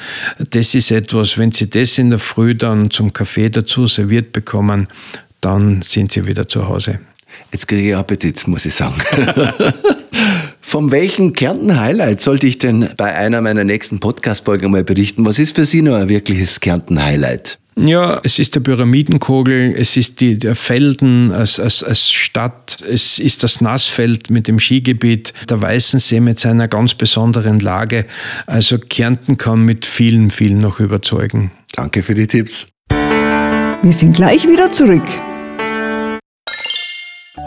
Das 0.51 0.75
ist 0.75 0.91
etwas, 0.91 1.37
wenn 1.37 1.51
Sie 1.51 1.69
das 1.69 1.97
in 1.97 2.09
der 2.09 2.19
Früh 2.19 2.53
dann 2.53 2.91
zum 2.91 3.13
Kaffee 3.13 3.49
dazu 3.49 3.87
serviert 3.87 4.33
bekommen, 4.33 4.89
dann 5.39 5.81
sind 5.81 6.11
Sie 6.11 6.27
wieder 6.27 6.47
zu 6.47 6.67
Hause. 6.67 6.99
Jetzt 7.51 7.67
kriege 7.67 7.89
ich 7.89 7.95
Appetit, 7.95 8.47
muss 8.47 8.65
ich 8.65 8.73
sagen. 8.73 8.95
Von 10.61 10.91
welchen 10.91 11.33
Kärnten-Highlight 11.33 12.21
sollte 12.21 12.47
ich 12.47 12.57
denn 12.57 12.89
bei 12.97 13.13
einer 13.13 13.41
meiner 13.41 13.63
nächsten 13.63 13.99
Podcast-Folgen 13.99 14.71
mal 14.71 14.83
berichten? 14.83 15.25
Was 15.25 15.37
ist 15.37 15.55
für 15.55 15.65
Sie 15.65 15.81
noch 15.81 15.95
ein 15.95 16.09
wirkliches 16.09 16.59
Kärnten-Highlight? 16.61 17.59
Ja, 17.75 18.19
es 18.23 18.37
ist 18.37 18.53
der 18.55 18.59
Pyramidenkogel, 18.59 19.73
es 19.75 19.97
ist 19.97 20.21
die, 20.21 20.37
der 20.37 20.55
Felden 20.55 21.31
als, 21.31 21.59
als, 21.59 21.83
als 21.83 22.11
Stadt, 22.11 22.77
es 22.87 23.17
ist 23.17 23.43
das 23.43 23.61
Nassfeld 23.61 24.29
mit 24.29 24.47
dem 24.47 24.59
Skigebiet, 24.59 25.33
der 25.49 25.61
Weißensee 25.61 26.19
mit 26.19 26.39
seiner 26.39 26.67
ganz 26.67 26.93
besonderen 26.93 27.59
Lage. 27.59 28.05
Also 28.45 28.77
Kärnten 28.77 29.37
kann 29.37 29.61
mit 29.61 29.85
vielen, 29.85 30.29
vielen 30.29 30.59
noch 30.59 30.79
überzeugen. 30.79 31.51
Danke 31.71 32.03
für 32.03 32.13
die 32.13 32.27
Tipps. 32.27 32.67
Wir 32.89 33.93
sind 33.93 34.15
gleich 34.15 34.47
wieder 34.47 34.71
zurück. 34.71 35.03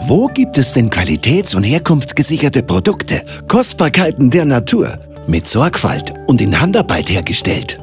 Wo 0.05 0.27
gibt 0.27 0.57
es 0.57 0.73
denn 0.73 0.89
qualitäts- 0.89 1.55
und 1.55 1.63
herkunftsgesicherte 1.63 2.63
Produkte, 2.63 3.23
Kostbarkeiten 3.47 4.29
der 4.29 4.45
Natur, 4.45 4.99
mit 5.27 5.47
Sorgfalt 5.47 6.13
und 6.27 6.39
in 6.39 6.59
Handarbeit 6.59 7.09
hergestellt, 7.09 7.79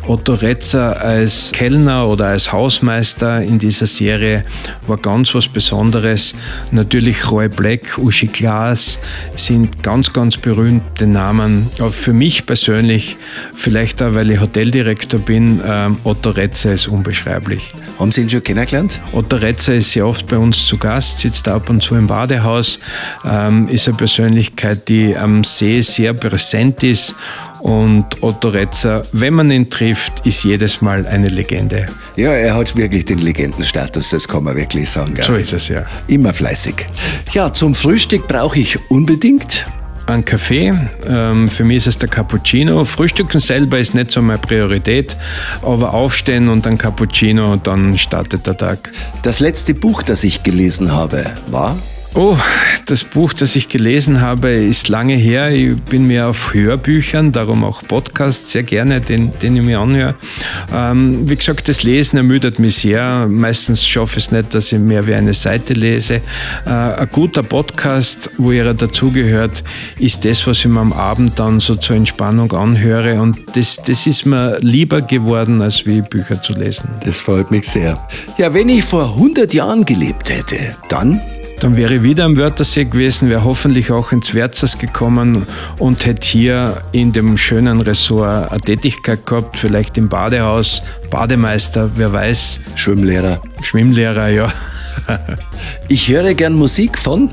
Otto 0.04 0.34
Retzer 0.34 1.00
als 1.00 1.52
Kellner 1.52 2.08
oder 2.08 2.26
als 2.26 2.50
Hausmeister 2.50 3.40
in 3.40 3.60
dieser 3.60 3.86
Serie 3.86 4.44
war 4.88 4.96
ganz 4.96 5.32
was 5.32 5.46
Besonderes. 5.46 6.34
Natürlich 6.72 7.30
Roy 7.30 7.48
Black, 7.48 7.98
Uschi 7.98 8.26
Glas 8.26 8.98
sind 9.36 9.80
ganz, 9.84 10.12
ganz 10.12 10.36
berühmte 10.36 11.06
Namen. 11.06 11.68
Aber 11.78 11.92
für 11.92 12.12
mich 12.12 12.46
persönlich, 12.46 13.16
vielleicht 13.54 14.02
auch, 14.02 14.12
weil 14.14 14.32
ich 14.32 14.40
Hoteldirektor 14.40 15.20
bin, 15.20 15.60
ähm, 15.64 15.98
Otto 16.02 16.30
Retzer 16.30 16.74
ist 16.74 16.88
unbeschreiblich. 16.88 17.70
Haben 18.00 18.10
Sie 18.10 18.22
ihn 18.22 18.30
schon 18.30 18.42
kennengelernt? 18.42 19.00
Otto 19.12 19.36
Retzer 19.36 19.76
ist 19.76 19.92
sehr 19.92 20.06
oft 20.06 20.26
bei 20.26 20.38
uns 20.38 20.66
zu 20.66 20.78
Gast, 20.78 21.20
sitzt 21.20 21.46
ab 21.46 21.70
und 21.70 21.80
zu 21.80 21.94
im 21.94 22.08
Badehaus. 22.08 22.80
Ähm, 23.24 23.67
ist 23.68 23.88
eine 23.88 23.96
Persönlichkeit, 23.96 24.88
die 24.88 25.16
am 25.16 25.44
See 25.44 25.80
sehr 25.80 26.14
präsent 26.14 26.82
ist. 26.82 27.14
Und 27.60 28.22
Otto 28.22 28.48
Retzer, 28.48 29.02
wenn 29.12 29.34
man 29.34 29.50
ihn 29.50 29.68
trifft, 29.68 30.24
ist 30.26 30.44
jedes 30.44 30.80
Mal 30.80 31.06
eine 31.06 31.28
Legende. 31.28 31.86
Ja, 32.16 32.30
er 32.32 32.54
hat 32.54 32.76
wirklich 32.76 33.04
den 33.04 33.18
Legendenstatus, 33.18 34.10
das 34.10 34.28
kann 34.28 34.44
man 34.44 34.56
wirklich 34.56 34.88
sagen. 34.88 35.16
So 35.20 35.34
ist 35.34 35.52
es 35.52 35.68
ja. 35.68 35.84
Immer 36.06 36.32
fleißig. 36.32 36.86
Ja, 37.32 37.52
zum 37.52 37.74
Frühstück 37.74 38.28
brauche 38.28 38.60
ich 38.60 38.78
unbedingt 38.90 39.66
einen 40.08 40.24
Kaffee. 40.24 40.72
Ähm, 41.06 41.48
für 41.48 41.64
mich 41.64 41.78
ist 41.78 41.86
es 41.88 41.98
der 41.98 42.08
Cappuccino. 42.08 42.84
Frühstücken 42.84 43.40
selber 43.40 43.78
ist 43.78 43.94
nicht 43.94 44.10
so 44.10 44.22
meine 44.22 44.38
Priorität, 44.38 45.16
aber 45.62 45.94
aufstehen 45.94 46.48
und 46.48 46.66
ein 46.66 46.78
Cappuccino, 46.78 47.56
dann 47.56 47.98
startet 47.98 48.46
der 48.46 48.56
Tag. 48.56 48.92
Das 49.22 49.40
letzte 49.40 49.74
Buch, 49.74 50.02
das 50.02 50.24
ich 50.24 50.42
gelesen 50.42 50.92
habe, 50.92 51.26
war 51.48 51.76
Oh, 52.20 52.36
das 52.86 53.04
Buch, 53.04 53.32
das 53.32 53.54
ich 53.54 53.68
gelesen 53.68 54.20
habe, 54.20 54.50
ist 54.50 54.88
lange 54.88 55.14
her. 55.14 55.52
Ich 55.52 55.76
bin 55.82 56.08
mehr 56.08 56.26
auf 56.26 56.52
Hörbüchern, 56.52 57.30
darum 57.30 57.62
auch 57.62 57.84
Podcasts 57.84 58.50
sehr 58.50 58.64
gerne, 58.64 59.00
den, 59.00 59.30
den 59.38 59.54
ich 59.54 59.62
mir 59.62 59.78
anhöre. 59.78 60.16
Ähm, 60.74 61.30
wie 61.30 61.36
gesagt, 61.36 61.68
das 61.68 61.84
Lesen 61.84 62.16
ermüdet 62.16 62.58
mich 62.58 62.74
sehr. 62.74 63.28
Meistens 63.28 63.86
schaffe 63.86 64.18
ich 64.18 64.24
es 64.24 64.32
nicht, 64.32 64.52
dass 64.52 64.72
ich 64.72 64.80
mehr 64.80 65.06
wie 65.06 65.14
eine 65.14 65.32
Seite 65.32 65.74
lese. 65.74 66.14
Äh, 66.66 66.70
ein 66.70 67.08
guter 67.12 67.44
Podcast, 67.44 68.28
wo 68.36 68.50
ihr 68.50 68.74
dazugehört, 68.74 69.62
ist 70.00 70.24
das, 70.24 70.44
was 70.44 70.58
ich 70.58 70.66
mir 70.66 70.80
am 70.80 70.92
Abend 70.92 71.38
dann 71.38 71.60
so 71.60 71.76
zur 71.76 71.94
Entspannung 71.94 72.50
anhöre. 72.50 73.22
Und 73.22 73.56
das, 73.56 73.76
das 73.76 74.08
ist 74.08 74.26
mir 74.26 74.58
lieber 74.60 75.02
geworden, 75.02 75.62
als 75.62 75.86
wie 75.86 76.00
Bücher 76.00 76.42
zu 76.42 76.54
lesen. 76.54 76.90
Das 77.04 77.20
freut 77.20 77.52
mich 77.52 77.68
sehr. 77.68 77.96
Ja, 78.38 78.52
wenn 78.52 78.68
ich 78.70 78.82
vor 78.82 79.04
100 79.04 79.54
Jahren 79.54 79.84
gelebt 79.84 80.30
hätte, 80.30 80.74
dann 80.88 81.20
dann 81.60 81.76
wäre 81.76 81.96
ich 81.96 82.02
wieder 82.02 82.24
am 82.24 82.36
Wörthersee 82.36 82.84
gewesen, 82.84 83.28
wäre 83.28 83.44
hoffentlich 83.44 83.90
auch 83.90 84.12
ins 84.12 84.34
Wärzers 84.34 84.78
gekommen 84.78 85.46
und 85.78 86.06
hätte 86.06 86.26
hier 86.26 86.82
in 86.92 87.12
dem 87.12 87.36
schönen 87.36 87.80
Ressort 87.80 88.50
eine 88.50 88.60
Tätigkeit 88.60 89.26
gehabt, 89.26 89.56
vielleicht 89.56 89.98
im 89.98 90.08
Badehaus, 90.08 90.82
Bademeister, 91.10 91.90
wer 91.96 92.12
weiß. 92.12 92.60
Schwimmlehrer. 92.76 93.40
Schwimmlehrer, 93.62 94.28
ja. 94.28 94.52
ich 95.88 96.08
höre 96.08 96.34
gern 96.34 96.54
Musik 96.54 96.98
von? 96.98 97.30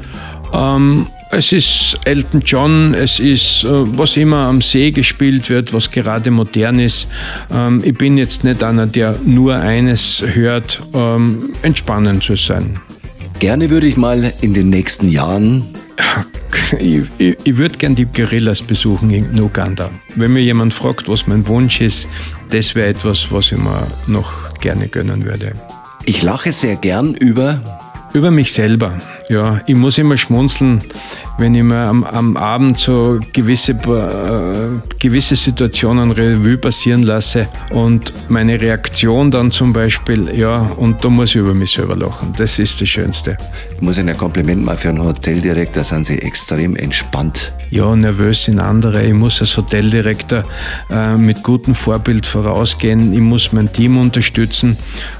Ähm, 0.53 1.07
es 1.31 1.51
ist 1.51 1.99
Elton 2.05 2.41
John, 2.45 2.93
es 2.93 3.19
ist 3.19 3.63
äh, 3.63 3.67
was 3.97 4.15
immer 4.17 4.47
am 4.47 4.61
See 4.61 4.91
gespielt 4.91 5.49
wird, 5.49 5.73
was 5.73 5.91
gerade 5.91 6.31
modern 6.31 6.79
ist. 6.79 7.07
Ähm, 7.51 7.81
ich 7.83 7.97
bin 7.97 8.17
jetzt 8.17 8.43
nicht 8.43 8.63
einer, 8.63 8.87
der 8.87 9.17
nur 9.25 9.55
eines 9.55 10.23
hört. 10.25 10.81
Ähm, 10.93 11.51
entspannend 11.61 12.23
zu 12.23 12.35
sein. 12.35 12.79
Gerne 13.45 13.69
würde 13.69 13.85
ich 13.85 13.95
mal 13.95 14.33
in 14.41 14.55
den 14.55 14.71
nächsten 14.71 15.07
Jahren. 15.07 15.63
Ich, 16.79 17.03
ich, 17.19 17.37
ich 17.43 17.57
würde 17.57 17.77
gerne 17.77 17.93
die 17.93 18.07
Gorillas 18.07 18.63
besuchen 18.63 19.11
in 19.11 19.39
Uganda. 19.39 19.91
Wenn 20.15 20.33
mir 20.33 20.41
jemand 20.41 20.73
fragt, 20.73 21.07
was 21.07 21.27
mein 21.27 21.47
Wunsch 21.47 21.79
ist, 21.79 22.07
das 22.49 22.73
wäre 22.73 22.87
etwas, 22.87 23.31
was 23.31 23.51
ich 23.51 23.59
mir 23.59 23.85
noch 24.07 24.51
gerne 24.61 24.87
gönnen 24.87 25.25
würde. 25.25 25.53
Ich 26.05 26.23
lache 26.23 26.51
sehr 26.51 26.75
gern 26.75 27.13
über. 27.13 27.61
Über 28.13 28.31
mich 28.31 28.51
selber. 28.51 28.97
Ja, 29.27 29.59
ich 29.65 29.75
muss 29.75 29.97
immer 29.97 30.17
schmunzeln, 30.17 30.83
wenn 31.39 31.55
ich 31.55 31.63
mir 31.63 31.79
am, 31.79 32.03
am 32.03 32.37
Abend 32.37 32.79
so 32.79 33.19
gewisse, 33.33 33.71
äh, 33.71 34.97
gewisse 34.99 35.35
Situationen 35.35 36.11
Revue 36.11 36.57
passieren 36.57 37.01
lasse 37.01 37.47
und 37.71 38.13
meine 38.29 38.61
Reaktion 38.61 39.31
dann 39.31 39.51
zum 39.51 39.73
Beispiel, 39.73 40.29
ja, 40.37 40.59
und 40.77 41.03
da 41.03 41.09
muss 41.09 41.31
ich 41.31 41.37
über 41.37 41.55
mich 41.55 41.71
selber 41.71 41.95
lachen. 41.95 42.33
Das 42.37 42.59
ist 42.59 42.79
das 42.79 42.87
Schönste. 42.87 43.35
Ich 43.73 43.81
muss 43.81 43.97
Ihnen 43.97 44.09
ein 44.09 44.17
Kompliment 44.17 44.63
machen 44.63 44.77
für 44.77 44.89
einen 44.89 45.03
Hoteldirektor, 45.03 45.83
sind 45.83 46.05
Sie 46.05 46.19
extrem 46.19 46.75
entspannt. 46.75 47.51
Ja, 47.71 47.95
nervös 47.95 48.45
sind 48.45 48.59
andere. 48.59 49.03
Ich 49.03 49.13
muss 49.13 49.41
als 49.41 49.57
Hoteldirektor 49.57 50.43
äh, 50.89 51.17
mit 51.17 51.41
gutem 51.41 51.73
Vorbild 51.73 52.27
vorausgehen. 52.27 53.11
Ich 53.11 53.19
muss 53.19 53.51
mein 53.51 53.73
Team 53.73 53.97
unterstützen 53.97 54.77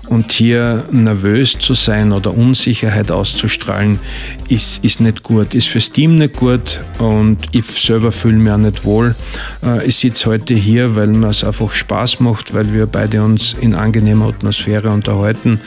und 0.08 0.32
hier 0.32 0.86
nervös 0.91 1.58
zu 1.58 1.74
sein 1.74 2.12
oder 2.12 2.36
Unsicherheit 2.38 3.12
auszustrahlen, 3.12 3.95
ist, 4.50 4.84
ist 4.84 5.00
nicht 5.00 5.24
gut, 5.24 5.56
ist 5.56 5.68
fürs 5.68 5.91
Team 5.91 6.16
nicht 6.16 6.36
gut 6.36 6.82
und 7.00 7.38
ich 7.52 7.66
selber 7.66 8.12
fühle 8.12 8.38
mich 8.38 8.52
auch 8.52 8.58
nicht 8.58 8.86
wohl. 8.86 9.16
Äh, 9.64 9.86
ich 9.86 9.96
sitze 9.96 10.30
heute 10.30 10.54
hier, 10.54 10.96
weil 10.96 11.08
mir 11.08 11.30
es 11.30 11.43
einfach 11.43 11.72
Spaß 11.74 12.20
macht, 12.20 12.54
weil 12.54 12.74
wir 12.74 12.86
beide 12.86 13.24
uns 13.24 13.56
in 13.60 13.74
angenehmer 13.74 14.28
Atmosphäre 14.28 14.89
unterhalten 14.89 15.60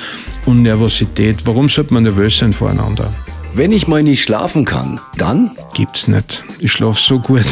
und 0.47 0.63
Nervosität. 0.63 1.47
Warum 1.47 1.69
sollte 1.69 1.95
man 1.95 2.05
nervös 2.05 2.39
sein 2.39 2.53
voreinander? 2.53 3.13
Wenn 3.55 3.73
ich 3.73 3.89
mal 3.89 4.03
nicht 4.03 4.23
schlafen 4.23 4.65
kann, 4.65 5.01
dann? 5.17 5.53
Gibt's 5.75 6.07
nicht. 6.07 6.45
Ich 6.59 6.73
schlafe 6.73 7.01
so 7.01 7.19
gut. 7.19 7.47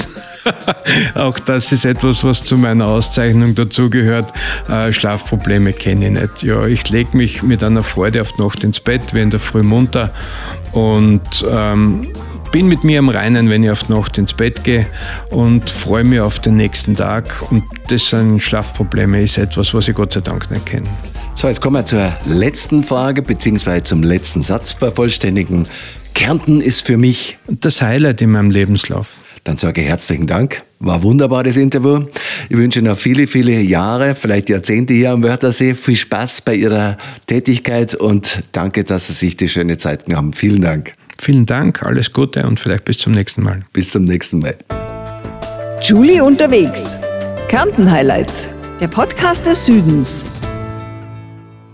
Auch 1.15 1.39
das 1.39 1.73
ist 1.73 1.85
etwas, 1.85 2.23
was 2.23 2.45
zu 2.45 2.57
meiner 2.57 2.87
Auszeichnung 2.87 3.55
dazugehört. 3.55 4.33
Äh, 4.69 4.93
Schlafprobleme 4.93 5.73
kenne 5.73 6.07
ich 6.07 6.13
nicht. 6.13 6.43
Ja, 6.43 6.67
ich 6.67 6.89
lege 6.91 7.17
mich 7.17 7.43
mit 7.43 7.65
einer 7.65 7.83
Freude 7.83 8.21
auf 8.21 8.33
die 8.33 8.43
Nacht 8.43 8.63
ins 8.65 8.81
Bett, 8.81 9.13
in 9.15 9.31
der 9.31 9.41
Früh 9.41 9.63
munter 9.63 10.13
und 10.77 11.23
ähm, 11.51 12.07
bin 12.53 12.69
mit 12.69 12.85
mir 12.85 12.99
am 12.99 13.09
Reinen, 13.09 13.49
wenn 13.49 13.65
ich 13.65 13.71
auf 13.71 13.85
die 13.85 13.93
Nacht 13.93 14.19
ins 14.19 14.35
Bett 14.35 14.63
gehe 14.63 14.87
und 15.31 15.71
freue 15.71 16.05
mich 16.05 16.21
auf 16.21 16.39
den 16.39 16.57
nächsten 16.57 16.95
Tag. 16.95 17.51
Und 17.51 17.65
das 17.89 18.11
sind 18.11 18.41
Schlafprobleme, 18.41 19.23
ist 19.23 19.39
etwas, 19.39 19.73
was 19.73 19.89
ich 19.89 19.95
Gott 19.95 20.13
sei 20.13 20.21
Dank 20.21 20.51
nicht 20.51 20.67
kenne. 20.67 20.87
So, 21.35 21.49
jetzt 21.49 21.61
kommen 21.61 21.77
wir 21.77 21.87
zur 21.87 22.13
letzten 22.27 22.85
Frage, 22.85 23.23
beziehungsweise 23.23 23.85
zum 23.85 24.03
letzten 24.03 24.43
Satz 24.43 24.75
vervollständigen. 24.75 25.67
Kärnten 26.15 26.61
ist 26.61 26.87
für 26.87 26.99
mich 26.99 27.39
das 27.47 27.81
Highlight 27.81 28.21
in 28.21 28.31
meinem 28.31 28.51
Lebenslauf. 28.51 29.19
Dann 29.47 29.57
sage 29.57 29.81
ich 29.81 29.87
herzlichen 29.87 30.27
Dank. 30.27 30.65
War 30.81 31.05
wunderbar, 31.05 31.45
das 31.45 31.57
Interview. 31.57 32.07
Ich 32.49 32.57
wünsche 32.57 32.83
noch 32.83 32.99
viele, 32.99 33.29
viele 33.29 33.61
Jahre, 33.61 34.17
vielleicht 34.17 34.49
Jahrzehnte 34.49 34.93
hier 34.93 35.13
am 35.13 35.23
Wörthersee. 35.23 35.77
Viel 35.77 35.95
Spaß 35.95 36.41
bei 36.41 36.57
Ihrer 36.57 36.99
Tätigkeit 37.27 37.95
und 37.95 38.41
danke, 38.51 38.83
dass 38.83 39.07
Sie 39.07 39.13
sich 39.13 39.37
die 39.37 39.49
schöne 39.49 39.77
Zeit 39.77 40.07
genommen 40.07 40.17
haben. 40.17 40.33
Vielen 40.33 40.63
Dank. 40.63 40.95
Vielen 41.21 41.47
Dank, 41.47 41.85
alles 41.85 42.13
Gute 42.13 42.45
und 42.45 42.59
vielleicht 42.59 42.85
bis 42.85 42.99
zum 42.99 43.13
nächsten 43.13 43.45
Mal. 43.45 43.63
Bis 43.73 43.93
zum 43.93 44.03
nächsten 44.03 44.41
Mal. 44.41 44.57
Julie 45.81 46.25
unterwegs. 46.25 46.97
Kärnten 47.47 47.89
Highlights 47.89 48.49
der 48.81 48.89
Podcast 48.89 49.47
des 49.47 49.65
Südens. 49.65 50.25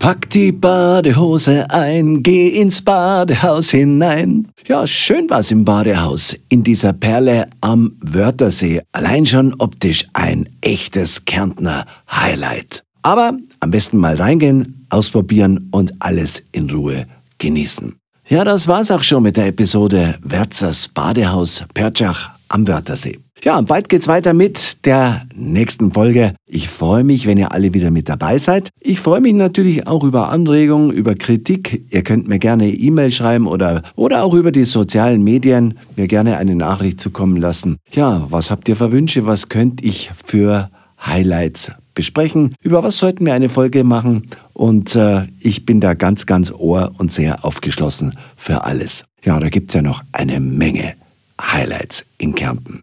Pack 0.03 0.31
die 0.31 0.51
Badehose 0.51 1.71
ein, 1.71 2.25
geh 2.25 2.49
ins 2.49 2.83
Badehaus 2.83 3.71
hinein. 3.71 4.49
Ja, 4.67 4.85
schön 4.85 5.31
war's 5.31 5.53
im 5.53 5.65
Badehaus, 5.65 6.37
in 6.49 6.65
dieser 6.65 6.93
Perle 6.93 7.47
am 7.61 7.93
Wörthersee. 8.01 8.83
Allein 8.91 9.25
schon 9.27 9.55
optisch 9.61 10.09
ein 10.13 10.49
echtes 10.61 11.25
Kärntner 11.25 11.87
Highlight. 12.11 12.83
Aber 13.03 13.39
am 13.61 13.71
besten 13.71 13.99
mal 13.99 14.17
reingehen, 14.17 14.89
ausprobieren 14.91 15.69
und 15.71 15.93
alles 16.01 16.43
in 16.51 16.69
Ruhe 16.69 17.07
genießen. 17.39 17.95
Ja, 18.29 18.43
das 18.43 18.67
war's 18.67 18.91
auch 18.91 19.05
schon 19.05 19.23
mit 19.23 19.37
der 19.37 19.47
Episode 19.47 20.19
Werzers 20.25 20.89
Badehaus 20.89 21.65
Pörtschach 21.75 22.31
am 22.49 22.67
Wörthersee. 22.67 23.21
Ja, 23.45 23.61
bald 23.61 23.89
geht's 23.89 24.07
weiter 24.07 24.35
mit 24.35 24.87
der 24.87 25.23
nächsten 25.35 25.91
Folge. 25.91 26.37
Ich 26.47 26.69
freue 26.69 27.03
mich, 27.03 27.27
wenn 27.27 27.39
ihr 27.39 27.51
alle 27.51 27.75
wieder 27.75 27.91
mit 27.91 28.09
dabei 28.09 28.39
seid. 28.39 28.69
Ich 28.79 29.01
freue 29.01 29.21
mich 29.21 29.33
natürlich 29.33 29.89
auch 29.89 30.05
über 30.05 30.29
Anregungen, 30.29 30.93
über 30.93 31.17
Kritik. 31.17 31.85
Ihr 31.91 32.05
könnt 32.05 32.29
mir 32.29 32.39
gerne 32.39 32.69
E-Mail 32.69 33.11
schreiben 33.11 33.49
oder, 33.49 33.83
oder 33.97 34.23
auch 34.23 34.35
über 34.35 34.53
die 34.53 34.65
sozialen 34.65 35.25
Medien 35.25 35.77
mir 35.97 36.07
gerne 36.07 36.37
eine 36.37 36.55
Nachricht 36.55 37.01
zukommen 37.01 37.37
lassen. 37.37 37.79
Ja, 37.93 38.25
was 38.31 38.53
habt 38.53 38.69
ihr 38.69 38.77
für 38.77 38.93
Wünsche? 38.93 39.27
Was 39.27 39.49
könnt 39.49 39.83
ich 39.83 40.13
für 40.25 40.71
Highlights 41.05 41.73
besprechen? 41.95 42.55
Über 42.63 42.85
was 42.85 42.99
sollten 42.99 43.27
wir 43.27 43.35
eine 43.35 43.49
Folge 43.49 43.83
machen? 43.83 44.23
Und 44.53 44.95
äh, 44.95 45.27
ich 45.41 45.67
bin 45.67 45.81
da 45.81 45.95
ganz, 45.95 46.27
ganz 46.27 46.53
ohr 46.53 46.93
und 46.97 47.11
sehr 47.13 47.45
aufgeschlossen 47.45 48.17
für 48.37 48.63
alles. 48.63 49.05
Ja, 49.25 49.41
da 49.41 49.49
gibt's 49.49 49.75
ja 49.75 49.83
noch 49.83 50.05
eine 50.13 50.39
Menge 50.39 50.95
Highlights 51.41 52.07
in 52.19 52.37
Kärnten. 52.37 52.83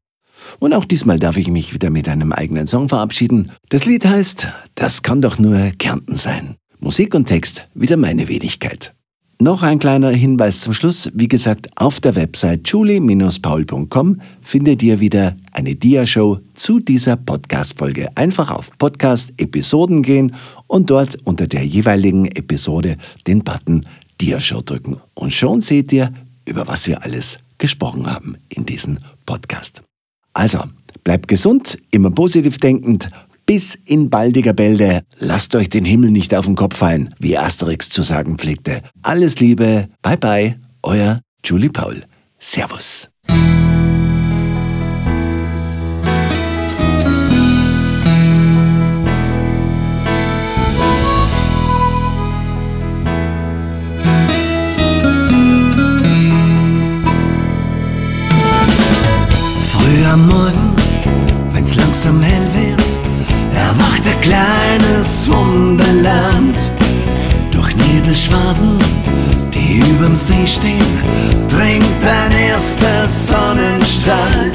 Und 0.60 0.74
auch 0.74 0.86
diesmal 0.86 1.20
darf 1.20 1.38
ich 1.38 1.50
mich 1.50 1.74
wieder 1.74 1.90
mit 1.90 2.10
einem 2.10 2.32
eigenen 2.32 2.68
Song 2.68 2.90
verabschieden. 2.90 3.52
Das 3.70 3.86
Lied 3.86 4.06
heißt 4.06 4.48
Das 4.76 5.04
kann 5.04 5.22
doch 5.22 5.38
nur 5.38 5.72
Kärnten 5.78 6.16
sein. 6.16 6.56
Musik 6.80 7.14
und 7.14 7.26
Text 7.26 7.68
wieder 7.74 7.98
meine 7.98 8.28
Wenigkeit. 8.28 8.94
Noch 9.42 9.64
ein 9.64 9.80
kleiner 9.80 10.10
Hinweis 10.10 10.60
zum 10.60 10.74
Schluss. 10.74 11.10
Wie 11.14 11.30
gesagt, 11.30 11.70
auf 11.78 12.02
der 12.02 12.16
Website 12.16 12.68
julie-paul.com 12.68 14.20
findet 14.42 14.84
ihr 14.84 15.00
wieder 15.00 15.38
eine 15.54 15.76
Dia-Show 15.76 16.40
zu 16.56 16.80
dieser 16.80 17.16
Podcast-Folge. 17.16 18.10
Einfach 18.16 18.52
auf 18.52 18.70
Podcast-Episoden 18.78 20.04
gehen 20.04 20.36
und 20.68 20.90
dort 20.90 21.16
unter 21.24 21.48
der 21.48 21.66
jeweiligen 21.66 22.26
Episode 22.26 22.98
den 23.28 23.46
Button 23.46 23.86
Dia-Show 24.20 24.62
drücken. 24.62 24.98
Und 25.14 25.34
schon 25.34 25.62
seht 25.62 25.94
ihr, 25.94 26.14
über 26.46 26.68
was 26.68 26.88
wir 26.88 27.02
alles 27.04 27.40
gesprochen 27.58 28.08
haben 28.08 28.36
in 28.50 28.66
diesem 28.66 29.00
Podcast. 29.26 29.89
Also, 30.40 30.64
bleibt 31.04 31.28
gesund, 31.28 31.78
immer 31.92 32.12
positiv 32.12 32.60
denkend, 32.60 33.10
bis 33.46 33.76
in 33.76 34.10
baldiger 34.10 34.54
Bälde. 34.54 35.02
Lasst 35.20 35.54
euch 35.54 35.68
den 35.68 35.84
Himmel 35.84 36.12
nicht 36.12 36.34
auf 36.34 36.46
den 36.46 36.56
Kopf 36.56 36.78
fallen, 36.78 37.14
wie 37.20 37.38
Asterix 37.38 37.90
zu 37.90 38.04
sagen 38.04 38.38
pflegte. 38.38 38.82
Alles 39.02 39.42
Liebe, 39.42 39.90
bye 40.02 40.16
bye, 40.16 40.56
euer 40.82 41.20
Julie 41.44 41.70
Paul. 41.70 42.04
Servus. 42.38 43.10
Am 60.12 60.28
Morgen, 60.28 60.74
wenn's 61.52 61.76
langsam 61.76 62.22
hell 62.22 62.48
wird, 62.54 62.84
erwacht 63.56 64.04
ein 64.08 64.22
kleines 64.22 65.30
Wunderland. 65.30 66.72
Durch 67.52 67.76
Nebelschwaden, 67.76 68.80
die 69.54 69.80
überm 69.80 70.16
See 70.16 70.48
stehen, 70.48 70.94
dringt 71.48 72.04
ein 72.04 72.32
erster 72.32 73.08
Sonnenstrahl. 73.08 74.52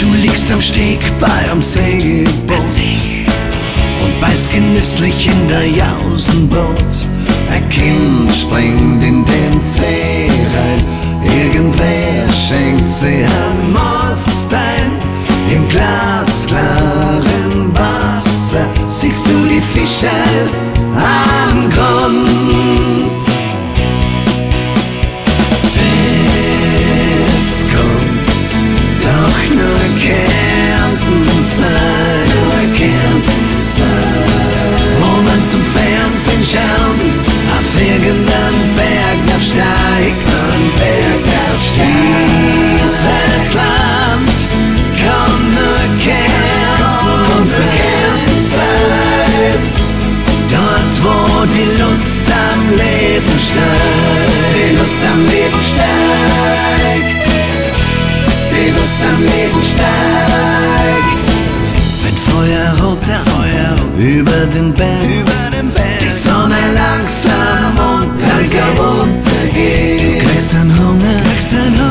Du 0.00 0.12
liegst 0.14 0.50
am 0.50 0.60
Steg 0.60 1.00
bei 1.18 1.50
am 1.50 1.60
Segelboot 1.60 2.76
und 4.04 4.20
beißt 4.20 4.52
genüsslich 4.52 5.28
in 5.28 5.48
der 5.48 5.66
Jausenbrot. 5.66 6.92
Ein 7.52 7.68
Kind 7.68 8.34
springt 8.34 9.04
in 9.04 9.24
den 9.24 9.60
See 9.60 10.30
rein, 10.30 10.84
irgendwer 11.36 12.28
schenkt 12.32 12.88
sie 12.88 13.24
ein 13.24 13.72
Mostein. 13.72 14.92
Im 15.52 15.68
glasklaren 15.68 17.72
Wasser 17.72 18.66
siehst 18.88 19.26
du 19.26 19.46
die 19.48 19.60
Fische 19.60 20.08
am 20.94 21.68
Grund. 21.70 23.22
Das 27.26 27.64
kommt 27.72 28.28
doch 29.02 29.40
nur 29.54 29.82
Kärnten 30.00 31.42
sein. 31.42 32.26
Wo 34.98 35.10
man 35.22 35.40
zum 35.42 35.62
Fernsehen 35.62 36.42
schaut, 36.42 37.26
auf 37.56 37.68
irgendeinen 37.80 38.25
die 51.52 51.68
Lust 51.80 52.26
am 52.30 52.70
Leben 52.70 53.38
steigt, 53.38 54.32
die 54.54 54.70
Lust 54.76 55.00
am 55.12 55.20
Leben 55.20 55.62
steigt, 55.62 57.28
die 58.50 58.70
Lust 58.70 59.00
am 59.10 59.20
Leben 59.22 59.62
steigt. 59.62 61.24
Wenn 62.02 62.16
Feuerroter 62.16 63.22
über 63.98 64.46
den 64.52 64.72
Berg, 64.74 65.24
die 66.00 66.10
Sonne 66.10 66.58
langsam 66.74 67.78
untergeht, 68.00 70.00
du 70.00 70.18
kriegst 70.26 70.52
einen 70.54 70.72
Hunger, 70.78 71.16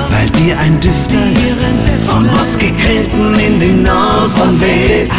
weil 0.10 0.30
dir 0.30 0.58
ein 0.60 0.80
Düfter 0.80 1.28
von 2.06 2.30
was 2.38 2.58
gegrillten 2.58 3.34
in 3.40 3.60
die 3.60 3.74
Nasen 3.74 4.60
weht. 4.62 5.12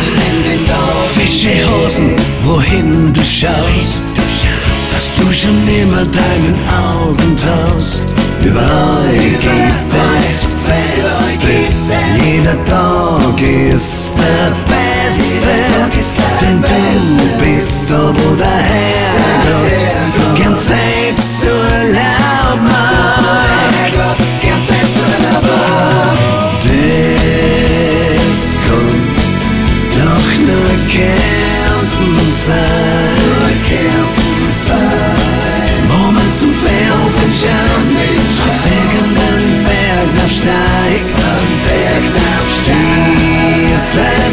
Fischehosen, 1.15 2.11
wohin 2.45 3.13
du 3.13 3.21
schaust, 3.23 4.03
du 5.27 5.33
schon 5.33 5.69
immer 5.69 6.05
deinen 6.05 6.57
Augen 6.69 7.37
traust. 7.37 8.07
Überall 8.43 9.13
gibt 9.19 9.95
es 10.21 10.47
Feste, 10.67 11.55
jeder 12.25 12.65
Tag 12.65 13.41
ist 13.41 14.13
der 14.17 14.55
beste, 14.69 15.55
denn 16.41 16.63
du 16.63 17.45
bist 17.45 17.91
da, 17.91 18.13
wo 18.15 18.35
der 18.37 18.47
Herrgott 18.47 20.37
gern 20.37 20.57
selbst 20.57 21.45
Urlaub 21.45 22.61
macht. 22.63 24.26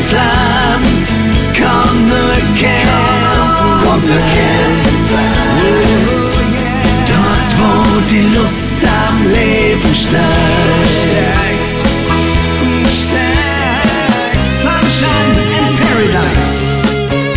Dieses 0.03 0.11
Land 0.11 1.13
nur 2.09 2.35
Kärnten, 2.55 3.87
unser 3.93 4.15
Kärnten 4.15 4.97
sein. 5.09 6.27
Dort, 7.07 7.49
wo 7.57 7.71
die 8.09 8.35
Lust 8.35 8.83
am 8.83 9.23
Leben 9.27 9.93
steigt. 9.93 10.23
Sunshine 14.61 15.35
and 15.59 15.75
Paradise. 15.79 16.57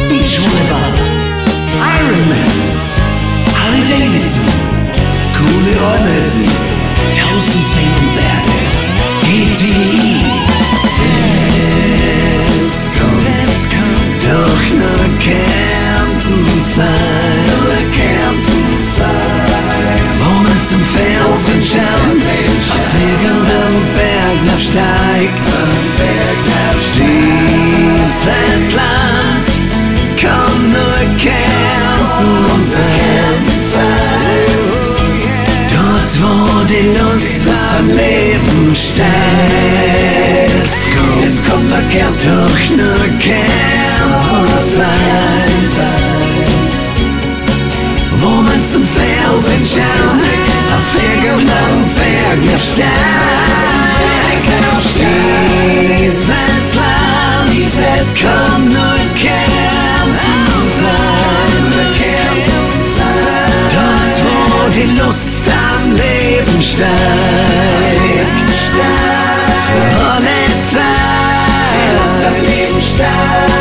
Beach 0.08 0.40
Volleyball. 0.40 0.94
Ironman. 1.98 2.56
Harley 3.54 3.82
Davidson. 3.86 4.46
Coole 5.36 5.72
Räume. 5.80 6.18
Tausend 7.14 7.66
Seen 7.74 7.92
und 8.00 8.10
Berge. 8.16 8.60
GTI. 9.22 10.15
sein. 16.77 17.47
man 20.43 20.61
zum 20.61 20.81
Fernsehen 20.81 21.62
schaut, 21.62 22.20
auf 22.77 22.89
irgendeinem 22.95 23.95
Berg 23.95 24.55
aufsteigt. 24.55 25.41
Dieses 26.95 28.72
Land 28.72 29.47
kann 30.20 30.72
nur 30.72 31.01
Kärnten 31.18 32.31
und 32.55 32.66
sein. 32.66 33.37
Dort, 35.68 36.12
wo 36.22 36.64
die 36.64 36.87
Lust 36.99 37.45
am 37.79 37.87
Leben 37.89 38.74
steigt. 38.74 39.07
Es 40.64 40.74
kommt, 40.95 41.24
es 41.27 41.37
kommt 41.45 41.68
nur 41.68 41.83
Kärnten, 41.91 42.22
doch 42.24 42.77
nur 42.77 43.05
Kärnten 43.18 44.59
sein. 44.74 46.05
Wo 48.66 48.78
man 48.78 48.86
zum 48.86 48.86
Fernsehen 48.86 49.64
schaut, 49.64 50.22
auf 50.74 50.88
irgendeinem 51.24 51.84
Berg 51.94 52.58
steigt. 52.58 52.88
Dieses 55.98 56.26
Land, 56.74 57.50
dieses 57.52 58.08
kommt 58.20 58.68
nur 58.72 58.98
Kern 59.14 60.10
sein. 60.66 61.06
Dort, 63.70 64.16
wo 64.24 64.68
die 64.70 64.88
Lust 64.98 65.44
am 65.48 65.84
Leben 65.92 66.62
steigt. 66.62 66.88
Für 69.66 69.90
alle 70.12 70.40
Zeit. 70.66 71.16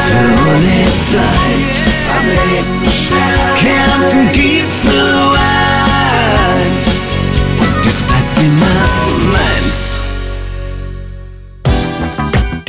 Für 0.08 0.28
alle 0.50 0.86
Zeit. 1.04 1.74
Kärnten 3.56 4.32
gibt's 4.32 4.86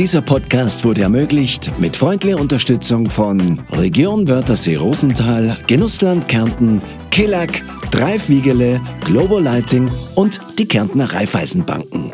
Dieser 0.07 0.23
Podcast 0.23 0.85
wurde 0.85 1.03
ermöglicht 1.03 1.73
mit 1.81 1.97
freundlicher 1.97 2.39
Unterstützung 2.39 3.11
von 3.11 3.61
Region 3.73 4.29
Wörthersee 4.29 4.77
Rosenthal, 4.77 5.59
Genussland 5.67 6.29
Kärnten, 6.29 6.81
Kelag, 7.11 7.51
Dreif 7.91 8.29
Wiegele, 8.29 8.81
Globo 9.05 9.41
Lighting 9.41 9.91
und 10.15 10.41
die 10.61 10.69
Kärntner 10.69 11.13
Raiffeisenbanken. 11.13 12.13